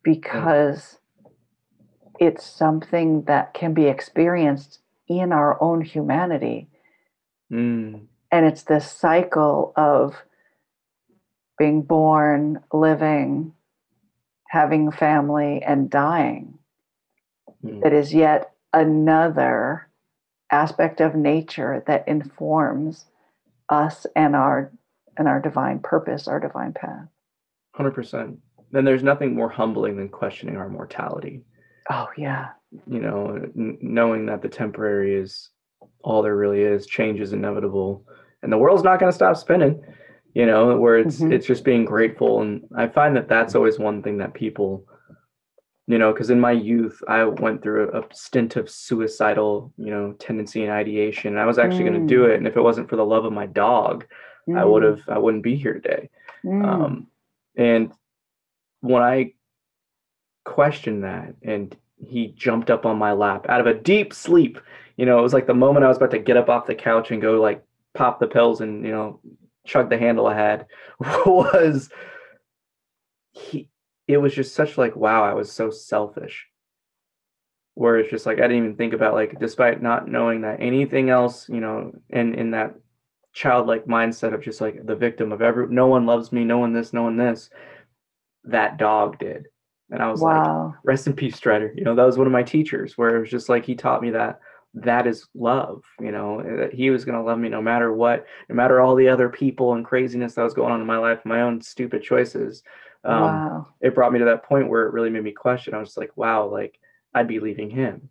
because 0.04 0.98
it's 2.20 2.46
something 2.46 3.24
that 3.24 3.54
can 3.54 3.74
be 3.74 3.86
experienced 3.86 4.80
in 5.08 5.32
our 5.32 5.62
own 5.62 5.82
humanity 5.82 6.68
mm. 7.52 8.02
And 8.32 8.46
it's 8.46 8.64
this 8.64 8.92
cycle 8.92 9.74
of 9.76 10.16
being 11.58 11.82
born 11.82 12.62
living 12.72 13.54
having 14.50 14.92
family 14.92 15.62
and 15.62 15.90
dying 15.90 16.58
mm. 17.64 17.82
that 17.84 17.94
is 17.94 18.14
yet 18.14 18.52
another 18.74 19.88
aspect 20.52 21.02
of 21.02 21.16
nature 21.16 21.84
that 21.88 22.08
informs 22.08 23.06
us 23.70 24.06
and 24.16 24.36
our 24.36 24.72
and 25.18 25.28
our 25.28 25.42
divine 25.42 25.80
purpose, 25.80 26.28
our 26.28 26.40
divine 26.40 26.74
path. 26.74 27.08
Hundred 27.74 27.96
percent. 27.96 28.38
Then 28.72 28.86
there's 28.86 29.04
nothing 29.04 29.36
more 29.36 29.50
humbling 29.50 29.98
than 29.98 30.10
questioning 30.10 30.58
our 30.58 30.70
mortality. 30.70 31.42
Oh 31.90 32.08
yeah. 32.18 32.50
You 32.86 33.00
know, 33.00 33.36
n- 33.36 33.78
knowing 33.82 34.26
that 34.28 34.42
the 34.42 34.50
temporary 34.50 35.16
is 35.16 35.50
all 36.04 36.22
there 36.22 36.36
really 36.36 36.62
is, 36.62 36.86
change 36.86 37.20
is 37.20 37.34
inevitable, 37.34 38.06
and 38.44 38.52
the 38.52 38.58
world's 38.58 38.84
not 38.84 39.00
going 39.00 39.12
to 39.12 39.16
stop 39.16 39.38
spinning. 39.38 39.84
You 40.34 40.46
know, 40.46 40.78
where 40.78 40.98
it's 40.98 41.18
mm-hmm. 41.18 41.32
it's 41.32 41.48
just 41.48 41.64
being 41.64 41.86
grateful, 41.86 42.42
and 42.42 42.64
I 42.76 42.88
find 42.88 43.16
that 43.16 43.28
that's 43.28 43.56
always 43.56 43.80
one 43.80 44.04
thing 44.04 44.18
that 44.20 44.34
people 44.34 44.86
you 45.88 45.98
know 45.98 46.12
because 46.12 46.30
in 46.30 46.40
my 46.40 46.52
youth 46.52 47.02
i 47.08 47.24
went 47.24 47.64
through 47.64 47.90
a, 47.92 48.02
a, 48.02 48.04
stint 48.14 48.56
of 48.56 48.70
suicidal 48.70 49.74
you 49.78 49.90
know 49.90 50.14
tendency 50.20 50.64
and 50.64 50.72
ideation 50.72 51.32
and 51.32 51.40
i 51.40 51.46
was 51.46 51.58
actually 51.58 51.84
mm. 51.84 51.90
going 51.92 52.08
to 52.08 52.14
do 52.14 52.26
it 52.26 52.36
and 52.36 52.46
if 52.46 52.56
it 52.56 52.62
wasn't 52.62 52.88
for 52.90 52.98
the 52.98 53.06
love 53.06 53.26
of 53.26 53.34
my 53.34 53.46
dog 53.46 54.06
mm. 54.48 54.60
i 54.60 54.64
would 54.64 54.84
have 54.84 55.02
i 55.08 55.18
wouldn't 55.18 55.44
be 55.44 55.56
here 55.56 55.74
today 55.74 56.10
mm. 56.46 56.66
um, 56.66 57.08
and 57.56 57.92
when 58.82 59.02
i 59.02 59.32
questioned 60.46 61.04
that 61.04 61.34
and 61.42 61.76
he 62.06 62.28
jumped 62.36 62.70
up 62.70 62.86
on 62.86 62.98
my 62.98 63.12
lap 63.12 63.46
out 63.50 63.62
of 63.62 63.68
a 63.68 63.74
deep 63.74 64.14
sleep. 64.14 64.60
You 64.98 65.06
know 65.06 65.20
it 65.20 65.24
was 65.24 65.34
like 65.34 65.46
the 65.46 65.54
moment 65.54 65.86
i 65.86 65.88
was 65.88 65.98
about 65.98 66.12
to 66.12 66.20
get 66.20 66.38
up 66.38 66.50
off 66.50 66.66
the 66.66 66.74
couch 66.74 67.12
and 67.12 67.22
go 67.22 67.40
like 67.40 67.64
pop 67.94 68.20
the 68.20 68.28
pills 68.28 68.62
and 68.62 68.84
you 68.84 68.92
know 68.92 69.20
chug 69.66 69.90
the 69.90 69.98
handle 69.98 70.28
ahead 70.28 70.66
was 71.00 71.90
he 73.32 73.70
it 74.08 74.18
was 74.18 74.34
just 74.34 74.56
such 74.56 74.78
like 74.78 74.96
wow 74.96 75.24
i 75.24 75.34
was 75.34 75.52
so 75.52 75.70
selfish. 75.70 76.48
Where 77.76 78.00
it's 78.00 78.10
just 78.10 78.26
like 78.26 78.40
i 78.40 78.48
didn't 78.48 78.58
even 78.58 78.76
think 78.76 78.94
about 78.94 79.14
like 79.14 79.40
despite 79.40 79.84
not 79.84 80.08
knowing 80.08 80.42
that 80.42 80.62
anything 80.62 81.12
else 81.12 81.48
you 81.48 81.60
know 81.60 81.92
in 82.10 82.34
in 82.34 82.52
that 82.52 82.74
childlike 83.34 83.86
mindset 83.86 84.34
of 84.34 84.42
just 84.42 84.62
like 84.62 84.84
the 84.84 84.96
victim 84.96 85.32
of 85.32 85.44
every 85.44 85.68
no 85.68 85.86
one 85.86 86.08
loves 86.08 86.32
me 86.32 86.44
no 86.44 86.58
one 86.58 86.74
this 86.74 86.92
no 86.92 87.04
one 87.04 87.18
this 87.18 87.52
that 88.46 88.78
dog 88.78 89.20
did 89.20 89.46
and 89.92 90.02
i 90.02 90.10
was 90.10 90.22
wow. 90.22 90.68
like 90.68 90.76
rest 90.84 91.08
in 91.08 91.14
peace 91.14 91.36
strider 91.36 91.74
you 91.76 91.84
know 91.84 91.96
that 91.96 92.06
was 92.06 92.18
one 92.18 92.28
of 92.28 92.34
my 92.34 92.44
teachers 92.44 92.98
where 92.98 93.16
it 93.16 93.20
was 93.20 93.30
just 93.30 93.50
like 93.50 93.66
he 93.66 93.76
taught 93.76 94.02
me 94.02 94.10
that 94.10 94.40
that 94.74 95.08
is 95.08 95.28
love 95.34 95.84
you 96.00 96.12
know 96.12 96.44
that 96.44 96.74
he 96.74 96.90
was 96.90 97.06
going 97.06 97.18
to 97.18 97.24
love 97.24 97.40
me 97.40 97.50
no 97.50 97.62
matter 97.62 97.94
what 97.94 98.26
no 98.50 98.56
matter 98.56 98.80
all 98.80 98.96
the 98.96 99.08
other 99.08 99.30
people 99.30 99.74
and 99.74 99.86
craziness 99.86 100.36
that 100.36 100.44
was 100.44 100.54
going 100.54 100.72
on 100.72 100.82
in 100.82 100.86
my 100.86 100.98
life 100.98 101.20
my 101.26 101.42
own 101.42 101.62
stupid 101.62 102.04
choices 102.04 102.64
um, 103.08 103.22
wow. 103.22 103.68
it 103.80 103.96
brought 103.96 104.12
me 104.12 104.20
to 104.20 104.26
that 104.26 104.44
point 104.44 104.70
where 104.70 104.86
it 104.86 104.94
really 104.94 105.10
made 105.10 105.24
me 105.24 105.32
question. 105.32 105.74
I 105.74 105.80
was 105.80 105.98
like, 105.98 106.16
wow, 106.18 106.48
like 106.48 106.80
I'd 107.14 107.28
be 107.28 107.40
leaving 107.40 107.70
him, 107.70 108.10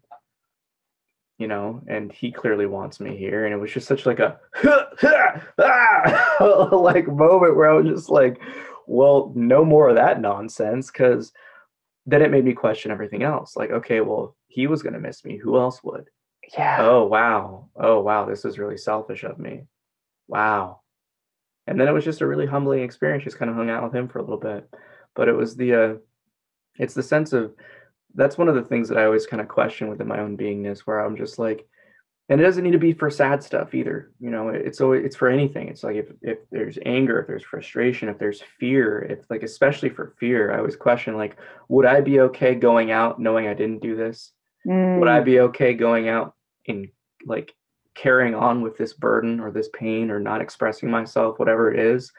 you 1.39 1.49
know, 1.49 1.83
and 1.87 2.11
he 2.11 2.33
clearly 2.33 2.67
wants 2.67 2.99
me 2.99 3.17
here. 3.17 3.45
And 3.45 3.55
it 3.55 3.59
was 3.59 3.73
just 3.73 3.89
such 3.89 4.07
like 4.07 4.21
a 4.21 4.39
like 6.73 7.07
moment 7.09 7.57
where 7.57 7.71
I 7.71 7.75
was 7.75 7.87
just 7.87 8.09
like, 8.09 8.41
well, 8.87 9.33
no 9.35 9.65
more 9.65 9.91
of 9.91 9.97
that 9.97 10.21
nonsense. 10.21 10.91
Cause 10.91 11.33
then 12.07 12.23
it 12.23 12.31
made 12.31 12.45
me 12.45 12.53
question 12.53 12.91
everything 12.91 13.23
else. 13.23 13.57
Like, 13.57 13.71
okay, 13.71 14.01
well, 14.01 14.37
he 14.47 14.67
was 14.67 14.83
going 14.83 14.93
to 14.93 15.01
miss 15.01 15.25
me. 15.25 15.37
Who 15.37 15.59
else 15.59 15.83
would? 15.83 16.09
Yeah. 16.57 16.79
Oh, 16.81 17.05
wow. 17.07 17.69
Oh, 17.75 18.01
wow. 18.01 18.25
This 18.25 18.45
was 18.45 18.59
really 18.59 18.77
selfish 18.77 19.25
of 19.25 19.39
me. 19.39 19.65
Wow. 20.29 20.81
And 21.67 21.81
then 21.81 21.89
it 21.89 21.93
was 21.93 22.05
just 22.05 22.21
a 22.21 22.27
really 22.27 22.47
humbling 22.47 22.83
experience. 22.83 23.25
Just 23.25 23.39
kind 23.39 23.51
of 23.51 23.57
hung 23.57 23.71
out 23.71 23.83
with 23.83 23.93
him 23.93 24.09
for 24.09 24.21
a 24.21 24.23
little 24.23 24.39
bit. 24.39 24.69
But 25.17 25.29
it 25.29 25.33
was 25.33 25.57
the, 25.57 25.75
uh, 25.75 25.95
it's 26.79 26.95
the 26.95 27.03
sense 27.03 27.33
of, 27.33 27.53
that's 28.15 28.39
one 28.39 28.49
of 28.49 28.55
the 28.55 28.63
things 28.63 28.89
that 28.89 28.99
I 28.99 29.05
always 29.05 29.27
kind 29.27 29.41
of 29.41 29.49
question 29.49 29.89
within 29.89 30.07
my 30.07 30.21
own 30.21 30.37
beingness, 30.37 30.81
where 30.81 31.01
I'm 31.01 31.17
just 31.17 31.39
like, 31.39 31.67
and 32.29 32.41
it 32.41 32.45
doesn't 32.45 32.65
need 32.65 32.73
to 32.73 32.79
be 32.79 32.93
for 32.93 33.11
sad 33.11 33.43
stuff 33.43 33.75
either 33.75 34.11
you 34.21 34.31
know 34.31 34.49
it's 34.49 34.81
always 34.81 35.05
it's 35.05 35.17
for 35.17 35.29
anything 35.29 35.69
it's 35.69 35.83
like 35.83 35.97
if 35.97 36.07
if 36.23 36.39
there's 36.51 36.79
anger 36.85 37.21
if 37.21 37.27
there's 37.27 37.45
frustration 37.45 38.09
if 38.09 38.19
there's 38.19 38.43
fear 38.59 39.03
if 39.03 39.31
like 39.31 39.43
especially 39.43 39.89
for 39.89 40.15
fear 40.19 40.53
i 40.53 40.59
always 40.59 40.77
question 40.77 41.17
like 41.17 41.37
would 41.69 41.87
i 41.87 42.01
be 42.01 42.21
okay 42.21 42.55
going 42.55 42.91
out 42.91 43.21
knowing 43.21 43.47
i 43.47 43.55
didn't 43.55 43.83
do 43.83 43.97
this 43.97 44.33
mm. 44.67 44.99
would 44.99 45.09
i 45.09 45.21
mm. 45.21 45.25
be 45.25 45.41
okay 45.41 45.75
going 45.75 46.09
out 46.09 46.35
and 46.69 46.89
like 47.25 47.55
carrying 47.95 48.35
on 48.35 48.61
with 48.61 48.77
this 48.77 48.93
burden 48.93 49.41
or 49.41 49.51
this 49.51 49.69
pain 49.73 50.11
or 50.11 50.21
not 50.21 50.41
expressing 50.41 50.91
myself 50.91 51.39
whatever 51.39 51.73
it 51.73 51.79
is 51.79 52.13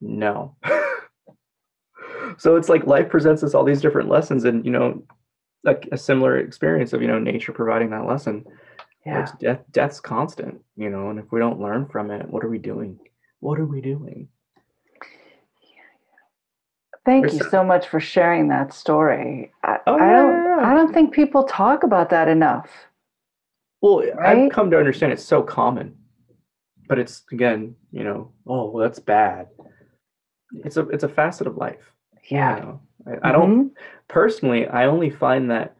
no 0.00 0.56
so 2.36 2.56
it's 2.56 2.68
like 2.68 2.86
life 2.86 3.08
presents 3.08 3.42
us 3.42 3.54
all 3.54 3.64
these 3.64 3.80
different 3.80 4.08
lessons 4.08 4.44
and 4.44 4.64
you 4.64 4.70
know 4.70 5.02
like 5.64 5.88
a 5.90 5.98
similar 5.98 6.38
experience 6.38 6.92
of 6.92 7.00
you 7.00 7.08
know 7.08 7.18
nature 7.18 7.52
providing 7.52 7.90
that 7.90 8.06
lesson 8.06 8.44
yeah. 9.06 9.22
It's 9.22 9.32
death 9.32 9.60
death's 9.70 10.00
constant, 10.00 10.60
you 10.76 10.90
know, 10.90 11.10
and 11.10 11.18
if 11.18 11.26
we 11.30 11.38
don't 11.38 11.60
learn 11.60 11.86
from 11.86 12.10
it, 12.10 12.28
what 12.28 12.44
are 12.44 12.48
we 12.48 12.58
doing? 12.58 12.98
What 13.40 13.58
are 13.58 13.66
we 13.66 13.80
doing? 13.80 14.28
Thank 17.04 17.32
you 17.32 17.40
so 17.50 17.64
much 17.64 17.88
for 17.88 18.00
sharing 18.00 18.48
that 18.48 18.74
story. 18.74 19.50
I, 19.62 19.78
oh, 19.86 19.94
I 19.94 20.12
don't 20.12 20.44
yeah, 20.44 20.56
yeah. 20.58 20.70
I 20.70 20.74
don't 20.74 20.92
think 20.92 21.14
people 21.14 21.44
talk 21.44 21.82
about 21.82 22.10
that 22.10 22.28
enough. 22.28 22.68
Well, 23.80 24.02
right? 24.14 24.36
I've 24.38 24.52
come 24.52 24.70
to 24.72 24.78
understand 24.78 25.12
it's 25.12 25.24
so 25.24 25.42
common. 25.42 25.96
But 26.86 26.98
it's 26.98 27.22
again, 27.32 27.76
you 27.92 28.04
know, 28.04 28.32
oh 28.46 28.70
well 28.70 28.82
that's 28.82 28.98
bad. 28.98 29.48
It's 30.64 30.76
a 30.76 30.88
it's 30.88 31.04
a 31.04 31.08
facet 31.08 31.46
of 31.46 31.56
life. 31.56 31.92
Yeah. 32.30 32.56
You 32.56 32.62
know? 32.62 32.80
I, 33.06 33.10
mm-hmm. 33.10 33.26
I 33.26 33.32
don't 33.32 33.72
personally 34.08 34.66
I 34.66 34.86
only 34.86 35.10
find 35.10 35.50
that 35.50 35.76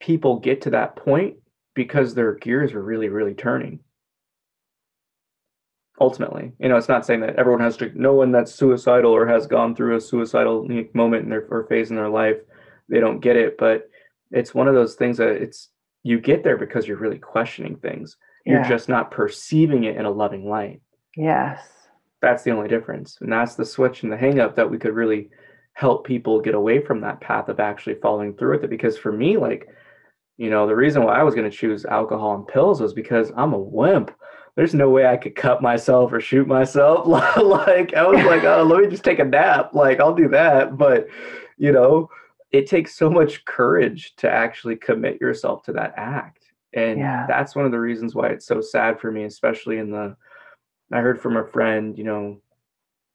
people 0.00 0.38
get 0.38 0.62
to 0.62 0.70
that 0.70 0.96
point 0.96 1.36
because 1.74 2.14
their 2.14 2.34
gears 2.34 2.72
are 2.72 2.82
really, 2.82 3.08
really 3.08 3.34
turning. 3.34 3.80
Ultimately, 6.00 6.52
you 6.58 6.68
know, 6.68 6.76
it's 6.76 6.88
not 6.88 7.06
saying 7.06 7.20
that 7.20 7.36
everyone 7.36 7.60
has 7.60 7.76
to, 7.76 7.92
no 7.94 8.14
one 8.14 8.32
that's 8.32 8.54
suicidal 8.54 9.12
or 9.12 9.26
has 9.26 9.46
gone 9.46 9.76
through 9.76 9.96
a 9.96 10.00
suicidal 10.00 10.66
moment 10.94 11.24
in 11.24 11.30
their 11.30 11.46
or 11.50 11.66
phase 11.66 11.90
in 11.90 11.96
their 11.96 12.08
life, 12.08 12.38
they 12.88 12.98
don't 12.98 13.20
get 13.20 13.36
it. 13.36 13.56
But 13.56 13.88
it's 14.30 14.54
one 14.54 14.68
of 14.68 14.74
those 14.74 14.94
things 14.94 15.18
that 15.18 15.28
it's, 15.28 15.68
you 16.02 16.18
get 16.18 16.42
there 16.42 16.56
because 16.56 16.88
you're 16.88 16.96
really 16.96 17.18
questioning 17.18 17.76
things. 17.76 18.16
You're 18.44 18.64
just 18.64 18.88
not 18.88 19.12
perceiving 19.12 19.84
it 19.84 19.96
in 19.96 20.04
a 20.04 20.10
loving 20.10 20.48
light. 20.48 20.80
Yes. 21.16 21.60
That's 22.20 22.42
the 22.42 22.50
only 22.50 22.68
difference. 22.68 23.18
And 23.20 23.30
that's 23.32 23.54
the 23.54 23.64
switch 23.64 24.02
and 24.02 24.10
the 24.10 24.16
hangup 24.16 24.56
that 24.56 24.68
we 24.68 24.78
could 24.78 24.94
really 24.94 25.30
help 25.74 26.04
people 26.04 26.40
get 26.40 26.56
away 26.56 26.80
from 26.80 27.02
that 27.02 27.20
path 27.20 27.48
of 27.48 27.60
actually 27.60 27.94
following 27.96 28.34
through 28.34 28.54
with 28.54 28.64
it. 28.64 28.70
Because 28.70 28.98
for 28.98 29.12
me, 29.12 29.36
like, 29.36 29.68
you 30.42 30.50
know, 30.50 30.66
the 30.66 30.74
reason 30.74 31.04
why 31.04 31.20
I 31.20 31.22
was 31.22 31.36
going 31.36 31.48
to 31.48 31.56
choose 31.56 31.84
alcohol 31.84 32.34
and 32.34 32.48
pills 32.48 32.80
was 32.80 32.92
because 32.92 33.30
I'm 33.36 33.52
a 33.52 33.58
wimp. 33.58 34.10
There's 34.56 34.74
no 34.74 34.90
way 34.90 35.06
I 35.06 35.16
could 35.16 35.36
cut 35.36 35.62
myself 35.62 36.12
or 36.12 36.20
shoot 36.20 36.48
myself. 36.48 37.06
like 37.06 37.94
I 37.94 38.04
was 38.04 38.24
like, 38.24 38.42
oh, 38.42 38.64
let 38.64 38.82
me 38.82 38.90
just 38.90 39.04
take 39.04 39.20
a 39.20 39.24
nap. 39.24 39.72
Like 39.72 40.00
I'll 40.00 40.16
do 40.16 40.28
that. 40.30 40.76
But 40.76 41.06
you 41.58 41.70
know, 41.70 42.10
it 42.50 42.66
takes 42.66 42.96
so 42.96 43.08
much 43.08 43.44
courage 43.44 44.16
to 44.16 44.28
actually 44.28 44.74
commit 44.74 45.20
yourself 45.20 45.62
to 45.66 45.72
that 45.74 45.94
act. 45.96 46.50
And 46.74 46.98
yeah. 46.98 47.24
that's 47.28 47.54
one 47.54 47.64
of 47.64 47.70
the 47.70 47.78
reasons 47.78 48.16
why 48.16 48.30
it's 48.30 48.46
so 48.46 48.60
sad 48.60 48.98
for 48.98 49.12
me, 49.12 49.22
especially 49.22 49.78
in 49.78 49.92
the 49.92 50.16
I 50.92 50.98
heard 50.98 51.20
from 51.20 51.36
a 51.36 51.46
friend, 51.46 51.96
you 51.96 52.02
know, 52.02 52.40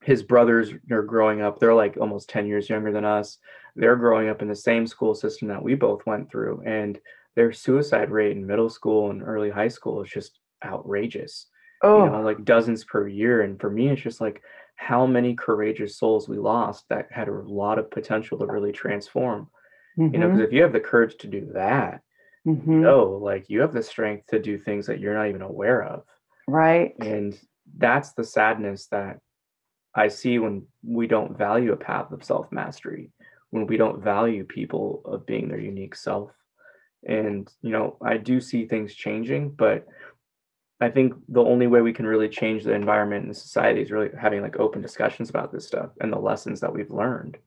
his 0.01 0.23
brothers 0.23 0.71
are 0.91 1.03
growing 1.03 1.41
up. 1.41 1.59
They're 1.59 1.75
like 1.75 1.97
almost 1.97 2.29
10 2.29 2.47
years 2.47 2.69
younger 2.69 2.93
than 2.93 3.03
us. 3.03 3.37
They're 3.75 3.97
growing 3.97 4.29
up 4.29 4.41
in 4.41 4.47
the 4.47 4.55
same 4.55 4.87
school 4.87 5.13
system 5.13 5.49
that 5.49 5.61
we 5.61 5.75
both 5.75 6.05
went 6.05 6.31
through. 6.31 6.63
And 6.65 6.97
their 7.37 7.53
suicide 7.53 8.09
rate 8.09 8.35
in 8.35 8.47
middle 8.47 8.67
school 8.67 9.11
and 9.11 9.21
early 9.21 9.51
high 9.51 9.67
school 9.67 10.01
is 10.01 10.09
just 10.09 10.39
outrageous. 10.65 11.45
Oh, 11.83 12.03
you 12.03 12.09
know, 12.09 12.21
like 12.21 12.43
dozens 12.43 12.83
per 12.83 13.07
year. 13.07 13.43
And 13.43 13.61
for 13.61 13.69
me, 13.69 13.89
it's 13.89 14.01
just 14.01 14.19
like 14.19 14.41
how 14.75 15.05
many 15.05 15.35
courageous 15.35 15.97
souls 15.97 16.27
we 16.27 16.39
lost 16.39 16.85
that 16.89 17.09
had 17.11 17.27
a 17.27 17.31
lot 17.31 17.77
of 17.77 17.91
potential 17.91 18.39
to 18.39 18.47
really 18.47 18.71
transform. 18.71 19.49
Mm-hmm. 19.99 20.15
You 20.15 20.19
know, 20.19 20.27
because 20.27 20.39
mm-hmm. 20.39 20.47
if 20.47 20.53
you 20.53 20.63
have 20.63 20.73
the 20.73 20.79
courage 20.79 21.15
to 21.19 21.27
do 21.27 21.51
that, 21.53 22.01
mm-hmm. 22.45 22.81
know, 22.81 23.19
like 23.21 23.51
you 23.51 23.61
have 23.61 23.73
the 23.73 23.83
strength 23.83 24.25
to 24.29 24.39
do 24.39 24.57
things 24.57 24.87
that 24.87 24.99
you're 24.99 25.13
not 25.13 25.29
even 25.29 25.43
aware 25.43 25.83
of. 25.83 26.05
Right. 26.47 26.95
And 26.99 27.39
that's 27.77 28.13
the 28.13 28.23
sadness 28.23 28.87
that 28.87 29.19
I 29.93 30.07
see 30.07 30.39
when 30.39 30.65
we 30.83 31.05
don't 31.05 31.37
value 31.37 31.71
a 31.71 31.77
path 31.77 32.11
of 32.11 32.23
self 32.23 32.51
mastery, 32.51 33.11
when 33.51 33.67
we 33.67 33.77
don't 33.77 34.03
value 34.03 34.43
people 34.43 35.03
of 35.05 35.27
being 35.27 35.49
their 35.49 35.59
unique 35.59 35.95
self 35.95 36.31
and 37.05 37.51
you 37.61 37.71
know 37.71 37.97
i 38.01 38.17
do 38.17 38.41
see 38.41 38.65
things 38.65 38.93
changing 38.93 39.49
but 39.49 39.85
i 40.81 40.89
think 40.89 41.13
the 41.29 41.43
only 41.43 41.67
way 41.67 41.81
we 41.81 41.93
can 41.93 42.05
really 42.05 42.29
change 42.29 42.63
the 42.63 42.73
environment 42.73 43.25
and 43.25 43.35
society 43.35 43.81
is 43.81 43.91
really 43.91 44.09
having 44.19 44.41
like 44.41 44.59
open 44.59 44.81
discussions 44.81 45.29
about 45.29 45.51
this 45.51 45.67
stuff 45.67 45.89
and 46.01 46.11
the 46.11 46.17
lessons 46.17 46.59
that 46.59 46.73
we've 46.73 46.91
learned. 46.91 47.37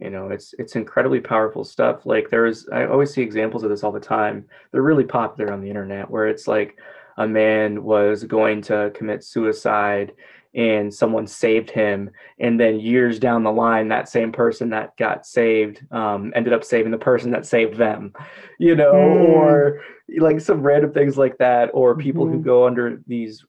You 0.00 0.10
know 0.10 0.28
it's 0.28 0.54
it's 0.58 0.74
incredibly 0.76 1.20
powerful 1.20 1.64
stuff. 1.64 2.04
Like 2.04 2.28
there's 2.28 2.68
i 2.72 2.84
always 2.84 3.12
see 3.12 3.22
examples 3.22 3.62
of 3.62 3.70
this 3.70 3.84
all 3.84 3.92
the 3.92 4.00
time. 4.00 4.44
They're 4.72 4.82
really 4.82 5.04
popular 5.04 5.52
on 5.52 5.60
the 5.60 5.68
internet 5.68 6.10
where 6.10 6.26
it's 6.26 6.48
like 6.48 6.78
a 7.16 7.28
man 7.28 7.84
was 7.84 8.24
going 8.24 8.62
to 8.62 8.90
commit 8.94 9.22
suicide 9.22 10.12
and 10.54 10.92
someone 10.92 11.26
saved 11.26 11.70
him 11.70 12.10
and 12.38 12.58
then 12.60 12.78
years 12.78 13.18
down 13.18 13.42
the 13.42 13.50
line 13.50 13.88
that 13.88 14.08
same 14.08 14.30
person 14.30 14.70
that 14.70 14.96
got 14.96 15.26
saved 15.26 15.82
um, 15.92 16.32
ended 16.34 16.52
up 16.52 16.64
saving 16.64 16.92
the 16.92 16.98
person 16.98 17.30
that 17.30 17.46
saved 17.46 17.76
them 17.76 18.12
you 18.58 18.74
know 18.74 18.92
mm. 18.92 19.28
or 19.28 19.82
like 20.18 20.40
some 20.40 20.62
random 20.62 20.92
things 20.92 21.18
like 21.18 21.36
that 21.38 21.70
or 21.74 21.96
people 21.96 22.24
mm-hmm. 22.24 22.36
who 22.36 22.42
go 22.42 22.66
under 22.66 23.02
these 23.06 23.44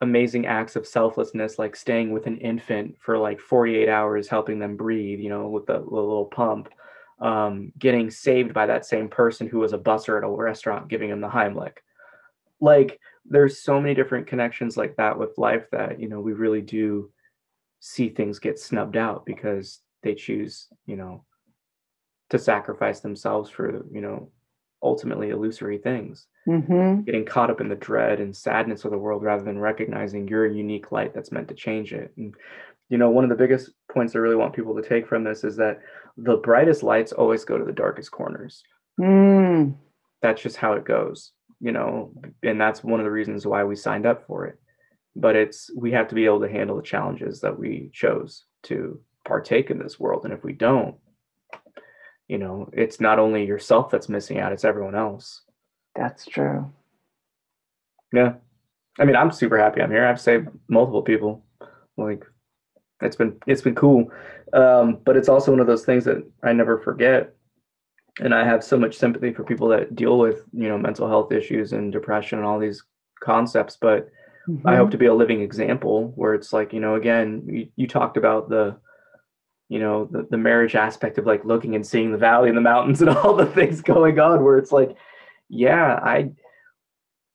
amazing 0.00 0.46
acts 0.46 0.74
of 0.74 0.86
selflessness 0.86 1.58
like 1.58 1.76
staying 1.76 2.12
with 2.12 2.26
an 2.26 2.36
infant 2.38 2.96
for 3.00 3.16
like 3.16 3.38
48 3.38 3.88
hours 3.88 4.28
helping 4.28 4.58
them 4.58 4.76
breathe 4.76 5.20
you 5.20 5.28
know 5.28 5.48
with 5.48 5.66
the, 5.66 5.74
the 5.74 5.78
little 5.78 6.26
pump 6.26 6.68
um, 7.20 7.72
getting 7.78 8.10
saved 8.10 8.52
by 8.52 8.66
that 8.66 8.84
same 8.84 9.08
person 9.08 9.46
who 9.46 9.60
was 9.60 9.72
a 9.72 9.78
busser 9.78 10.18
at 10.18 10.24
a 10.24 10.28
restaurant 10.28 10.88
giving 10.88 11.08
him 11.08 11.20
the 11.20 11.28
heimlich 11.28 11.76
like 12.60 12.98
there's 13.24 13.60
so 13.60 13.80
many 13.80 13.94
different 13.94 14.26
connections 14.26 14.76
like 14.76 14.96
that 14.96 15.18
with 15.18 15.38
life 15.38 15.66
that 15.72 16.00
you 16.00 16.08
know 16.08 16.20
we 16.20 16.32
really 16.32 16.60
do 16.60 17.10
see 17.80 18.08
things 18.08 18.38
get 18.38 18.58
snubbed 18.58 18.96
out 18.96 19.24
because 19.26 19.80
they 20.02 20.14
choose 20.14 20.68
you 20.86 20.96
know 20.96 21.24
to 22.30 22.38
sacrifice 22.38 23.00
themselves 23.00 23.50
for 23.50 23.84
you 23.92 24.00
know 24.00 24.30
ultimately 24.82 25.30
illusory 25.30 25.78
things 25.78 26.26
mm-hmm. 26.48 27.02
getting 27.02 27.24
caught 27.24 27.50
up 27.50 27.60
in 27.60 27.68
the 27.68 27.74
dread 27.76 28.20
and 28.20 28.34
sadness 28.34 28.84
of 28.84 28.90
the 28.90 28.98
world 28.98 29.22
rather 29.22 29.44
than 29.44 29.58
recognizing 29.58 30.26
your 30.26 30.46
unique 30.46 30.90
light 30.90 31.14
that's 31.14 31.30
meant 31.30 31.48
to 31.48 31.54
change 31.54 31.92
it 31.92 32.12
and 32.16 32.34
you 32.88 32.98
know 32.98 33.10
one 33.10 33.24
of 33.24 33.30
the 33.30 33.36
biggest 33.36 33.70
points 33.90 34.16
i 34.16 34.18
really 34.18 34.36
want 34.36 34.54
people 34.54 34.74
to 34.74 34.88
take 34.88 35.06
from 35.06 35.22
this 35.22 35.44
is 35.44 35.56
that 35.56 35.80
the 36.16 36.36
brightest 36.38 36.82
lights 36.82 37.12
always 37.12 37.44
go 37.44 37.56
to 37.56 37.64
the 37.64 37.72
darkest 37.72 38.10
corners 38.10 38.64
mm. 39.00 39.74
that's 40.20 40.42
just 40.42 40.56
how 40.56 40.72
it 40.72 40.84
goes 40.84 41.32
you 41.62 41.70
know, 41.70 42.12
and 42.42 42.60
that's 42.60 42.82
one 42.82 42.98
of 42.98 43.04
the 43.04 43.10
reasons 43.10 43.46
why 43.46 43.62
we 43.62 43.76
signed 43.76 44.04
up 44.04 44.26
for 44.26 44.46
it. 44.46 44.58
But 45.14 45.36
it's 45.36 45.70
we 45.76 45.92
have 45.92 46.08
to 46.08 46.14
be 46.14 46.24
able 46.24 46.40
to 46.40 46.50
handle 46.50 46.76
the 46.76 46.82
challenges 46.82 47.40
that 47.40 47.56
we 47.56 47.90
chose 47.92 48.44
to 48.64 49.00
partake 49.24 49.70
in 49.70 49.78
this 49.78 50.00
world. 50.00 50.24
And 50.24 50.34
if 50.34 50.42
we 50.42 50.52
don't, 50.52 50.96
you 52.26 52.38
know, 52.38 52.68
it's 52.72 53.00
not 53.00 53.20
only 53.20 53.46
yourself 53.46 53.90
that's 53.90 54.08
missing 54.08 54.40
out, 54.40 54.52
it's 54.52 54.64
everyone 54.64 54.96
else. 54.96 55.42
That's 55.94 56.26
true. 56.26 56.72
Yeah. 58.12 58.34
I 58.98 59.04
mean, 59.04 59.16
I'm 59.16 59.30
super 59.30 59.56
happy 59.56 59.80
I'm 59.80 59.90
here. 59.90 60.06
I've 60.06 60.20
saved 60.20 60.48
multiple 60.68 61.02
people. 61.02 61.44
Like 61.96 62.24
it's 63.00 63.16
been 63.16 63.36
it's 63.46 63.62
been 63.62 63.76
cool. 63.76 64.10
Um, 64.52 64.98
but 65.04 65.16
it's 65.16 65.28
also 65.28 65.52
one 65.52 65.60
of 65.60 65.68
those 65.68 65.84
things 65.84 66.04
that 66.06 66.28
I 66.42 66.52
never 66.52 66.78
forget 66.78 67.36
and 68.20 68.34
I 68.34 68.44
have 68.44 68.62
so 68.62 68.78
much 68.78 68.96
sympathy 68.96 69.32
for 69.32 69.44
people 69.44 69.68
that 69.68 69.94
deal 69.94 70.18
with 70.18 70.44
you 70.52 70.68
know 70.68 70.78
mental 70.78 71.08
health 71.08 71.32
issues 71.32 71.72
and 71.72 71.92
depression 71.92 72.38
and 72.38 72.46
all 72.46 72.58
these 72.58 72.82
concepts. 73.20 73.78
But 73.80 74.10
mm-hmm. 74.48 74.66
I 74.66 74.76
hope 74.76 74.90
to 74.90 74.98
be 74.98 75.06
a 75.06 75.14
living 75.14 75.40
example 75.40 76.12
where 76.14 76.34
it's 76.34 76.52
like 76.52 76.72
you 76.72 76.80
know 76.80 76.94
again 76.94 77.42
you, 77.46 77.68
you 77.76 77.86
talked 77.86 78.16
about 78.16 78.48
the 78.48 78.76
you 79.68 79.78
know 79.78 80.08
the, 80.10 80.26
the 80.30 80.36
marriage 80.36 80.74
aspect 80.74 81.18
of 81.18 81.26
like 81.26 81.44
looking 81.44 81.74
and 81.74 81.86
seeing 81.86 82.12
the 82.12 82.18
valley 82.18 82.48
and 82.48 82.58
the 82.58 82.62
mountains 82.62 83.00
and 83.02 83.10
all 83.10 83.34
the 83.34 83.46
things 83.46 83.80
going 83.80 84.18
on 84.20 84.44
where 84.44 84.58
it's 84.58 84.72
like 84.72 84.96
yeah 85.48 85.98
I 86.02 86.30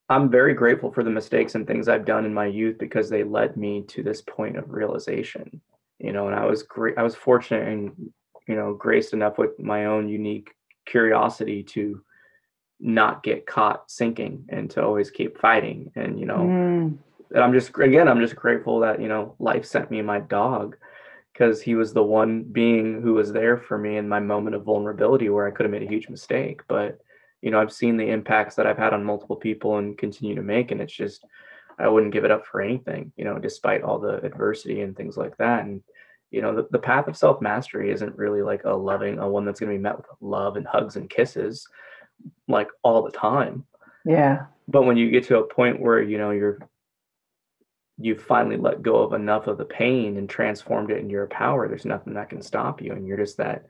I'm 0.09 0.29
very 0.29 0.53
grateful 0.53 0.91
for 0.91 1.03
the 1.03 1.09
mistakes 1.09 1.55
and 1.55 1.67
things 1.67 1.89
I've 1.89 2.05
done 2.05 2.23
in 2.23 2.33
my 2.33 2.45
youth 2.45 2.77
because 2.77 3.09
they 3.09 3.23
led 3.25 3.57
me 3.57 3.83
to 3.89 4.03
this 4.03 4.21
point 4.21 4.57
of 4.57 4.71
realization 4.71 5.59
you 5.97 6.13
know 6.13 6.27
and 6.27 6.35
I 6.35 6.45
was 6.45 6.61
great 6.61 6.97
I 6.97 7.03
was 7.03 7.15
fortunate 7.15 7.67
and 7.67 8.11
you 8.47 8.55
know, 8.55 8.73
graced 8.73 9.13
enough 9.13 9.37
with 9.37 9.59
my 9.59 9.85
own 9.85 10.07
unique 10.07 10.55
curiosity 10.87 11.61
to 11.63 12.01
not 12.79 13.23
get 13.23 13.45
caught 13.45 13.89
sinking 13.89 14.45
and 14.49 14.69
to 14.71 14.83
always 14.83 15.11
keep 15.11 15.39
fighting. 15.39 15.91
And, 15.95 16.19
you 16.19 16.25
know, 16.25 16.37
mm. 16.37 16.97
and 17.31 17.43
I'm 17.43 17.53
just, 17.53 17.77
again, 17.77 18.07
I'm 18.07 18.19
just 18.19 18.35
grateful 18.35 18.79
that, 18.79 19.01
you 19.01 19.07
know, 19.07 19.35
life 19.39 19.65
sent 19.65 19.91
me 19.91 20.01
my 20.01 20.19
dog 20.19 20.77
because 21.33 21.61
he 21.61 21.75
was 21.75 21.93
the 21.93 22.03
one 22.03 22.43
being 22.43 23.01
who 23.01 23.13
was 23.13 23.31
there 23.31 23.57
for 23.57 23.77
me 23.77 23.97
in 23.97 24.09
my 24.09 24.19
moment 24.19 24.55
of 24.55 24.63
vulnerability 24.63 25.29
where 25.29 25.47
I 25.47 25.51
could 25.51 25.65
have 25.65 25.71
made 25.71 25.83
a 25.83 25.91
huge 25.91 26.09
mistake. 26.09 26.61
But, 26.67 26.99
you 27.41 27.51
know, 27.51 27.59
I've 27.59 27.71
seen 27.71 27.97
the 27.97 28.09
impacts 28.09 28.55
that 28.55 28.65
I've 28.65 28.77
had 28.77 28.93
on 28.93 29.03
multiple 29.03 29.35
people 29.35 29.77
and 29.77 29.97
continue 29.97 30.35
to 30.35 30.41
make. 30.41 30.71
And 30.71 30.81
it's 30.81 30.93
just, 30.93 31.25
I 31.77 31.87
wouldn't 31.87 32.13
give 32.13 32.25
it 32.25 32.31
up 32.31 32.45
for 32.47 32.61
anything, 32.61 33.11
you 33.17 33.25
know, 33.25 33.37
despite 33.37 33.83
all 33.83 33.99
the 33.99 34.23
adversity 34.25 34.81
and 34.81 34.95
things 34.95 35.15
like 35.15 35.37
that. 35.37 35.65
And, 35.65 35.83
you 36.31 36.41
know, 36.41 36.55
the, 36.55 36.67
the 36.71 36.79
path 36.79 37.07
of 37.07 37.17
self 37.17 37.41
mastery 37.41 37.91
isn't 37.91 38.17
really 38.17 38.41
like 38.41 38.63
a 38.65 38.71
loving, 38.71 39.19
a 39.19 39.27
one 39.27 39.45
that's 39.45 39.59
going 39.59 39.71
to 39.71 39.77
be 39.77 39.81
met 39.81 39.97
with 39.97 40.05
love 40.19 40.57
and 40.57 40.67
hugs 40.67 40.95
and 40.95 41.09
kisses 41.09 41.67
like 42.47 42.69
all 42.83 43.03
the 43.03 43.11
time. 43.11 43.65
Yeah. 44.05 44.45
But 44.67 44.83
when 44.83 44.97
you 44.97 45.09
get 45.09 45.25
to 45.25 45.39
a 45.39 45.47
point 45.47 45.79
where, 45.79 46.01
you 46.01 46.17
know, 46.17 46.31
you're, 46.31 46.59
you 47.99 48.17
finally 48.17 48.57
let 48.57 48.81
go 48.83 48.97
of 48.97 49.13
enough 49.13 49.47
of 49.47 49.57
the 49.57 49.65
pain 49.65 50.17
and 50.17 50.29
transformed 50.29 50.91
it 50.91 50.97
into 50.97 51.11
your 51.11 51.27
power, 51.27 51.67
there's 51.67 51.85
nothing 51.85 52.13
that 52.13 52.29
can 52.29 52.41
stop 52.41 52.81
you. 52.81 52.91
And 52.91 53.07
you're 53.07 53.17
just 53.17 53.37
that, 53.37 53.65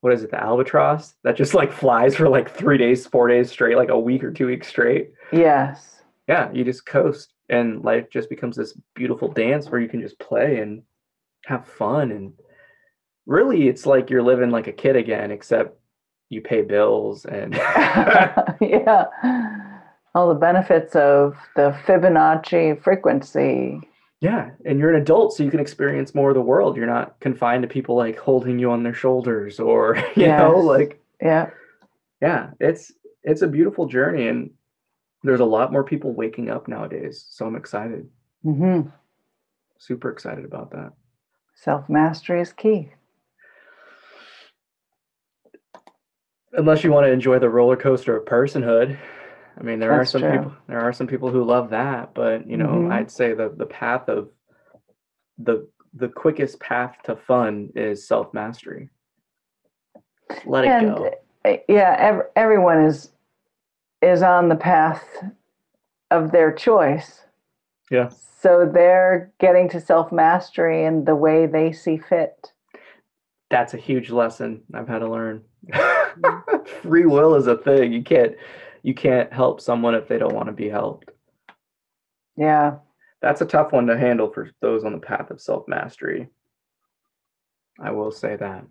what 0.00 0.12
is 0.12 0.24
it, 0.24 0.30
the 0.30 0.42
albatross 0.42 1.14
that 1.22 1.36
just 1.36 1.54
like 1.54 1.72
flies 1.72 2.16
for 2.16 2.28
like 2.28 2.50
three 2.50 2.78
days, 2.78 3.06
four 3.06 3.28
days 3.28 3.50
straight, 3.50 3.76
like 3.76 3.88
a 3.88 3.98
week 3.98 4.24
or 4.24 4.32
two 4.32 4.46
weeks 4.46 4.66
straight. 4.66 5.12
Yes. 5.32 6.02
Yeah. 6.28 6.50
You 6.52 6.64
just 6.64 6.84
coast 6.84 7.32
and 7.48 7.82
life 7.82 8.10
just 8.10 8.28
becomes 8.28 8.56
this 8.56 8.76
beautiful 8.94 9.28
dance 9.28 9.68
where 9.70 9.80
you 9.80 9.88
can 9.88 10.00
just 10.00 10.18
play 10.18 10.58
and 10.58 10.82
have 11.46 11.66
fun 11.66 12.10
and 12.10 12.32
really 13.26 13.68
it's 13.68 13.86
like 13.86 14.10
you're 14.10 14.22
living 14.22 14.50
like 14.50 14.66
a 14.66 14.72
kid 14.72 14.96
again 14.96 15.30
except 15.30 15.78
you 16.28 16.40
pay 16.40 16.62
bills 16.62 17.24
and 17.24 17.54
yeah. 18.60 19.04
All 20.14 20.28
the 20.28 20.38
benefits 20.38 20.94
of 20.94 21.36
the 21.56 21.76
fibonacci 21.86 22.82
frequency. 22.82 23.80
Yeah 24.20 24.50
and 24.64 24.78
you're 24.78 24.94
an 24.94 25.00
adult 25.00 25.34
so 25.34 25.42
you 25.42 25.50
can 25.50 25.60
experience 25.60 26.14
more 26.14 26.30
of 26.30 26.34
the 26.34 26.42
world. 26.42 26.76
You're 26.76 26.86
not 26.86 27.18
confined 27.20 27.62
to 27.62 27.68
people 27.68 27.96
like 27.96 28.18
holding 28.18 28.58
you 28.58 28.70
on 28.70 28.82
their 28.82 28.94
shoulders 28.94 29.58
or 29.58 29.96
you 30.16 30.24
yes. 30.24 30.40
know 30.40 30.58
like 30.58 31.00
yeah. 31.20 31.50
Yeah 32.20 32.50
it's 32.60 32.92
it's 33.22 33.42
a 33.42 33.48
beautiful 33.48 33.86
journey 33.86 34.28
and 34.28 34.50
there's 35.22 35.40
a 35.40 35.44
lot 35.44 35.72
more 35.72 35.84
people 35.84 36.12
waking 36.12 36.50
up 36.50 36.66
nowadays 36.66 37.24
so 37.28 37.46
i'm 37.46 37.56
excited. 37.56 38.08
Mm-hmm. 38.44 38.88
super 39.78 40.10
excited 40.10 40.44
about 40.44 40.72
that 40.72 40.92
self 41.54 41.88
mastery 41.88 42.40
is 42.40 42.52
key 42.52 42.90
unless 46.52 46.84
you 46.84 46.92
want 46.92 47.06
to 47.06 47.12
enjoy 47.12 47.38
the 47.38 47.48
roller 47.48 47.76
coaster 47.76 48.16
of 48.16 48.24
personhood. 48.24 48.98
I 49.58 49.62
mean, 49.62 49.78
there 49.78 49.90
That's 49.90 50.14
are 50.14 50.18
some 50.18 50.20
true. 50.22 50.38
people 50.38 50.52
there 50.66 50.80
are 50.80 50.92
some 50.92 51.06
people 51.06 51.30
who 51.30 51.44
love 51.44 51.70
that, 51.70 52.14
but 52.14 52.48
you 52.48 52.56
know, 52.56 52.68
mm-hmm. 52.68 52.92
I'd 52.92 53.10
say 53.10 53.34
the 53.34 53.52
the 53.56 53.66
path 53.66 54.08
of 54.08 54.30
the 55.38 55.68
the 55.94 56.08
quickest 56.08 56.58
path 56.60 56.96
to 57.04 57.16
fun 57.16 57.70
is 57.74 58.06
self 58.06 58.32
mastery. 58.32 58.90
Let 60.46 60.64
and, 60.64 60.86
it 60.86 60.96
go. 60.96 61.10
Uh, 61.44 61.56
yeah, 61.68 61.96
ev- 61.98 62.26
everyone 62.34 62.84
is 62.84 63.10
is 64.00 64.22
on 64.22 64.48
the 64.48 64.56
path 64.56 65.04
of 66.10 66.32
their 66.32 66.52
choice. 66.52 67.20
Yeah. 67.92 68.08
So 68.40 68.68
they're 68.72 69.30
getting 69.38 69.68
to 69.68 69.80
self 69.80 70.10
mastery 70.10 70.84
in 70.84 71.04
the 71.04 71.14
way 71.14 71.44
they 71.46 71.72
see 71.72 71.98
fit. 71.98 72.52
That's 73.50 73.74
a 73.74 73.76
huge 73.76 74.10
lesson 74.10 74.62
I've 74.72 74.88
had 74.88 75.00
to 75.00 75.10
learn. 75.10 75.44
free 76.82 77.04
will 77.04 77.34
is 77.34 77.46
a 77.46 77.58
thing. 77.58 77.92
You 77.92 78.02
can't 78.02 78.32
you 78.82 78.94
can't 78.94 79.30
help 79.30 79.60
someone 79.60 79.94
if 79.94 80.08
they 80.08 80.18
don't 80.18 80.34
want 80.34 80.46
to 80.46 80.52
be 80.52 80.70
helped. 80.70 81.10
Yeah. 82.36 82.76
That's 83.20 83.42
a 83.42 83.46
tough 83.46 83.72
one 83.72 83.86
to 83.86 83.98
handle 83.98 84.32
for 84.32 84.50
those 84.62 84.84
on 84.84 84.92
the 84.92 84.98
path 84.98 85.30
of 85.30 85.40
self-mastery. 85.40 86.28
I 87.78 87.90
will 87.90 88.10
say 88.10 88.36
that. 88.36 88.64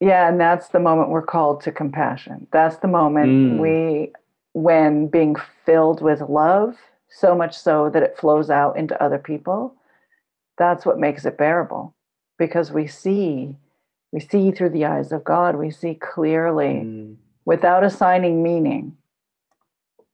Yeah, 0.00 0.28
and 0.28 0.38
that's 0.38 0.68
the 0.68 0.80
moment 0.80 1.08
we're 1.08 1.22
called 1.22 1.62
to 1.62 1.72
compassion. 1.72 2.48
That's 2.52 2.76
the 2.76 2.88
moment 2.88 3.28
mm. 3.28 3.58
we 3.58 4.12
when 4.54 5.08
being 5.08 5.36
filled 5.66 6.00
with 6.00 6.20
love, 6.22 6.76
so 7.08 7.34
much 7.34 7.56
so 7.56 7.90
that 7.90 8.02
it 8.02 8.16
flows 8.16 8.50
out 8.50 8.76
into 8.76 9.00
other 9.02 9.18
people, 9.18 9.74
that's 10.56 10.86
what 10.86 10.98
makes 10.98 11.24
it 11.24 11.36
bearable 11.36 11.94
because 12.38 12.72
we 12.72 12.86
see 12.86 13.56
we 14.14 14.20
see 14.20 14.52
through 14.52 14.70
the 14.70 14.84
eyes 14.84 15.10
of 15.10 15.24
God. 15.24 15.56
We 15.56 15.72
see 15.72 15.94
clearly 15.94 16.82
mm. 16.84 17.16
without 17.44 17.82
assigning 17.82 18.44
meaning. 18.44 18.96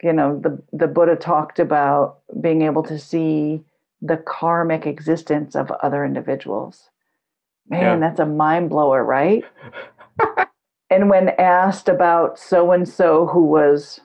You 0.03 0.15
know, 0.15 0.41
the, 0.41 0.59
the 0.73 0.87
Buddha 0.87 1.17
talked 1.17 1.59
about 1.59 2.21
being 2.41 2.63
able 2.63 2.83
to 2.85 2.99
see 2.99 3.63
the 4.01 4.17
karmic 4.17 4.87
existence 4.87 5.55
of 5.55 5.71
other 5.83 6.03
individuals. 6.03 6.89
Man, 7.69 7.83
yeah. 7.83 8.09
that's 8.09 8.21
a 8.21 8.25
mind 8.25 8.71
blower, 8.71 9.05
right? 9.05 9.45
and 10.91 11.11
when 11.11 11.29
asked 11.39 11.91
about 11.91 12.39
so 12.39 12.73
and 12.73 12.89
so 12.89 13.27
who 13.27 13.45
was, 13.45 14.01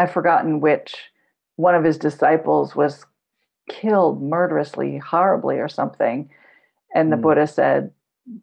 I've 0.00 0.12
forgotten 0.12 0.60
which, 0.60 0.96
one 1.56 1.74
of 1.74 1.84
his 1.84 1.98
disciples 1.98 2.74
was 2.74 3.04
killed 3.68 4.22
murderously, 4.22 4.96
horribly, 4.96 5.58
or 5.58 5.68
something. 5.68 6.30
And 6.94 7.12
the 7.12 7.16
mm. 7.16 7.22
Buddha 7.22 7.46
said, 7.46 7.90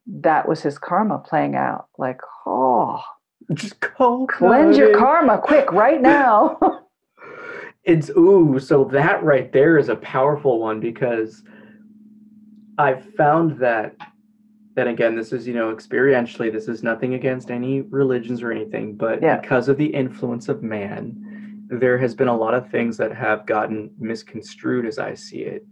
that 0.05 0.47
was 0.47 0.62
his 0.62 0.78
karma 0.78 1.18
playing 1.18 1.55
out. 1.55 1.88
Like, 1.97 2.22
oh, 2.45 3.01
just 3.55 3.80
go 3.80 4.28
cleanse 4.28 4.78
your 4.78 4.95
karma 4.95 5.39
quick 5.39 5.72
right 5.72 5.99
now. 5.99 6.60
it's 7.84 8.12
ooh, 8.12 8.60
so 8.60 8.84
that 8.84 9.24
right 9.24 9.51
there 9.51 9.80
is 9.80 9.89
a 9.89 9.95
powerful 9.95 10.60
one 10.60 10.80
because 10.80 11.41
I've 12.78 13.03
found 13.16 13.58
that 13.60 13.95
then 14.76 14.89
again, 14.89 15.16
this 15.16 15.34
is, 15.34 15.47
you 15.47 15.55
know, 15.55 15.74
experientially, 15.74 16.53
this 16.53 16.68
is 16.68 16.84
nothing 16.84 17.16
against 17.16 17.49
any 17.49 17.82
religions 17.82 18.43
or 18.43 18.51
anything, 18.51 18.95
but 18.95 19.24
yeah. 19.24 19.39
because 19.39 19.70
of 19.70 19.78
the 19.78 19.88
influence 19.88 20.49
of 20.49 20.62
man, 20.62 21.26
there 21.70 21.97
has 21.97 22.15
been 22.15 22.28
a 22.28 22.36
lot 22.36 22.53
of 22.53 22.70
things 22.70 22.97
that 22.97 23.13
have 23.15 23.45
gotten 23.45 23.91
misconstrued 23.99 24.86
as 24.86 24.99
I 24.99 25.13
see 25.13 25.41
it. 25.41 25.65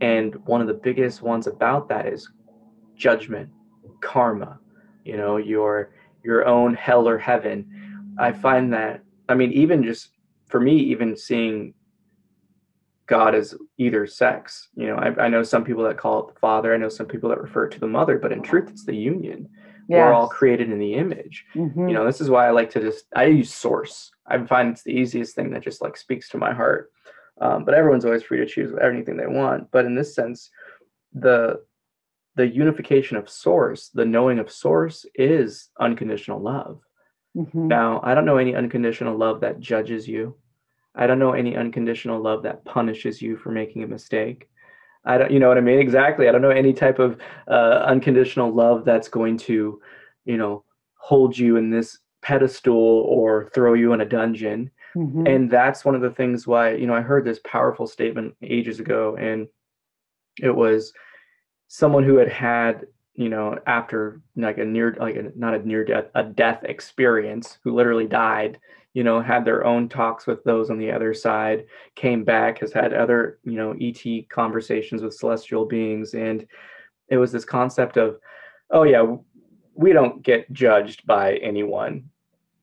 And 0.00 0.34
one 0.46 0.60
of 0.60 0.66
the 0.66 0.74
biggest 0.74 1.22
ones 1.22 1.46
about 1.46 1.88
that 1.88 2.06
is 2.06 2.30
judgment, 2.94 3.48
karma, 4.00 4.58
you 5.04 5.16
know, 5.16 5.36
your 5.36 5.90
your 6.22 6.46
own 6.46 6.74
hell 6.74 7.08
or 7.08 7.18
heaven. 7.18 8.14
I 8.18 8.32
find 8.32 8.72
that 8.72 9.02
I 9.28 9.34
mean, 9.34 9.52
even 9.52 9.82
just 9.82 10.10
for 10.46 10.60
me, 10.60 10.76
even 10.76 11.16
seeing 11.16 11.74
God 13.06 13.34
as 13.34 13.54
either 13.78 14.06
sex, 14.06 14.68
you 14.74 14.86
know, 14.86 14.96
I, 14.96 15.24
I 15.24 15.28
know 15.28 15.42
some 15.42 15.64
people 15.64 15.84
that 15.84 15.96
call 15.96 16.20
it 16.28 16.34
the 16.34 16.40
father. 16.40 16.74
I 16.74 16.76
know 16.76 16.88
some 16.88 17.06
people 17.06 17.30
that 17.30 17.40
refer 17.40 17.68
to 17.68 17.80
the 17.80 17.86
mother, 17.86 18.18
but 18.18 18.32
in 18.32 18.42
truth, 18.42 18.68
it's 18.70 18.84
the 18.84 18.94
union. 18.94 19.48
Yes. 19.88 20.04
We're 20.04 20.12
all 20.12 20.28
created 20.28 20.70
in 20.70 20.78
the 20.78 20.94
image. 20.94 21.46
Mm-hmm. 21.54 21.88
You 21.88 21.94
know, 21.94 22.04
this 22.04 22.20
is 22.20 22.28
why 22.28 22.46
I 22.46 22.50
like 22.50 22.68
to 22.70 22.80
just 22.80 23.06
I 23.16 23.24
use 23.24 23.52
source. 23.52 24.12
I 24.28 24.44
find 24.46 24.70
it's 24.70 24.82
the 24.82 24.92
easiest 24.92 25.34
thing 25.34 25.50
that 25.50 25.62
just 25.62 25.82
like 25.82 25.96
speaks 25.96 26.28
to 26.30 26.38
my 26.38 26.52
heart. 26.52 26.90
Um, 27.40 27.64
but 27.64 27.74
everyone's 27.74 28.04
always 28.04 28.22
free 28.22 28.38
to 28.38 28.46
choose 28.46 28.74
anything 28.82 29.16
they 29.16 29.26
want. 29.26 29.70
But 29.70 29.84
in 29.84 29.94
this 29.94 30.14
sense, 30.14 30.50
the 31.12 31.60
the 32.34 32.46
unification 32.46 33.16
of 33.16 33.28
source, 33.28 33.88
the 33.88 34.04
knowing 34.04 34.38
of 34.38 34.50
source 34.50 35.04
is 35.16 35.70
unconditional 35.80 36.40
love. 36.40 36.80
Mm-hmm. 37.36 37.66
Now, 37.66 38.00
I 38.04 38.14
don't 38.14 38.24
know 38.24 38.36
any 38.36 38.54
unconditional 38.54 39.16
love 39.16 39.40
that 39.40 39.58
judges 39.58 40.06
you. 40.06 40.36
I 40.94 41.06
don't 41.06 41.18
know 41.18 41.32
any 41.32 41.56
unconditional 41.56 42.20
love 42.20 42.44
that 42.44 42.64
punishes 42.64 43.20
you 43.20 43.36
for 43.36 43.50
making 43.50 43.82
a 43.82 43.88
mistake. 43.88 44.48
I 45.04 45.18
don't, 45.18 45.30
you 45.30 45.40
know 45.40 45.48
what 45.48 45.58
I 45.58 45.62
mean? 45.62 45.78
Exactly. 45.78 46.28
I 46.28 46.32
don't 46.32 46.42
know 46.42 46.50
any 46.50 46.72
type 46.72 46.98
of 46.98 47.18
uh, 47.48 47.84
unconditional 47.86 48.52
love 48.52 48.84
that's 48.84 49.08
going 49.08 49.38
to, 49.38 49.80
you 50.24 50.36
know, 50.36 50.64
hold 50.96 51.36
you 51.36 51.56
in 51.56 51.70
this 51.70 51.98
pedestal 52.28 52.74
or 53.08 53.50
throw 53.54 53.72
you 53.72 53.94
in 53.94 54.02
a 54.02 54.04
dungeon. 54.04 54.70
Mm-hmm. 54.94 55.26
And 55.26 55.50
that's 55.50 55.82
one 55.82 55.94
of 55.94 56.02
the 56.02 56.10
things 56.10 56.46
why, 56.46 56.74
you 56.74 56.86
know, 56.86 56.94
I 56.94 57.00
heard 57.00 57.24
this 57.24 57.40
powerful 57.42 57.86
statement 57.86 58.34
ages 58.42 58.80
ago, 58.80 59.16
and 59.16 59.48
it 60.42 60.54
was, 60.54 60.92
someone 61.68 62.02
who 62.02 62.16
had 62.16 62.28
had 62.28 62.86
you 63.14 63.28
know 63.28 63.58
after 63.66 64.22
like 64.36 64.58
a 64.58 64.64
near 64.64 64.96
like 64.98 65.16
a, 65.16 65.30
not 65.36 65.54
a 65.54 65.66
near 65.66 65.84
death 65.84 66.06
a 66.14 66.24
death 66.24 66.64
experience 66.64 67.58
who 67.62 67.74
literally 67.74 68.06
died 68.06 68.58
you 68.94 69.04
know 69.04 69.20
had 69.20 69.44
their 69.44 69.66
own 69.66 69.88
talks 69.88 70.26
with 70.26 70.42
those 70.44 70.70
on 70.70 70.78
the 70.78 70.90
other 70.90 71.12
side 71.12 71.66
came 71.94 72.24
back 72.24 72.58
has 72.58 72.72
had 72.72 72.94
other 72.94 73.38
you 73.44 73.56
know 73.56 73.74
et 73.80 74.28
conversations 74.30 75.02
with 75.02 75.12
celestial 75.12 75.66
beings 75.66 76.14
and 76.14 76.46
it 77.08 77.18
was 77.18 77.30
this 77.30 77.44
concept 77.44 77.96
of 77.96 78.18
oh 78.70 78.84
yeah 78.84 79.04
we 79.74 79.92
don't 79.92 80.22
get 80.22 80.50
judged 80.52 81.06
by 81.06 81.34
anyone 81.36 82.08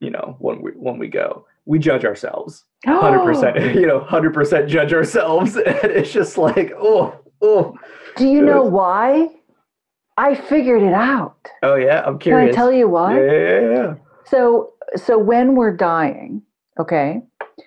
you 0.06 0.12
know 0.12 0.36
when 0.40 0.62
we 0.62 0.72
when 0.72 0.98
we 0.98 1.08
go 1.08 1.46
we 1.66 1.80
judge 1.80 2.06
ourselves 2.06 2.64
100% 2.86 3.76
you 3.82 3.88
know 3.88 4.00
100% 4.02 4.68
judge 4.68 4.94
ourselves 4.94 5.56
and 5.70 5.92
it's 5.92 6.12
just 6.12 6.38
like 6.38 6.72
oh 6.78 7.20
oh 7.42 7.76
do 8.16 8.28
you 8.28 8.42
know 8.42 8.64
why? 8.64 9.28
I 10.18 10.36
figured 10.36 10.82
it 10.82 10.94
out. 10.94 11.50
Oh 11.62 11.76
yeah, 11.76 12.04
I'm 12.06 12.18
curious. 12.18 12.46
Can 12.46 12.54
I 12.54 12.56
tell 12.56 12.72
you 12.72 12.88
why? 12.88 13.20
Yeah, 13.20 13.32
yeah, 13.32 13.60
yeah, 13.60 13.72
yeah. 13.72 13.94
So 14.26 14.74
so 14.96 15.18
when 15.18 15.56
we're 15.56 15.76
dying, 15.76 16.42
okay, 16.80 17.22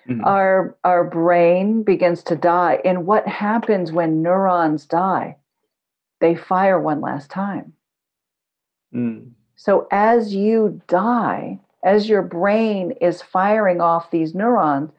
Mhm. 0.07 0.25
our 0.25 0.75
our 0.83 1.03
brain 1.03 1.83
begins 1.83 2.23
to 2.23 2.35
die. 2.35 2.81
And 2.83 3.05
what 3.05 3.27
happens 3.27 3.91
when 3.91 4.23
neurons 4.23 4.85
die? 4.85 5.37
They 6.19 6.35
fire 6.35 6.79
one 6.79 7.01
last 7.01 7.29
time. 7.29 7.73
Mm. 8.93 9.31
So 9.55 9.87
as 9.91 10.33
you 10.33 10.81
die, 10.87 11.59
as 11.83 12.09
your 12.09 12.21
brain 12.21 12.91
is 13.01 13.21
firing 13.21 13.81
off 13.81 14.11
these 14.11 14.35
neurons, 14.35 14.91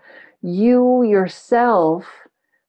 you 0.43 1.03
yourself 1.03 2.07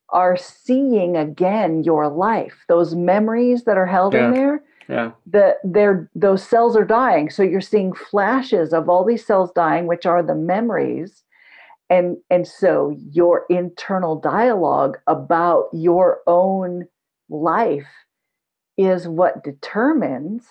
are 0.10 0.36
seeing 0.36 1.16
again 1.16 1.84
your 1.84 2.10
life. 2.10 2.66
Those 2.68 2.96
memories 2.96 3.64
that 3.64 3.78
are 3.78 3.86
held 3.86 4.14
in 4.14 4.32
there, 4.32 4.64
Yeah. 4.90 5.12
the 5.26 5.58
they're 5.64 6.10
those 6.16 6.44
cells 6.44 6.76
are 6.76 6.84
dying. 6.84 7.30
So 7.30 7.44
you're 7.44 7.62
seeing 7.62 7.94
flashes 7.94 8.74
of 8.74 8.90
all 8.90 9.06
these 9.06 9.26
cells 9.26 9.52
dying, 9.54 9.88
which 9.88 10.06
are 10.06 10.22
the 10.22 10.36
memories. 10.36 11.24
And 11.90 12.18
and 12.30 12.46
so 12.46 12.94
your 13.12 13.46
internal 13.50 14.18
dialogue 14.18 14.98
about 15.08 15.70
your 15.72 16.20
own 16.28 16.88
life 17.30 17.88
is 18.78 19.08
what 19.08 19.44
determines 19.44 20.48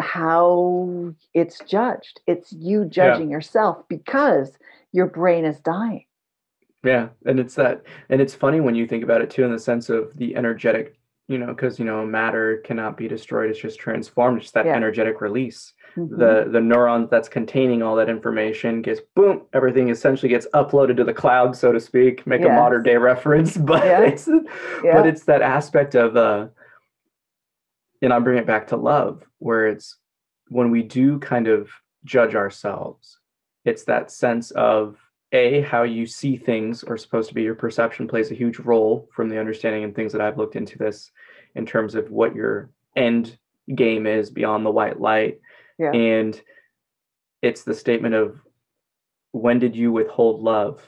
how 0.00 1.14
it's 1.34 1.58
judged. 1.66 2.20
It's 2.26 2.52
you 2.52 2.84
judging 2.84 3.30
yourself 3.30 3.86
because 3.88 4.52
your 4.92 5.06
brain 5.06 5.44
is 5.44 5.60
dying. 5.60 6.04
Yeah, 6.82 7.08
and 7.26 7.38
it's 7.38 7.54
that, 7.56 7.82
and 8.08 8.20
it's 8.20 8.34
funny 8.34 8.60
when 8.60 8.74
you 8.74 8.86
think 8.86 9.04
about 9.04 9.20
it 9.20 9.28
too, 9.30 9.44
in 9.44 9.52
the 9.52 9.58
sense 9.58 9.90
of 9.90 10.16
the 10.16 10.34
energetic, 10.34 10.98
you 11.28 11.36
know, 11.36 11.48
because 11.48 11.78
you 11.78 11.84
know 11.84 12.06
matter 12.06 12.58
cannot 12.64 12.96
be 12.96 13.06
destroyed; 13.06 13.50
it's 13.50 13.58
just 13.58 13.78
transformed. 13.78 14.40
It's 14.40 14.50
that 14.52 14.64
Yeah. 14.64 14.74
energetic 14.76 15.20
release. 15.20 15.74
Mhm. 15.96 16.18
The 16.18 16.48
the 16.50 16.60
neurons 16.60 17.10
that's 17.10 17.28
containing 17.28 17.82
all 17.82 17.96
that 17.96 18.08
information 18.08 18.80
gets 18.80 19.00
boom, 19.14 19.42
everything 19.52 19.90
essentially 19.90 20.30
gets 20.30 20.46
uploaded 20.54 20.96
to 20.96 21.04
the 21.04 21.12
cloud, 21.12 21.54
so 21.54 21.70
to 21.70 21.80
speak. 21.80 22.26
Make 22.26 22.44
a 22.44 22.48
modern 22.48 22.82
day 22.82 22.96
reference, 22.96 23.56
but 23.72 23.84
Yeah. 23.84 24.00
it's 24.00 24.26
Yeah. 24.82 24.94
but 24.94 25.06
it's 25.06 25.24
that 25.26 25.42
aspect 25.42 25.94
of 25.94 26.16
uh, 26.16 26.48
and 28.02 28.12
I 28.12 28.18
bring 28.20 28.38
it 28.38 28.46
back 28.46 28.68
to 28.68 28.76
love, 28.76 29.22
where 29.40 29.66
it's 29.66 29.96
when 30.48 30.70
we 30.70 30.82
do 30.82 31.18
kind 31.18 31.48
of 31.48 31.68
judge 32.04 32.34
ourselves, 32.36 33.18
it's 33.64 33.84
that 33.84 34.10
sense 34.10 34.52
of 34.52 34.96
a 35.32 35.60
how 35.62 35.82
you 35.82 36.06
see 36.06 36.36
things 36.36 36.82
are 36.84 36.96
supposed 36.96 37.28
to 37.28 37.34
be 37.34 37.42
your 37.42 37.54
perception 37.54 38.08
plays 38.08 38.30
a 38.30 38.34
huge 38.34 38.58
role 38.58 39.08
from 39.12 39.28
the 39.28 39.38
understanding 39.38 39.84
and 39.84 39.94
things 39.94 40.12
that 40.12 40.20
I've 40.20 40.38
looked 40.38 40.56
into 40.56 40.76
this 40.78 41.10
in 41.54 41.66
terms 41.66 41.94
of 41.94 42.10
what 42.10 42.34
your 42.34 42.70
end 42.96 43.38
game 43.74 44.06
is 44.06 44.30
beyond 44.30 44.64
the 44.66 44.70
white 44.70 45.00
light 45.00 45.40
Yeah. 45.78 45.92
and 45.92 46.40
it's 47.42 47.62
the 47.62 47.74
statement 47.74 48.14
of 48.16 48.40
when 49.30 49.60
did 49.60 49.76
you 49.76 49.92
withhold 49.92 50.42
love 50.42 50.82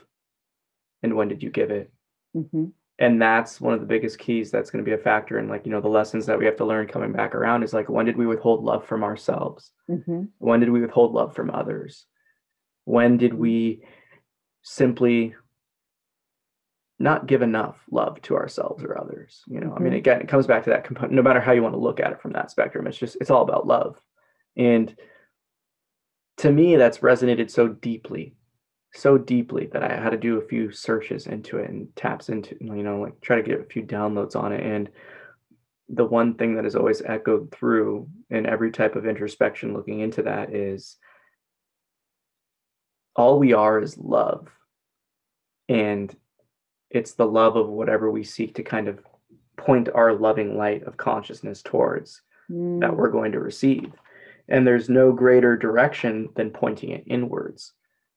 and 1.05 1.15
when 1.15 1.29
did 1.29 1.43
you 1.43 1.51
give 1.51 1.71
it 1.71 1.93
Mhm. 2.35 2.73
And 3.03 3.21
that's 3.21 3.61
one 3.61 3.75
of 3.75 3.81
the 3.81 3.87
biggest 3.87 4.17
keys 4.21 4.53
that's 4.53 4.71
going 4.71 4.83
to 4.83 4.89
be 4.89 4.95
a 4.95 4.99
factor 5.03 5.39
in 5.41 5.49
like 5.49 5.67
you 5.67 5.73
know 5.73 5.81
the 5.81 5.89
lessons 5.89 6.25
that 6.27 6.39
we 6.39 6.45
have 6.47 6.57
to 6.57 6.65
learn 6.65 6.87
coming 6.87 7.13
back 7.13 7.35
around 7.35 7.65
is 7.65 7.73
like 7.73 7.89
when 7.89 8.07
did 8.07 8.17
we 8.17 8.27
withhold 8.27 8.63
love 8.63 8.87
from 8.87 9.03
ourselves 9.03 9.73
Mhm. 9.91 10.29
when 10.39 10.61
did 10.61 10.71
we 10.71 10.81
withhold 10.81 11.13
love 11.13 11.35
from 11.35 11.51
others 11.51 12.07
when 12.85 13.17
did 13.17 13.35
we 13.35 13.83
simply 14.63 15.35
not 17.01 17.27
give 17.27 17.43
enough 17.43 17.83
love 17.91 18.23
to 18.23 18.37
ourselves 18.37 18.85
or 18.85 18.97
others 18.99 19.43
you 19.49 19.59
know 19.59 19.75
i 19.77 19.81
mean 19.81 19.93
Mhm. 19.93 19.97
again 19.99 20.21
it 20.21 20.29
comes 20.29 20.47
back 20.47 20.63
to 20.65 20.71
that 20.71 20.85
component 20.85 21.13
no 21.15 21.23
matter 21.23 21.41
how 21.41 21.51
you 21.53 21.63
want 21.63 21.75
to 21.75 21.81
look 21.81 21.99
at 21.99 22.13
it 22.13 22.21
from 22.21 22.33
that 22.33 22.53
spectrum 22.53 22.87
it's 22.87 22.97
just 22.97 23.17
it's 23.21 23.31
all 23.31 23.43
about 23.43 23.67
love 23.67 24.01
and 24.57 24.95
to 26.37 26.53
me 26.53 26.77
that's 26.77 26.99
resonated 26.99 27.51
so 27.51 27.67
deeply 27.67 28.37
so 28.95 29.17
deeply 29.17 29.67
that 29.73 29.83
i 29.83 29.95
had 30.01 30.11
to 30.11 30.17
do 30.17 30.39
a 30.39 30.47
few 30.47 30.71
searches 30.71 31.27
into 31.27 31.59
it 31.59 31.71
and 31.71 31.89
taps 31.97 32.29
into 32.29 32.57
you 32.61 32.83
know 32.83 33.01
like 33.01 33.21
try 33.21 33.37
to 33.37 33.43
get 33.43 33.61
a 33.61 33.65
few 33.65 33.83
downloads 33.83 34.37
on 34.37 34.53
it. 34.53 34.65
And 34.65 34.91
the 35.89 36.05
one 36.05 36.35
thing 36.35 36.55
that 36.55 36.65
has 36.65 36.77
always 36.77 37.03
echoed 37.03 37.51
through 37.53 38.09
in 38.31 38.47
every 38.47 38.71
type 38.71 38.97
of 38.97 39.07
introspection 39.07 39.75
looking 39.75 40.01
into 40.01 40.23
that 40.23 40.55
is 40.55 40.97
all 43.15 43.39
we 43.39 43.53
are 43.53 43.79
is 43.81 43.99
love. 43.99 44.49
And 45.69 46.15
it's 46.89 47.13
the 47.13 47.27
love 47.27 47.57
of 47.57 47.69
whatever 47.69 48.11
we 48.11 48.25
seek 48.25 48.55
to 48.55 48.63
kind 48.63 48.89
of 48.89 49.01
point 49.57 49.89
our 49.95 50.15
loving 50.15 50.57
light 50.57 50.85
of 50.85 50.97
consciousness 50.97 51.61
towards 51.63 52.23
that 52.49 52.55
Mm. 52.55 52.97
we're 52.97 53.11
going 53.11 53.33
to 53.33 53.41
receive. 53.41 53.93
And 54.49 54.67
there's 54.67 54.89
no 54.89 55.13
greater 55.13 55.57
direction 55.57 56.29
than 56.37 56.51
pointing 56.51 56.91
it 56.91 57.05
inwards 57.07 57.73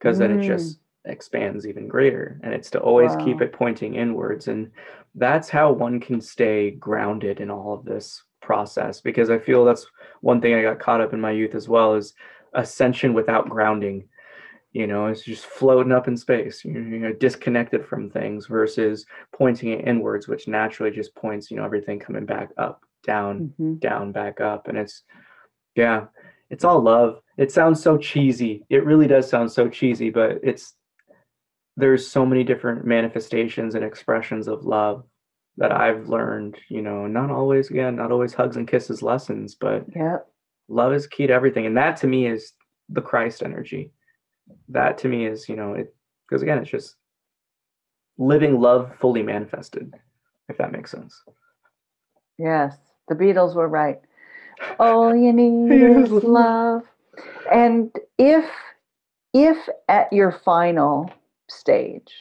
because 0.05 0.19
then 0.19 0.29
it 0.29 0.37
Mm. 0.41 0.45
just 0.45 0.79
expands 1.05 1.65
even 1.67 1.87
greater 1.87 2.39
and 2.43 2.53
it's 2.53 2.69
to 2.71 2.79
always 2.79 3.15
keep 3.15 3.41
it 3.41 3.51
pointing 3.53 3.95
inwards 3.95 4.47
and 4.47 4.71
that's 5.15 5.49
how 5.49 5.71
one 5.71 5.99
can 5.99 6.19
stay 6.21 6.71
grounded 6.71 7.39
in 7.39 7.49
all 7.51 7.73
of 7.73 7.85
this 7.85 8.23
process 8.41 9.01
because 9.01 9.29
i 9.29 9.37
feel 9.37 9.63
that's 9.65 9.85
one 10.21 10.41
thing 10.41 10.53
i 10.55 10.61
got 10.63 10.79
caught 10.79 11.01
up 11.01 11.13
in 11.13 11.21
my 11.21 11.29
youth 11.31 11.53
as 11.55 11.69
well 11.69 11.93
is 11.95 12.13
ascension 12.53 13.13
without 13.13 13.49
grounding 13.49 14.07
you 14.73 14.87
know 14.87 15.05
it's 15.07 15.21
just 15.21 15.45
floating 15.45 15.91
up 15.91 16.07
in 16.07 16.17
space 16.17 16.65
you're, 16.65 16.81
you're 16.81 17.13
disconnected 17.13 17.85
from 17.85 18.09
things 18.09 18.47
versus 18.47 19.05
pointing 19.31 19.73
it 19.73 19.87
inwards 19.87 20.27
which 20.27 20.47
naturally 20.47 20.91
just 20.91 21.13
points 21.15 21.51
you 21.51 21.57
know 21.57 21.65
everything 21.65 21.99
coming 21.99 22.25
back 22.25 22.49
up 22.57 22.81
down 23.03 23.51
Mhm. 23.59 23.79
down 23.79 24.11
back 24.11 24.41
up 24.41 24.67
and 24.67 24.77
it's 24.77 25.03
yeah 25.75 26.05
it's 26.49 26.63
all 26.63 26.79
love 26.81 27.21
it 27.38 27.51
sounds 27.51 27.81
so 27.81 27.97
cheesy 27.97 28.63
it 28.69 28.86
really 28.86 29.07
does 29.07 29.29
sound 29.29 29.51
so 29.51 29.67
cheesy 29.69 30.09
but 30.09 30.39
it's 30.43 30.75
there's 31.77 32.07
so 32.07 32.25
many 32.25 32.43
different 32.43 32.86
manifestations 32.86 33.75
and 33.75 33.83
expressions 33.83 34.47
of 34.47 34.63
love 34.65 35.03
that 35.57 35.71
i've 35.71 36.07
learned 36.07 36.57
you 36.69 36.81
know 36.81 37.07
not 37.07 37.29
always 37.31 37.69
again 37.69 37.95
not 37.95 38.11
always 38.11 38.33
hugs 38.33 38.57
and 38.57 38.67
kisses 38.67 39.01
lessons 39.01 39.55
but 39.55 39.86
Yeah. 39.95 40.17
love 40.67 40.93
is 40.93 41.07
key 41.07 41.27
to 41.27 41.33
everything 41.33 41.65
and 41.65 41.77
that 41.77 41.97
to 41.97 42.07
me 42.07 42.27
is 42.27 42.53
the 42.89 43.01
christ 43.01 43.43
energy 43.43 43.91
that 44.69 44.97
to 44.99 45.07
me 45.07 45.25
is 45.25 45.49
you 45.49 45.55
know 45.55 45.73
it 45.73 45.93
because 46.27 46.41
again 46.41 46.57
it's 46.59 46.69
just 46.69 46.95
living 48.17 48.59
love 48.59 48.91
fully 48.99 49.23
manifested 49.23 49.93
if 50.49 50.57
that 50.57 50.71
makes 50.71 50.91
sense 50.91 51.21
Yes. 52.38 52.75
The 53.07 53.15
Beatles 53.15 53.55
were 53.55 53.67
right. 53.67 53.99
All 54.79 55.15
you 55.15 55.31
need 55.31 55.71
is 55.71 56.11
love. 56.11 56.83
And 57.51 57.91
if 58.18 58.49
if 59.34 59.70
at 59.89 60.11
your 60.13 60.32
final 60.32 61.11
stage 61.49 62.13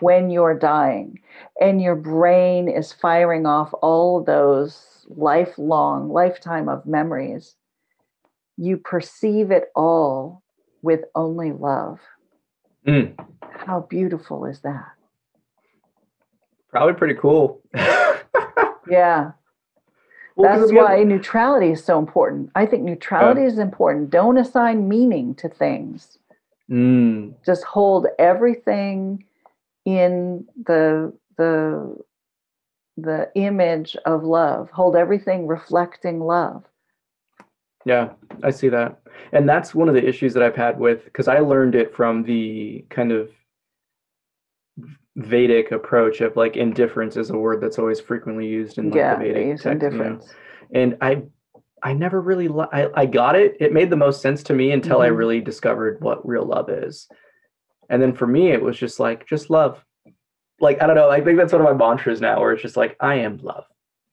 when 0.00 0.30
you're 0.30 0.58
dying 0.58 1.20
and 1.60 1.80
your 1.80 1.94
brain 1.94 2.68
is 2.68 2.92
firing 2.92 3.46
off 3.46 3.72
all 3.82 4.22
those 4.22 5.06
lifelong 5.08 6.08
lifetime 6.08 6.68
of 6.68 6.86
memories 6.86 7.56
you 8.56 8.76
perceive 8.76 9.50
it 9.50 9.64
all 9.74 10.42
with 10.82 11.00
only 11.14 11.52
love. 11.52 11.98
Mm, 12.86 13.14
how 13.42 13.80
beautiful 13.90 14.44
is 14.44 14.60
that? 14.60 14.92
Probably 16.70 16.94
pretty 16.94 17.14
cool. 17.14 17.60
Yeah 18.86 19.32
Well, 20.36 20.58
That's 20.58 20.72
why 20.72 21.02
neutrality 21.04 21.70
is 21.70 21.84
so 21.84 21.98
important. 21.98 22.50
I 22.54 22.66
think 22.66 22.82
neutrality 22.82 23.42
is 23.42 23.58
important. 23.58 24.10
Don't 24.10 24.36
assign 24.36 24.88
meaning 24.88 25.34
to 25.36 25.48
things. 25.48 26.18
Mm, 26.70 27.34
Just 27.44 27.62
hold 27.64 28.06
everything 28.18 29.24
in 29.84 30.46
the 30.64 31.12
the 31.36 31.96
the 32.96 33.30
image 33.34 33.96
of 34.06 34.24
love. 34.24 34.70
Hold 34.70 34.96
everything 34.96 35.46
reflecting 35.46 36.20
love. 36.20 36.64
Yeah, 37.84 38.10
I 38.42 38.50
see 38.50 38.68
that. 38.70 39.00
And 39.32 39.48
that's 39.48 39.74
one 39.74 39.88
of 39.88 39.94
the 39.94 40.06
issues 40.06 40.32
that 40.34 40.42
I've 40.42 40.56
had 40.56 40.78
with 40.78 41.04
because 41.04 41.28
I 41.28 41.40
learned 41.40 41.74
it 41.74 41.94
from 41.94 42.22
the 42.22 42.84
kind 42.88 43.12
of 43.12 43.30
Vedic 45.16 45.70
approach 45.70 46.20
of 46.20 46.36
like 46.36 46.56
indifference 46.56 47.16
is 47.16 47.30
a 47.30 47.36
word 47.36 47.60
that's 47.60 47.78
always 47.78 48.00
frequently 48.00 48.46
used 48.46 48.78
in 48.78 48.86
like 48.90 48.96
yeah, 48.96 49.16
the 49.18 49.24
Vedic 49.24 49.60
text, 49.60 49.92
you 49.92 49.98
know. 49.98 50.20
And 50.74 50.96
I 51.00 51.22
I 51.82 51.92
never 51.92 52.20
really 52.20 52.48
li- 52.48 52.66
I, 52.72 52.88
I 52.94 53.06
got 53.06 53.36
it. 53.36 53.56
It 53.60 53.72
made 53.72 53.90
the 53.90 53.96
most 53.96 54.22
sense 54.22 54.42
to 54.44 54.54
me 54.54 54.72
until 54.72 55.00
I 55.02 55.10
Mhm. 55.10 55.16
really 55.16 55.40
discovered 55.40 56.00
what 56.00 56.26
real 56.26 56.44
love 56.44 56.68
is. 56.68 57.08
And 57.88 58.02
then 58.02 58.14
for 58.14 58.26
me 58.26 58.50
it 58.50 58.62
was 58.62 58.76
just 58.76 58.98
like 58.98 59.26
just 59.26 59.50
love. 59.50 59.84
Like 60.60 60.82
I 60.82 60.86
don't 60.86 60.96
know, 60.96 61.10
I 61.10 61.20
think 61.20 61.38
that's 61.38 61.52
one 61.52 61.62
of 61.62 61.68
my 61.68 61.86
mantras 61.86 62.20
now 62.20 62.40
where 62.40 62.52
it's 62.52 62.62
just 62.62 62.76
like 62.76 62.96
I 62.98 63.16
am 63.16 63.38
love. 63.38 63.64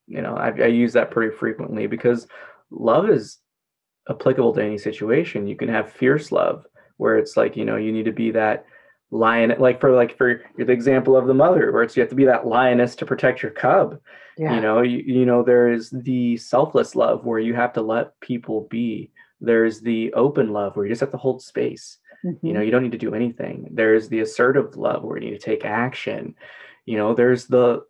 You 0.08 0.22
know, 0.22 0.36
I, 0.36 0.49
I 0.49 0.68
use 0.68 0.93
that 0.93 1.10
pretty 1.10 1.36
frequently 1.36 1.88
because 1.88 2.28
love 2.70 3.10
is 3.10 3.39
applicable 4.10 4.54
to 4.54 4.64
any 4.64 4.78
situation. 4.78 5.47
You 5.47 5.56
can 5.56 5.70
have 5.70 5.91
fierce 5.91 6.32
love 6.32 6.66
where 6.97 7.18
it's 7.18 7.38
like, 7.38 7.56
you 7.56 7.66
know, 7.66 7.78
you 7.78 7.91
need 7.91 8.06
to 8.06 8.12
be 8.12 8.32
that 8.32 8.66
lion 9.12 9.53
like 9.59 9.80
for 9.82 9.91
like 9.91 10.18
for 10.18 10.41
the 10.57 10.72
example 10.72 11.18
of 11.18 11.28
the 11.28 11.34
mother 11.34 11.72
where 11.72 11.84
it's 11.84 11.95
you 11.97 12.01
have 12.01 12.09
to 12.09 12.16
be 12.16 12.26
that 12.26 12.47
lioness 12.47 12.95
to 12.95 13.05
protect 13.05 13.43
your 13.43 13.51
cub. 13.51 13.99
Yeah. 14.38 14.55
you 14.55 14.62
know 14.62 14.82
you, 14.82 14.99
you 14.99 15.26
know 15.26 15.43
there 15.43 15.72
is 15.72 15.89
the 15.91 16.38
selfless 16.38 16.95
love 16.95 17.26
where 17.26 17.39
you 17.39 17.53
have 17.53 17.74
to 17.74 17.82
let 17.82 18.18
people 18.22 18.68
be. 18.70 19.12
There's 19.41 19.82
the 19.82 20.14
open 20.14 20.51
love 20.53 20.76
where 20.76 20.86
you 20.86 20.91
just 20.91 21.01
have 21.01 21.12
to 21.12 21.18
hold 21.18 21.41
space. 21.41 21.97
You 22.24 22.32
Mhm. 22.41 22.53
know 22.53 22.62
you 22.62 22.72
don't 22.72 22.84
need 22.84 22.93
to 22.93 22.97
do 22.97 23.14
anything. 23.14 23.68
There's 23.72 24.07
the 24.07 24.22
assertive 24.22 24.78
love 24.78 25.03
where 25.03 25.18
you 25.18 25.26
need 25.26 25.39
to 25.39 25.45
take 25.45 25.66
action. 25.66 26.36
You 26.86 26.97
know 26.97 27.14
there's 27.14 27.47
the 27.47 27.84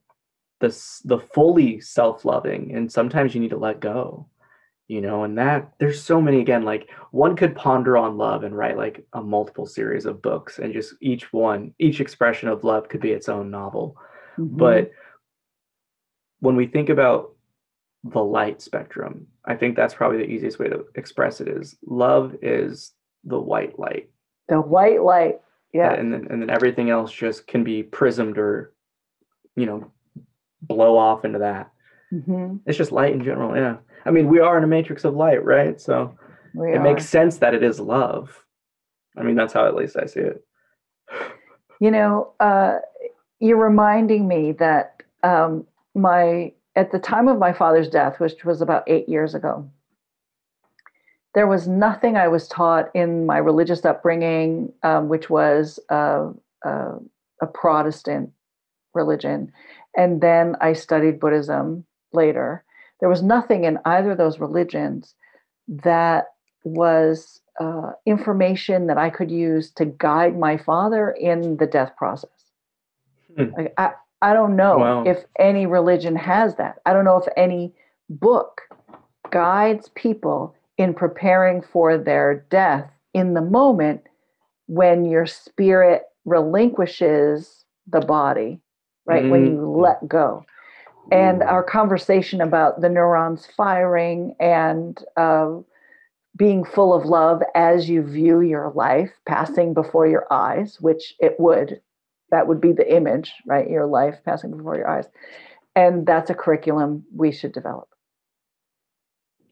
the 0.59 0.69
the 1.05 1.19
fully 1.33 1.79
self-loving 1.81 2.73
and 2.75 2.91
sometimes 2.91 3.33
you 3.35 3.41
need 3.41 3.49
to 3.49 3.57
let 3.57 3.79
go 3.79 4.27
you 4.91 4.99
know 4.99 5.23
and 5.23 5.37
that 5.37 5.71
there's 5.79 6.03
so 6.03 6.21
many 6.21 6.41
again 6.41 6.63
like 6.63 6.89
one 7.11 7.33
could 7.33 7.55
ponder 7.55 7.95
on 7.95 8.17
love 8.17 8.43
and 8.43 8.57
write 8.57 8.75
like 8.75 9.05
a 9.13 9.21
multiple 9.23 9.65
series 9.65 10.05
of 10.05 10.21
books 10.21 10.59
and 10.59 10.73
just 10.73 10.95
each 10.99 11.31
one 11.31 11.73
each 11.79 12.01
expression 12.01 12.49
of 12.49 12.65
love 12.65 12.89
could 12.89 12.99
be 12.99 13.11
its 13.11 13.29
own 13.29 13.49
novel 13.49 13.95
Mhm. 14.37 14.57
but 14.57 14.91
when 16.41 16.57
we 16.57 16.67
think 16.67 16.89
about 16.89 17.31
the 18.03 18.21
light 18.21 18.61
spectrum 18.61 19.27
i 19.45 19.55
think 19.55 19.77
that's 19.77 19.93
probably 19.93 20.17
the 20.17 20.29
easiest 20.29 20.59
way 20.59 20.67
to 20.67 20.83
express 20.95 21.39
it 21.39 21.47
is 21.47 21.77
love 21.85 22.35
is 22.41 22.91
the 23.23 23.39
white 23.39 23.79
light 23.79 24.09
the 24.49 24.59
white 24.59 25.01
light. 25.01 25.39
Yeah. 25.73 25.93
and 25.93 26.11
then 26.11 26.27
and 26.29 26.41
then 26.41 26.49
everything 26.49 26.89
else 26.89 27.13
just 27.13 27.47
can 27.47 27.63
be 27.63 27.81
prismed 27.81 28.37
or 28.37 28.73
you 29.55 29.65
know 29.65 29.89
blow 30.61 30.97
off 30.97 31.23
into 31.23 31.39
that 31.39 31.70
hmm 32.11 32.57
it's 32.65 32.77
just 32.77 32.91
light 32.91 33.13
in 33.13 33.23
general 33.23 33.55
yeah. 33.55 33.77
I 34.05 34.11
mean 34.11 34.27
we 34.27 34.39
are 34.39 34.57
in 34.57 34.63
a 34.63 34.67
matrix 34.67 35.03
of 35.05 35.15
light 35.15 35.43
right? 35.43 35.79
So 35.79 36.17
We 36.53 36.71
it 36.73 36.77
are. 36.77 36.83
makes 36.83 37.07
sense 37.07 37.37
that 37.37 37.53
it 37.53 37.63
is 37.63 37.79
love. 37.79 38.45
I 39.17 39.23
mean 39.23 39.35
that's 39.35 39.53
how 39.53 39.65
at 39.65 39.75
least 39.75 39.95
i 39.97 40.05
see 40.05 40.19
it. 40.21 40.43
You 41.79 41.89
know, 41.89 42.33
uh, 42.39 42.77
you're 43.39 43.57
reminding 43.57 44.27
me 44.27 44.51
that 44.53 45.01
um, 45.23 45.65
my 45.95 46.53
at 46.75 46.91
the 46.91 46.99
time 46.99 47.27
of 47.27 47.39
my 47.39 47.53
father's 47.53 47.89
death, 47.89 48.19
which 48.19 48.45
was 48.45 48.61
about 48.61 48.83
eight 48.87 49.09
years 49.09 49.33
ago, 49.33 49.69
there 51.33 51.47
was 51.47 51.67
nothing 51.67 52.17
I 52.17 52.27
was 52.27 52.47
taught 52.47 52.89
in 52.93 53.25
my 53.25 53.37
religious 53.37 53.83
upbringing, 53.83 54.71
um, 54.83 55.09
which 55.09 55.29
was 55.29 55.79
uh, 55.89 56.29
uh, 56.65 56.95
a 57.41 57.47
Protestant 57.47 58.31
religion, 58.93 59.51
and 59.97 60.21
then 60.21 60.55
I 60.61 60.73
studied 60.73 61.19
Buddhism 61.19 61.85
later. 62.13 62.63
There 62.99 63.09
was 63.09 63.23
nothing 63.23 63.63
in 63.63 63.79
either 63.85 64.11
of 64.11 64.17
those 64.17 64.39
religions 64.39 65.15
that 65.67 66.27
was 66.63 67.41
uh, 67.59 67.91
information 68.05 68.87
that 68.87 68.97
I 68.97 69.09
could 69.09 69.31
use 69.31 69.71
to 69.71 69.85
guide 69.85 70.37
my 70.37 70.57
father 70.57 71.11
in 71.11 71.57
the 71.57 71.65
death 71.65 71.95
process. 71.97 72.29
Hmm. 73.35 73.51
Like, 73.57 73.73
I, 73.77 73.91
I 74.21 74.33
don't 74.33 74.55
know 74.55 74.79
Wow. 74.79 75.03
if 75.05 75.25
any 75.39 75.65
religion 75.65 76.15
has 76.15 76.55
that. 76.55 76.79
I 76.85 76.93
don't 76.93 77.05
know 77.05 77.17
if 77.17 77.27
any 77.35 77.73
book 78.09 78.61
guides 79.31 79.89
people 79.95 80.55
in 80.77 80.93
preparing 80.93 81.61
for 81.61 81.97
their 81.97 82.45
death 82.49 82.89
in 83.13 83.33
the 83.33 83.41
moment 83.41 84.01
when 84.67 85.05
your 85.05 85.25
spirit 85.25 86.03
relinquishes 86.25 87.65
the 87.87 88.01
body, 88.01 88.59
right? 89.05 89.29
When 89.29 89.45
you 89.47 89.61
Mm. 89.61 89.81
let 89.81 90.07
go 90.07 90.45
and 91.09 91.41
our 91.43 91.63
conversation 91.63 92.41
about 92.41 92.81
the 92.81 92.89
neurons 92.89 93.47
firing 93.57 94.35
and 94.39 95.03
uh, 95.17 95.57
being 96.37 96.63
full 96.63 96.93
of 96.93 97.05
love 97.05 97.41
as 97.55 97.89
you 97.89 98.03
view 98.03 98.41
your 98.41 98.71
life 98.75 99.11
passing 99.25 99.73
before 99.73 100.07
your 100.07 100.25
eyes, 100.31 100.77
which 100.79 101.15
it 101.19 101.35
would, 101.39 101.81
that 102.29 102.47
would 102.47 102.61
be 102.61 102.71
the 102.71 102.93
image, 102.95 103.33
right? 103.45 103.69
Your 103.69 103.85
life 103.85 104.19
passing 104.23 104.55
before 104.55 104.77
your 104.77 104.87
eyes. 104.89 105.07
And 105.75 106.05
that's 106.05 106.29
a 106.29 106.33
curriculum 106.35 107.05
we 107.15 107.31
should 107.31 107.53
develop. 107.53 107.87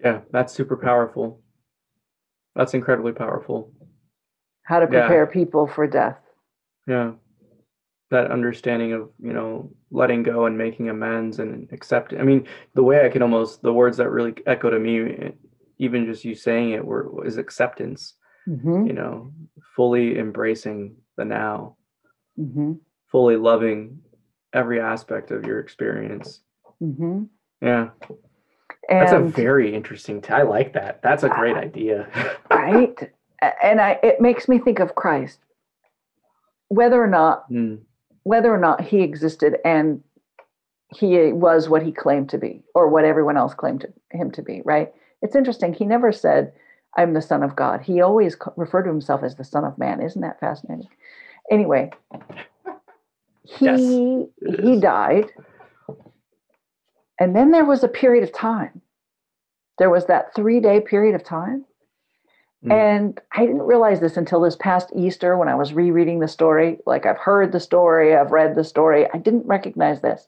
yeah 0.04 0.22
that's 0.32 0.54
super 0.54 0.78
powerful 0.78 1.42
that's 2.56 2.74
incredibly 2.74 3.12
powerful 3.12 3.74
How 4.64 4.80
to 4.80 4.86
Yeah. 4.86 5.00
prepare 5.08 5.28
people 5.28 5.68
for 5.68 5.88
death. 5.88 6.18
yeah 6.88 7.12
that 8.12 8.32
understanding 8.32 8.94
of 8.94 9.10
you 9.22 9.34
know 9.34 9.70
letting 9.92 10.24
go 10.24 10.46
and 10.46 10.58
making 10.58 10.90
amends 10.90 11.40
and 11.40 11.70
accepting 11.72 12.20
i 12.20 12.24
mean 12.24 12.48
the 12.74 12.84
way 12.84 13.06
i 13.06 13.10
can 13.10 13.22
almost 13.22 13.62
the 13.62 13.74
words 13.74 13.98
that 13.98 14.10
really 14.10 14.34
echo 14.48 14.70
to 14.70 14.80
me 14.80 15.32
even 15.80 16.06
just 16.06 16.26
you 16.26 16.36
saying 16.36 16.72
it 16.72 16.86
were 16.86 17.26
is 17.26 17.38
acceptance. 17.38 18.14
Hmm 18.46 18.88
you 18.88 18.94
know 18.94 19.32
fully 19.76 20.18
embracing 20.20 20.96
the 21.18 21.26
now. 21.26 21.78
Hmm 22.36 22.74
fully 23.12 23.38
loving 23.38 24.00
every 24.54 24.80
aspect 24.80 25.32
of 25.32 25.46
your 25.46 25.60
experience. 25.60 26.42
Hmm 26.80 27.24
yeah. 27.62 27.90
That's 28.88 29.12
a 29.12 29.20
very 29.20 29.74
interesting 29.74 30.22
t- 30.22 30.34
i 30.34 30.42
like 30.42 30.74
that. 30.74 31.02
That's 31.02 31.24
a 31.24 31.30
great 31.30 31.56
idea. 31.56 32.08
right, 32.52 33.12
and 33.64 33.80
I 33.82 34.00
it 34.04 34.22
makes 34.22 34.48
me 34.48 34.60
think 34.60 34.80
of 34.80 34.96
Christ. 34.96 35.40
Whether 36.70 37.02
or 37.02 37.08
not 37.08 37.50
Mm, 37.52 37.80
whether 38.30 38.54
or 38.54 38.60
not 38.60 38.80
he 38.80 39.02
existed 39.02 39.58
and 39.66 40.04
he 40.96 41.34
was 41.34 41.68
what 41.68 41.82
he 41.82 41.92
claimed 41.92 42.30
to 42.30 42.38
be 42.38 42.62
or 42.76 42.88
what 42.88 43.04
everyone 43.04 43.38
else 43.38 43.56
claimed 43.56 43.82
to, 43.82 43.92
him 44.12 44.30
to 44.30 44.44
be 44.44 44.62
right? 44.66 44.94
It's 45.24 45.36
interesting. 45.36 45.74
He 45.74 45.86
never 45.86 46.12
said 46.12 46.54
i'm 46.96 47.14
the 47.14 47.24
son 47.24 47.42
of 47.42 47.56
god. 47.56 47.82
He 47.82 48.02
always 48.02 48.38
referred 48.56 48.84
to 48.84 48.90
himself 48.90 49.24
as 49.24 49.36
the 49.36 49.44
son 49.44 49.66
of 49.66 49.80
man. 49.80 50.00
Isn't 50.00 50.22
that 50.22 50.40
fascinating? 50.40 50.90
Anyway 51.50 51.90
he 53.44 53.66
Yes, 53.66 53.80
he 54.62 54.80
died. 54.80 55.26
And 57.20 57.36
then 57.36 57.50
there 57.50 57.66
was 57.66 57.84
a 57.84 57.88
period 57.88 58.24
of 58.24 58.32
time. 58.32 58.82
There 59.80 59.90
was 59.90 60.06
that 60.06 60.36
three 60.36 60.60
day 60.60 60.82
period 60.82 61.16
of 61.16 61.24
time 61.24 61.66
Mm. 62.66 62.72
and 62.74 63.22
I 63.32 63.46
didn't 63.46 63.62
realize 63.62 64.02
this 64.02 64.18
until 64.18 64.42
this 64.42 64.58
past 64.58 64.92
Easter 64.94 65.38
when 65.38 65.48
I 65.48 65.56
was 65.56 65.74
rereading 65.74 66.20
the 66.20 66.28
story. 66.28 66.80
Like 66.86 67.06
I've 67.06 67.18
heard 67.18 67.52
the 67.54 67.60
story, 67.60 68.16
I've 68.16 68.32
read 68.32 68.56
the 68.56 68.66
story. 68.66 69.08
I 69.14 69.18
didn't 69.18 69.46
recognize 69.48 70.02
this. 70.02 70.28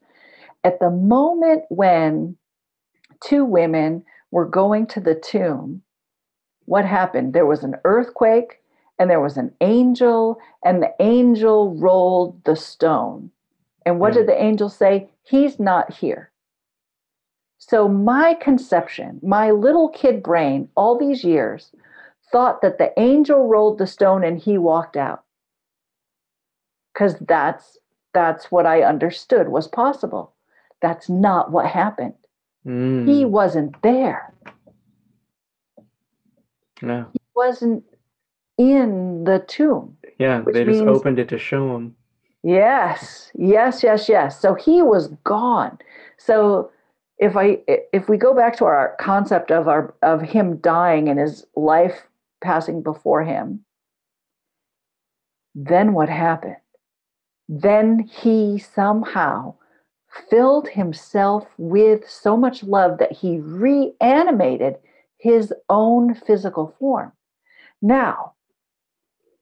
At 0.63 0.79
the 0.79 0.89
moment 0.89 1.63
when 1.69 2.38
two 3.21 3.43
women 3.43 4.03
were 4.32 4.45
going 4.45 4.88
to 4.88 5.01
the 5.01 5.15
tomb, 5.15 5.82
what 6.65 6.86
happened? 6.86 7.34
There 7.34 7.45
was 7.45 7.63
an 7.63 7.75
earthquake 7.84 8.61
and 8.97 9.09
there 9.09 9.19
was 9.19 9.36
an 9.36 9.51
angel, 9.61 10.38
and 10.63 10.82
the 10.82 10.93
angel 10.99 11.73
rolled 11.75 12.43
the 12.43 12.55
stone. 12.55 13.32
And 13.84 13.99
what 13.99 14.13
Yeah. 14.13 14.19
did 14.19 14.27
the 14.27 14.41
angel 14.41 14.69
say? 14.69 15.09
He's 15.23 15.59
not 15.59 15.91
here. 15.91 16.29
So, 17.57 17.88
my 17.88 18.36
conception, 18.36 19.19
my 19.23 19.49
little 19.49 19.89
kid 19.89 20.21
brain, 20.21 20.69
all 20.75 20.97
these 20.97 21.23
years, 21.23 21.71
thought 22.32 22.61
that 22.61 22.77
the 22.77 22.97
angel 22.99 23.47
rolled 23.47 23.77
the 23.77 23.88
stone 23.88 24.23
and 24.23 24.39
he 24.39 24.57
walked 24.57 24.97
out. 24.97 25.23
Because 26.93 27.15
that's 27.21 27.77
that's 28.13 28.51
what 28.51 28.65
i 28.65 28.82
understood 28.82 29.49
was 29.49 29.67
possible. 29.67 30.34
That's 30.82 31.09
not 31.09 31.51
what 31.51 31.67
happened. 31.67 32.15
Mm, 32.65 33.07
he 33.07 33.23
wasn't 33.25 33.82
there. 33.82 34.34
Yeah, 36.82 37.05
he 37.13 37.19
wasn't 37.36 37.84
in 38.57 39.23
the 39.23 39.39
tomb 39.47 39.97
yeah 40.21 40.43
they 40.45 40.65
just 40.65 40.82
means- 40.82 40.97
opened 40.97 41.17
it 41.19 41.29
to 41.29 41.38
show 41.38 41.75
him. 41.75 41.95
Yes 42.43 43.32
yes 43.36 43.84
yes 43.84 44.09
yes. 44.09 44.39
So 44.39 44.55
he 44.55 44.82
was 44.82 45.07
gone. 45.23 45.77
So 46.17 46.71
if 47.17 47.38
i 47.38 47.59
if 47.67 48.09
we 48.09 48.17
go 48.17 48.34
back 48.34 48.57
to 48.57 48.65
our 48.65 48.95
concept 48.99 49.51
of 49.51 49.67
our 49.67 49.93
of 50.01 50.21
him 50.21 50.57
dying 50.57 51.07
and 51.07 51.19
his 51.19 51.45
life 51.55 52.07
passing 52.41 52.81
before 52.81 53.23
him. 53.23 53.65
Then 55.53 55.93
what 55.93 56.09
happened? 56.09 56.57
Then 57.47 57.99
he 57.99 58.57
somehow 58.57 59.55
filled 60.29 60.69
himself 60.69 61.47
with 61.57 62.09
so 62.09 62.35
much 62.35 62.63
love 62.63 62.97
that 62.97 63.11
he 63.11 63.39
reanimated 63.39 64.75
his 65.17 65.53
own 65.69 66.15
physical 66.15 66.75
form. 66.79 67.11
Now 67.81 68.33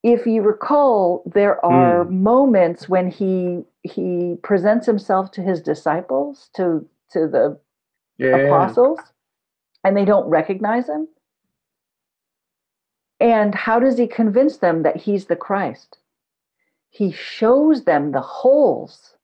if 0.04 0.26
you 0.26 0.42
recall 0.42 1.24
there 1.26 1.60
hmm. 1.64 1.74
are 1.74 2.06
moments 2.06 2.88
when 2.88 3.10
he 3.10 3.64
he 3.84 4.36
presents 4.44 4.86
himself 4.86 5.32
to 5.32 5.42
his 5.42 5.62
disciples 5.62 6.50
to 6.56 6.86
to 7.12 7.28
the 7.28 7.60
yeah. 8.18 8.36
apostles 8.38 9.00
and 9.84 9.96
they 9.96 10.06
don't 10.06 10.28
recognize 10.28 10.88
him 10.88 11.08
and 13.20 13.54
how 13.54 13.80
does 13.80 13.98
he 13.98 14.08
convince 14.08 14.58
them 14.58 14.84
that 14.84 14.98
he's 14.98 15.26
the 15.26 15.36
christ 15.36 15.98
he 16.90 17.12
shows 17.12 17.84
them 17.84 18.12
the 18.12 18.22
holes 18.22 19.16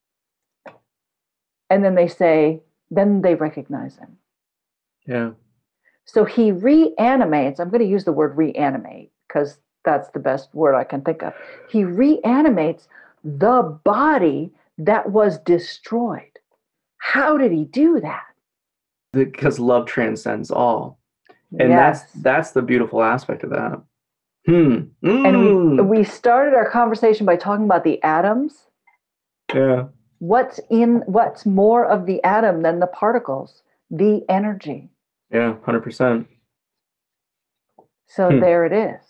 and 1.70 1.84
then 1.84 1.96
they 1.96 2.08
say 2.08 2.62
then 2.92 3.22
they 3.22 3.36
recognize 3.36 3.98
him 3.98 4.18
yeah 5.06 5.32
so 6.06 6.26
he 6.26 6.52
reanimates 6.52 7.60
i'm 7.60 7.70
going 7.70 7.82
to 7.82 7.88
use 7.88 8.06
the 8.06 8.12
word 8.12 8.38
reanimate 8.38 9.12
because 9.28 9.58
that's 9.86 10.10
the 10.10 10.20
best 10.20 10.54
word 10.54 10.76
I 10.76 10.84
can 10.84 11.02
think 11.02 11.24
of. 11.24 11.34
He 11.70 11.86
reanimates 11.86 12.90
the 13.24 13.80
body 13.84 14.52
that 14.80 15.12
was 15.12 15.38
destroyed. 15.40 16.40
How 16.98 17.38
did 17.38 17.52
he 17.52 17.64
do 17.64 18.02
that? 18.02 18.26
Because 19.14 19.60
love 19.60 19.86
transcends 19.86 20.52
all. 20.52 21.00
And 21.60 21.70
yes. 21.70 22.02
that's 22.02 22.14
that's 22.24 22.52
the 22.52 22.62
beautiful 22.62 23.02
aspect 23.04 23.44
of 23.44 23.50
that. 23.52 23.82
Hmm. 24.46 24.76
and 25.02 25.40
we, 25.40 25.48
Mm. 25.52 25.88
we 25.88 26.04
started 26.04 26.54
our 26.54 26.70
conversation 26.70 27.26
by 27.26 27.36
talking 27.36 27.66
about 27.66 27.84
the 27.84 28.02
atoms. 28.04 28.68
yeah. 29.54 29.86
What's 30.20 30.60
in 30.70 31.04
what's 31.08 31.46
more 31.46 31.86
of 31.86 32.06
the 32.06 32.24
atom 32.24 32.62
than 32.62 32.80
the 32.80 32.88
particles? 32.88 33.64
The 33.92 34.24
energy. 34.30 34.90
Yeah, 35.32 35.56
hundred 35.66 35.82
percent. 35.84 36.28
So 38.08 38.30
Hmm. 38.32 38.40
there 38.40 38.66
it 38.66 38.72
is. 38.74 39.02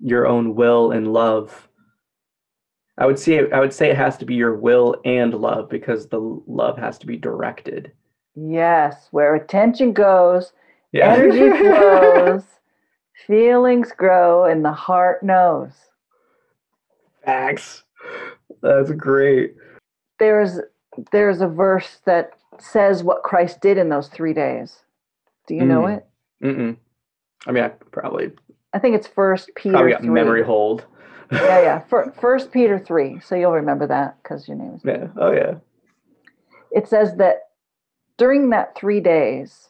Your 0.00 0.26
own 0.26 0.54
will 0.54 0.92
and 0.92 1.12
love. 1.12 1.68
I 2.98 3.06
would 3.06 3.18
say 3.18 3.50
I 3.50 3.60
would 3.60 3.72
say 3.72 3.90
it 3.90 3.96
has 3.96 4.18
to 4.18 4.26
be 4.26 4.34
your 4.34 4.54
will 4.54 4.96
and 5.04 5.32
love 5.34 5.68
because 5.70 6.08
the 6.08 6.20
love 6.46 6.76
has 6.78 6.98
to 6.98 7.06
be 7.06 7.16
directed. 7.16 7.92
Yes, 8.34 9.08
where 9.12 9.34
attention 9.34 9.92
goes, 9.92 10.52
Yeah. 10.92 11.12
energy 11.14 11.50
flows, 11.58 12.42
feelings 13.26 13.92
grow, 13.96 14.44
and 14.44 14.64
the 14.64 14.72
heart 14.72 15.22
knows. 15.22 15.72
Facts. 17.24 17.84
That's 18.62 18.90
great. 18.92 19.54
There's 20.18 20.58
there's 21.12 21.40
a 21.40 21.46
verse 21.46 21.98
that 22.04 22.32
says 22.58 23.02
what 23.02 23.22
Christ 23.22 23.60
did 23.60 23.78
in 23.78 23.88
those 23.88 24.08
three 24.08 24.34
days. 24.34 24.80
Do 25.46 25.54
you 25.54 25.64
know 25.64 25.82
Mm. 25.82 25.96
it? 25.98 26.06
Mm-mm. 26.42 26.76
I 27.46 27.52
mean, 27.52 27.64
I 27.64 27.68
probably 27.68 28.32
I 28.72 28.78
think 28.78 28.96
it's 28.96 29.06
First 29.06 29.50
Peter 29.54 29.72
probably 29.74 29.92
got 29.92 30.00
three. 30.02 30.10
memory 30.10 30.42
hold. 30.42 30.84
Yeah, 31.32 31.62
yeah. 31.62 31.78
Fir- 31.88 32.12
First 32.20 32.50
Peter 32.52 32.78
three. 32.78 33.20
So 33.20 33.34
you'll 33.36 33.52
remember 33.52 33.86
that 33.86 34.16
because 34.22 34.48
your 34.48 34.56
name 34.56 34.74
is. 34.74 34.82
yeah. 34.84 35.08
Oh 35.16 35.32
yeah. 35.32 35.54
It 36.72 36.88
says 36.88 37.16
that 37.16 37.48
during 38.16 38.50
that 38.50 38.76
three 38.76 39.00
days, 39.00 39.69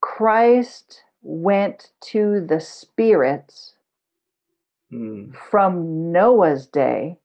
Christ 0.00 1.02
went 1.22 1.90
to 2.00 2.44
the 2.46 2.60
spirits 2.60 3.74
Mm. 4.92 5.34
from 5.34 6.12
Noah's 6.12 6.66
day. 6.66 7.18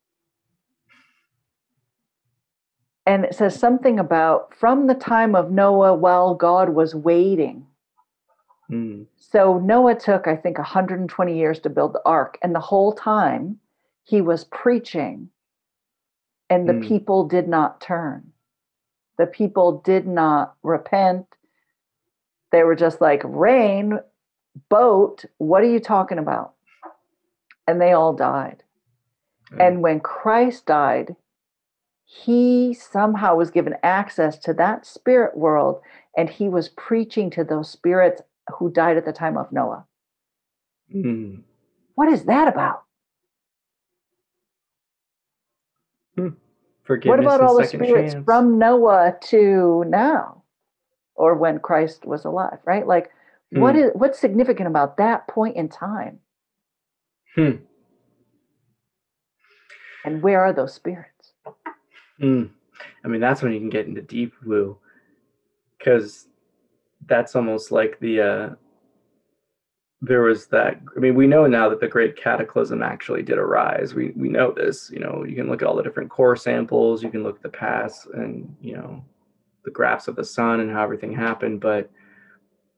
And 3.05 3.25
it 3.25 3.35
says 3.35 3.57
something 3.57 3.99
about 3.99 4.53
from 4.53 4.87
the 4.87 4.95
time 4.95 5.35
of 5.35 5.51
Noah 5.51 5.93
while 5.93 6.35
God 6.35 6.69
was 6.69 6.93
waiting. 6.95 7.65
Mm. 8.69 9.05
So 9.15 9.59
Noah 9.59 9.95
took, 9.95 10.27
I 10.27 10.35
think, 10.35 10.57
120 10.57 11.37
years 11.37 11.59
to 11.61 11.69
build 11.69 11.93
the 11.93 12.01
ark. 12.05 12.37
And 12.41 12.53
the 12.53 12.59
whole 12.59 12.93
time 12.93 13.59
he 14.03 14.21
was 14.21 14.45
preaching, 14.45 15.29
and 16.49 16.67
the 16.67 16.73
Mm. 16.73 16.87
people 16.87 17.27
did 17.27 17.47
not 17.47 17.79
turn. 17.81 18.33
The 19.17 19.27
people 19.27 19.79
did 19.79 20.07
not 20.07 20.55
repent. 20.63 21.27
They 22.53 22.61
were 22.63 22.75
just 22.75 23.01
like, 23.01 23.23
rain, 23.25 23.97
boat, 24.69 25.25
what 25.39 25.63
are 25.63 25.71
you 25.71 25.79
talking 25.79 26.19
about? 26.19 26.53
And 27.67 27.81
they 27.81 27.93
all 27.93 28.13
died. 28.13 28.61
Yeah. 29.51 29.65
And 29.65 29.81
when 29.81 29.99
Christ 29.99 30.67
died, 30.67 31.15
he 32.05 32.75
somehow 32.75 33.35
was 33.35 33.49
given 33.49 33.73
access 33.81 34.37
to 34.37 34.53
that 34.53 34.85
spirit 34.85 35.35
world 35.35 35.81
and 36.15 36.29
he 36.29 36.47
was 36.47 36.69
preaching 36.69 37.31
to 37.31 37.43
those 37.43 37.71
spirits 37.71 38.21
who 38.59 38.69
died 38.69 38.97
at 38.97 39.05
the 39.05 39.13
time 39.13 39.35
of 39.35 39.51
Noah. 39.51 39.85
Mm. 40.93 41.41
What 41.95 42.07
is 42.07 42.25
that 42.25 42.47
about? 42.47 42.83
Forgiveness 46.83 47.09
what 47.09 47.19
about 47.19 47.41
all 47.41 47.57
the 47.57 47.65
spirits 47.65 48.13
chance. 48.13 48.25
from 48.25 48.59
Noah 48.59 49.17
to 49.29 49.85
now 49.87 50.42
or 51.15 51.35
when 51.35 51.59
Christ 51.59 52.05
was 52.05 52.25
alive, 52.25 52.59
right? 52.65 52.87
Like 52.87 53.11
what 53.51 53.75
Mm. 53.75 53.85
is 53.85 53.91
what's 53.93 54.19
significant 54.19 54.67
about 54.67 54.97
that 54.97 55.27
point 55.27 55.55
in 55.55 55.69
time? 55.69 56.19
Hmm. 57.35 57.51
And 60.05 60.21
where 60.21 60.41
are 60.41 60.53
those 60.53 60.73
spirits? 60.73 61.33
Mm. 62.21 62.49
I 63.03 63.07
mean, 63.07 63.21
that's 63.21 63.41
when 63.41 63.53
you 63.53 63.59
can 63.59 63.69
get 63.69 63.87
into 63.87 64.01
deep 64.01 64.33
woo, 64.45 64.77
because 65.77 66.27
that's 67.05 67.35
almost 67.35 67.71
like 67.71 67.99
the. 67.99 68.21
Uh, 68.21 68.55
there 70.01 70.21
was 70.21 70.47
that. 70.47 70.81
I 70.95 70.99
mean, 70.99 71.15
we 71.15 71.27
know 71.27 71.47
now 71.47 71.69
that 71.69 71.79
the 71.79 71.87
Great 71.87 72.17
Cataclysm 72.17 72.83
actually 72.83 73.23
did 73.23 73.37
arise. 73.37 73.93
We 73.93 74.11
we 74.15 74.27
know 74.29 74.51
this. 74.51 74.89
You 74.91 74.99
know, 74.99 75.23
you 75.27 75.35
can 75.35 75.47
look 75.47 75.61
at 75.61 75.67
all 75.67 75.75
the 75.75 75.83
different 75.83 76.09
core 76.09 76.35
samples. 76.35 77.03
You 77.03 77.09
can 77.09 77.23
look 77.23 77.37
at 77.37 77.43
the 77.43 77.49
past, 77.49 78.07
and 78.07 78.53
you 78.61 78.75
know, 78.75 79.03
the 79.65 79.71
graphs 79.71 80.07
of 80.07 80.15
the 80.15 80.23
sun 80.23 80.59
and 80.59 80.71
how 80.71 80.83
everything 80.83 81.13
happened. 81.13 81.61
But 81.61 81.89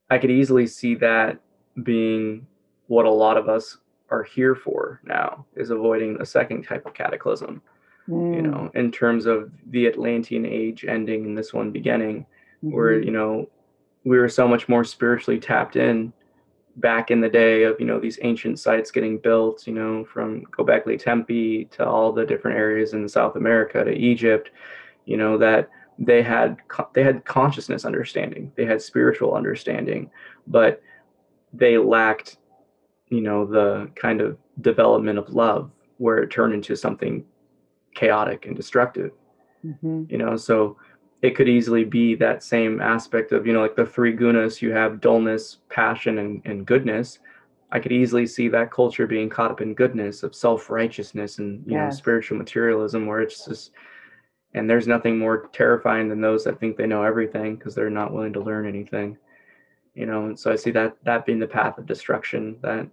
I 0.10 0.18
could 0.18 0.32
easily 0.32 0.68
see 0.68 0.96
that 0.96 1.40
being 1.84 2.48
what 2.88 3.06
a 3.06 3.12
lot 3.12 3.38
of 3.38 3.50
us 3.50 3.78
are 4.10 4.24
here 4.24 4.56
for 4.56 5.02
now 5.04 5.46
is 5.56 5.72
avoiding 5.72 6.18
a 6.20 6.26
second 6.26 6.64
type 6.64 6.86
of 6.86 6.94
cataclysm 6.94 7.62
you 8.08 8.14
Mm, 8.16 8.44
know, 8.44 8.72
in 8.76 8.92
terms 8.92 9.26
of 9.26 9.52
the 9.72 9.88
Atlantean 9.88 10.46
age 10.46 10.86
ending 10.86 11.26
and 11.26 11.38
this 11.38 11.54
one 11.54 11.72
beginning, 11.72 12.26
where, 12.62 13.00
mhm. 13.00 13.06
you 13.06 13.12
know, 13.12 13.50
we 14.04 14.20
were 14.20 14.30
so 14.30 14.48
much 14.48 14.70
more 14.70 14.84
spiritually 14.84 15.40
tapped 15.40 15.76
in 15.76 16.14
back 16.78 17.10
in 17.10 17.22
the 17.22 17.30
day 17.30 17.64
of, 17.64 17.80
you 17.80 17.86
know, 17.86 18.00
these 18.00 18.20
ancient 18.22 18.60
sites 18.60 18.92
getting 18.92 19.18
built, 19.18 19.66
you 19.66 19.74
know, 19.74 20.06
from 20.06 20.46
Gobekli 20.46 21.00
Tepe 21.00 21.66
to 21.72 21.86
all 21.88 22.12
the 22.12 22.26
different 22.26 22.58
areas 22.58 22.94
in 22.94 23.10
South 23.10 23.36
America 23.38 23.84
to 23.84 23.92
Egypt, 23.92 24.52
you 25.06 25.18
know, 25.18 25.38
that 25.38 25.70
they 25.98 26.22
had 26.22 26.58
they 26.94 27.04
had 27.04 27.26
consciousness 27.26 27.86
understanding, 27.86 28.52
they 28.56 28.66
had 28.66 28.82
spiritual 28.82 29.34
understanding, 29.34 30.10
but 30.48 30.82
they 31.54 31.78
lacked, 31.78 32.38
you 33.10 33.22
know, 33.22 33.46
the 33.46 33.90
kind 33.96 34.20
of 34.22 34.38
development 34.62 35.18
of 35.20 35.30
love 35.30 35.72
where 35.98 36.18
it 36.18 36.30
turned 36.30 36.54
into 36.54 36.76
something 36.76 37.24
chaotic 37.94 38.46
and 38.46 38.56
destructive. 38.56 39.12
Mhm. 39.66 40.12
you 40.12 40.18
know 40.20 40.36
so 40.38 40.78
it 41.24 41.36
could 41.36 41.50
easily 41.50 41.84
be 41.84 42.14
that 42.14 42.44
same 42.44 42.80
aspect 42.82 43.32
of 43.32 43.48
you 43.48 43.54
know 43.54 43.62
like 43.62 43.76
the 43.76 43.86
three 43.86 44.16
gunas 44.16 44.62
you 44.62 44.72
have 44.72 45.02
dullness 45.02 45.58
passion 45.70 46.20
and, 46.20 46.42
and 46.46 46.66
goodness. 46.68 47.20
I 47.72 47.80
could 47.80 47.92
easily 47.92 48.28
see 48.28 48.48
that 48.50 48.70
culture 48.72 49.08
being 49.08 49.28
caught 49.28 49.50
up 49.52 49.60
in 49.60 49.74
goodness 49.74 50.22
of 50.22 50.36
self-righteousness 50.36 51.40
and 51.40 51.64
you 51.66 51.78
know 51.78 51.90
spiritual 51.90 52.38
materialism 52.38 53.08
where 53.08 53.22
it's 53.22 53.44
just 53.46 53.72
and 54.56 54.70
there's 54.70 54.88
nothing 54.88 55.20
more 55.20 55.48
terrifying 55.54 56.08
than 56.10 56.22
those 56.22 56.44
that 56.46 56.60
think 56.60 56.78
they 56.78 56.88
know 56.88 57.04
everything 57.04 57.56
because 57.56 57.76
they're 57.76 57.90
not 57.90 58.14
willing 58.14 58.34
to 58.34 58.40
learn 58.40 58.68
anything 58.68 59.18
you 59.94 60.06
know 60.06 60.26
and 60.26 60.40
so 60.40 60.52
i 60.52 60.56
see 60.56 60.72
that 60.72 60.96
that 61.04 61.26
being 61.26 61.40
the 61.40 61.48
path 61.48 61.78
of 61.78 61.86
destruction 61.86 62.58
that 62.62 62.88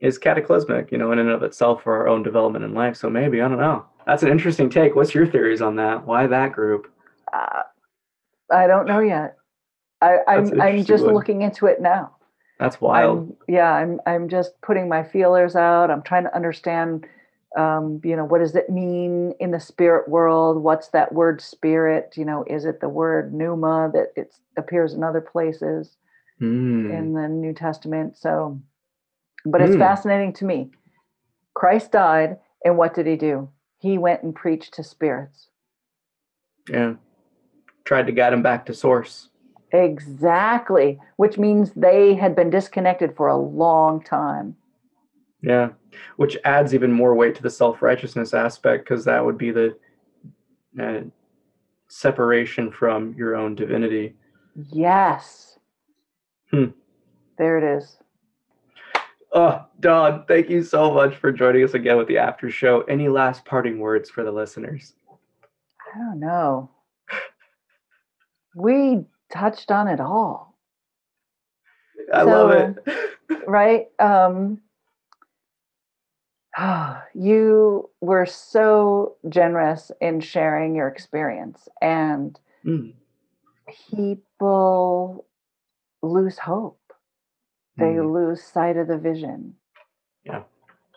is 0.00 0.18
cataclysmic 0.18 0.90
you 0.92 0.98
know 0.98 1.12
in 1.12 1.18
and 1.18 1.28
of 1.30 1.42
itself 1.42 1.82
for 1.82 1.94
our 1.96 2.08
own 2.08 2.22
development 2.22 2.64
in 2.64 2.72
life 2.74 2.96
so 2.96 3.10
maybe 3.10 3.42
i 3.42 3.48
don't 3.48 3.58
know 3.58 3.84
that's 4.06 4.22
an 4.22 4.28
interesting 4.30 4.70
take 4.70 4.94
what's 4.94 5.14
your 5.14 5.26
theories 5.26 5.60
on 5.62 5.76
that 5.76 6.06
why 6.06 6.26
that 6.26 6.52
group 6.52 6.90
Uh, 7.32 7.62
I 8.52 8.66
don't 8.68 8.86
know 8.86 9.00
yet. 9.00 9.36
I, 10.00 10.18
That's 10.26 10.50
I'm 10.52 10.60
I'm 10.60 10.84
just 10.84 11.04
one. 11.04 11.14
looking 11.14 11.42
into 11.42 11.66
it 11.66 11.80
now. 11.80 12.16
that's 12.60 12.80
wild 12.80 13.18
I'm, 13.18 13.36
yeah, 13.48 13.72
I'm 13.72 14.00
I'm 14.06 14.28
just 14.28 14.52
putting 14.62 14.88
my 14.88 15.02
feelers 15.02 15.56
out. 15.56 15.90
I'm 15.90 16.02
trying 16.02 16.24
to 16.24 16.36
understand, 16.36 17.06
um, 17.56 18.00
you 18.04 18.16
know, 18.16 18.24
what 18.24 18.40
does 18.40 18.54
it 18.54 18.68
mean 18.70 19.32
in 19.40 19.50
the 19.50 19.60
spirit 19.60 20.08
world? 20.08 20.62
What's 20.62 20.88
that 20.88 21.12
word 21.12 21.40
spirit? 21.40 22.14
You 22.16 22.24
know, 22.24 22.44
is 22.46 22.64
it 22.64 22.80
the 22.80 22.88
word 22.88 23.32
pneuma 23.32 23.90
that 23.94 24.12
it 24.14 24.34
appears 24.56 24.94
in 24.94 25.02
other 25.02 25.20
places 25.20 25.96
Hmm. 26.38 26.90
in 26.90 27.14
the 27.14 27.28
New 27.28 27.54
Testament? 27.54 28.16
So, 28.18 28.60
but 29.44 29.60
it's 29.62 29.74
Hmm. 29.74 29.80
fascinating 29.80 30.32
to 30.34 30.44
me. 30.44 30.70
Christ 31.54 31.92
died, 31.92 32.38
and 32.64 32.76
what 32.76 32.94
did 32.94 33.06
he 33.06 33.16
do? 33.16 33.48
He 33.78 33.98
went 33.98 34.22
and 34.22 34.34
preached 34.34 34.74
to 34.74 34.82
spirits. 34.84 35.48
yeah 36.68 36.94
tried 37.84 38.06
to 38.06 38.12
guide 38.12 38.32
him 38.32 38.42
back 38.42 38.66
to 38.66 38.74
source 38.74 39.28
Exactly, 39.72 40.98
which 41.16 41.38
means 41.38 41.72
they 41.72 42.14
had 42.14 42.36
been 42.36 42.50
disconnected 42.50 43.16
for 43.16 43.28
a 43.28 43.36
long 43.36 44.02
time. 44.02 44.56
Yeah 45.42 45.70
which 46.16 46.36
adds 46.44 46.74
even 46.74 46.92
more 46.92 47.14
weight 47.14 47.34
to 47.34 47.42
the 47.42 47.50
self-righteousness 47.50 48.34
aspect 48.34 48.84
because 48.84 49.04
that 49.04 49.24
would 49.24 49.38
be 49.38 49.50
the 49.50 49.76
uh, 50.80 51.00
separation 51.88 52.70
from 52.70 53.14
your 53.14 53.36
own 53.36 53.54
divinity 53.54 54.14
Yes. 54.72 55.58
Hmm. 56.50 56.66
There 57.36 57.58
it 57.58 57.78
is. 57.78 57.98
oh 59.32 59.64
Dawn 59.80 60.24
thank 60.26 60.48
you 60.48 60.62
so 60.62 60.92
much 60.92 61.16
for 61.16 61.30
joining 61.32 61.64
us 61.64 61.74
again 61.74 61.96
with 61.96 62.08
the 62.08 62.18
after 62.18 62.50
show 62.50 62.82
any 62.82 63.08
last 63.08 63.44
parting 63.44 63.78
words 63.78 64.08
for 64.10 64.24
the 64.24 64.32
listeners 64.32 64.94
I 65.94 65.98
don't 65.98 66.20
know. 66.20 66.70
We 68.54 69.04
touched 69.32 69.70
on 69.70 69.88
it 69.88 70.00
all, 70.00 70.56
i 72.12 72.22
love 72.22 72.50
it 72.50 72.76
right? 73.46 73.86
Um, 73.98 74.60
you 77.14 77.90
were 78.00 78.26
so 78.26 79.16
generous 79.28 79.92
in 80.00 80.20
sharing 80.20 80.74
your 80.74 80.88
experience, 80.88 81.68
and 81.80 82.38
Mm. 82.64 82.94
people 83.90 85.26
lose 86.02 86.38
hope. 86.38 86.80
They 87.76 87.94
Mm. 87.96 88.12
lose 88.12 88.42
sight 88.42 88.76
of 88.76 88.88
the 88.88 88.98
vision. 88.98 89.58
Yeah. 90.24 90.44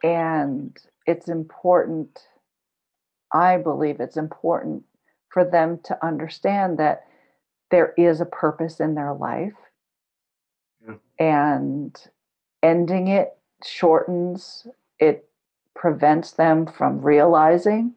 And 0.03 0.77
it's 1.05 1.27
important, 1.27 2.29
I 3.31 3.57
believe 3.57 3.99
it's 3.99 4.17
important 4.17 4.85
for 5.29 5.43
them 5.43 5.79
to 5.79 6.05
understand 6.05 6.77
that 6.79 7.05
there 7.69 7.93
is 7.97 8.21
a 8.21 8.25
purpose 8.25 8.79
in 8.79 8.95
their 8.95 9.13
life. 9.13 9.57
Yeah. 10.81 10.95
And 11.19 12.11
ending 12.63 13.07
it 13.09 13.37
shortens, 13.63 14.67
it 14.99 15.28
prevents 15.75 16.31
them 16.31 16.65
from 16.65 17.01
realizing 17.01 17.93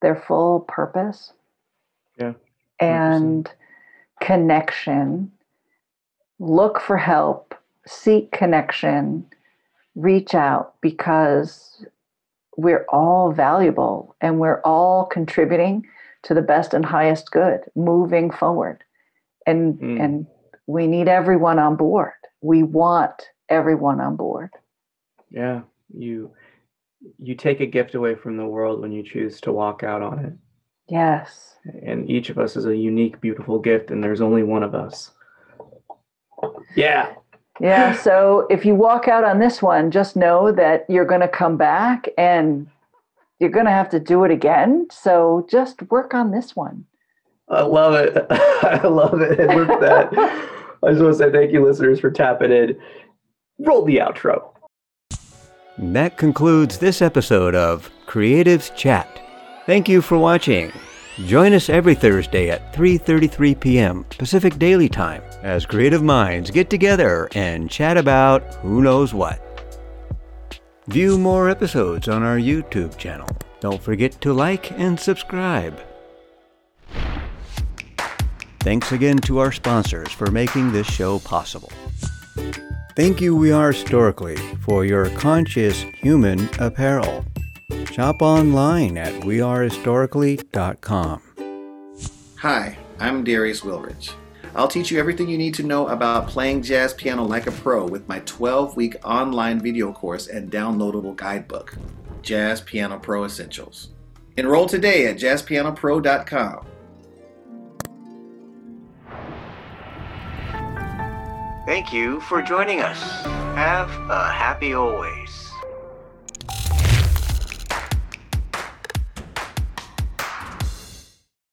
their 0.00 0.16
full 0.16 0.60
purpose. 0.60 1.32
Yeah. 2.18 2.32
And 2.80 3.50
connection. 4.20 5.30
Look 6.38 6.80
for 6.80 6.96
help, 6.96 7.54
seek 7.86 8.32
connection, 8.32 9.26
reach 9.94 10.34
out 10.34 10.74
because 10.80 11.84
we're 12.56 12.84
all 12.88 13.32
valuable 13.32 14.16
and 14.20 14.40
we're 14.40 14.60
all 14.62 15.04
contributing 15.06 15.86
to 16.24 16.34
the 16.34 16.42
best 16.42 16.74
and 16.74 16.84
highest 16.84 17.30
good 17.30 17.60
moving 17.74 18.30
forward. 18.30 18.84
And 19.46 19.78
Mm. 19.78 20.00
and 20.00 20.26
we 20.66 20.86
need 20.86 21.08
everyone 21.08 21.58
on 21.58 21.76
board. 21.76 22.12
We 22.40 22.62
want 22.62 23.30
everyone 23.48 24.00
on 24.00 24.16
board. 24.16 24.50
Yeah. 25.30 25.62
You 25.92 26.30
you 27.18 27.34
take 27.34 27.60
a 27.60 27.66
gift 27.66 27.94
away 27.94 28.14
from 28.14 28.36
the 28.36 28.46
world 28.46 28.80
when 28.80 28.92
you 28.92 29.02
choose 29.02 29.40
to 29.42 29.52
walk 29.52 29.82
out 29.82 30.02
on 30.02 30.18
it. 30.24 30.32
Yes. 30.88 31.56
And 31.84 32.08
each 32.10 32.30
of 32.30 32.38
us 32.38 32.56
is 32.56 32.66
a 32.66 32.76
unique, 32.76 33.20
beautiful 33.20 33.58
gift, 33.58 33.90
and 33.90 34.02
there's 34.02 34.20
only 34.20 34.42
one 34.42 34.62
of 34.62 34.74
us. 34.74 35.12
Yeah. 36.74 37.14
Yeah. 37.60 37.96
So 37.96 38.46
if 38.50 38.64
you 38.64 38.74
walk 38.74 39.08
out 39.08 39.24
on 39.24 39.38
this 39.38 39.62
one, 39.62 39.90
just 39.90 40.16
know 40.16 40.52
that 40.52 40.84
you're 40.88 41.04
going 41.04 41.20
to 41.20 41.28
come 41.28 41.56
back 41.56 42.08
and 42.18 42.66
you're 43.38 43.50
going 43.50 43.66
to 43.66 43.72
have 43.72 43.90
to 43.90 44.00
do 44.00 44.24
it 44.24 44.30
again. 44.30 44.86
So 44.90 45.46
just 45.50 45.82
work 45.90 46.14
on 46.14 46.30
this 46.30 46.56
one. 46.56 46.84
I 47.48 47.62
love 47.62 47.94
it. 47.94 48.26
I 48.30 48.86
love 48.86 49.20
it. 49.20 49.38
And 49.38 49.54
with 49.54 49.80
that, 49.80 50.08
I 50.82 50.90
just 50.90 51.02
want 51.02 51.12
to 51.12 51.14
say 51.14 51.30
thank 51.30 51.52
you, 51.52 51.64
listeners, 51.64 52.00
for 52.00 52.10
tapping 52.10 52.50
in. 52.50 52.78
Roll 53.58 53.84
the 53.84 53.98
outro. 53.98 54.51
That 55.90 56.16
concludes 56.16 56.78
this 56.78 57.02
episode 57.02 57.56
of 57.56 57.90
Creatives 58.06 58.72
Chat. 58.76 59.20
Thank 59.66 59.88
you 59.88 60.00
for 60.00 60.16
watching. 60.16 60.70
Join 61.26 61.52
us 61.52 61.68
every 61.68 61.96
Thursday 61.96 62.50
at 62.50 62.72
3:33 62.72 63.58
p.m. 63.58 64.04
Pacific 64.16 64.60
Daily 64.60 64.88
Time 64.88 65.24
as 65.42 65.66
creative 65.66 66.04
minds 66.04 66.52
get 66.52 66.70
together 66.70 67.28
and 67.34 67.68
chat 67.68 67.96
about 67.96 68.54
who 68.62 68.80
knows 68.80 69.12
what. 69.12 69.42
View 70.86 71.18
more 71.18 71.50
episodes 71.50 72.06
on 72.06 72.22
our 72.22 72.38
YouTube 72.38 72.96
channel. 72.96 73.28
Don't 73.58 73.82
forget 73.82 74.12
to 74.20 74.32
like 74.32 74.70
and 74.78 74.98
subscribe. 74.98 75.80
Thanks 78.60 78.92
again 78.92 79.18
to 79.18 79.40
our 79.40 79.50
sponsors 79.50 80.12
for 80.12 80.30
making 80.30 80.70
this 80.70 80.86
show 80.86 81.18
possible. 81.18 81.72
Thank 82.94 83.22
you, 83.22 83.34
We 83.34 83.52
Are 83.52 83.72
Historically, 83.72 84.36
for 84.60 84.84
your 84.84 85.08
conscious 85.10 85.80
human 85.80 86.48
apparel. 86.58 87.24
Shop 87.90 88.20
online 88.20 88.98
at 88.98 89.14
wearehistorically.com. 89.22 91.22
Hi, 92.36 92.76
I'm 92.98 93.24
Darius 93.24 93.62
Wilrich. 93.62 94.12
I'll 94.54 94.68
teach 94.68 94.90
you 94.90 94.98
everything 94.98 95.28
you 95.28 95.38
need 95.38 95.54
to 95.54 95.62
know 95.62 95.88
about 95.88 96.28
playing 96.28 96.60
jazz 96.60 96.92
piano 96.92 97.24
like 97.24 97.46
a 97.46 97.52
pro 97.52 97.86
with 97.86 98.06
my 98.08 98.18
12 98.20 98.76
week 98.76 98.96
online 99.04 99.58
video 99.58 99.90
course 99.92 100.26
and 100.26 100.52
downloadable 100.52 101.16
guidebook, 101.16 101.74
Jazz 102.20 102.60
Piano 102.60 102.98
Pro 102.98 103.24
Essentials. 103.24 103.88
Enroll 104.36 104.66
today 104.66 105.06
at 105.06 105.16
jazzpianopro.com. 105.16 106.66
Thank 111.64 111.92
you 111.92 112.18
for 112.20 112.42
joining 112.42 112.80
us. 112.80 113.00
Have 113.54 113.88
a 114.10 114.32
happy 114.32 114.74
always. 114.74 115.41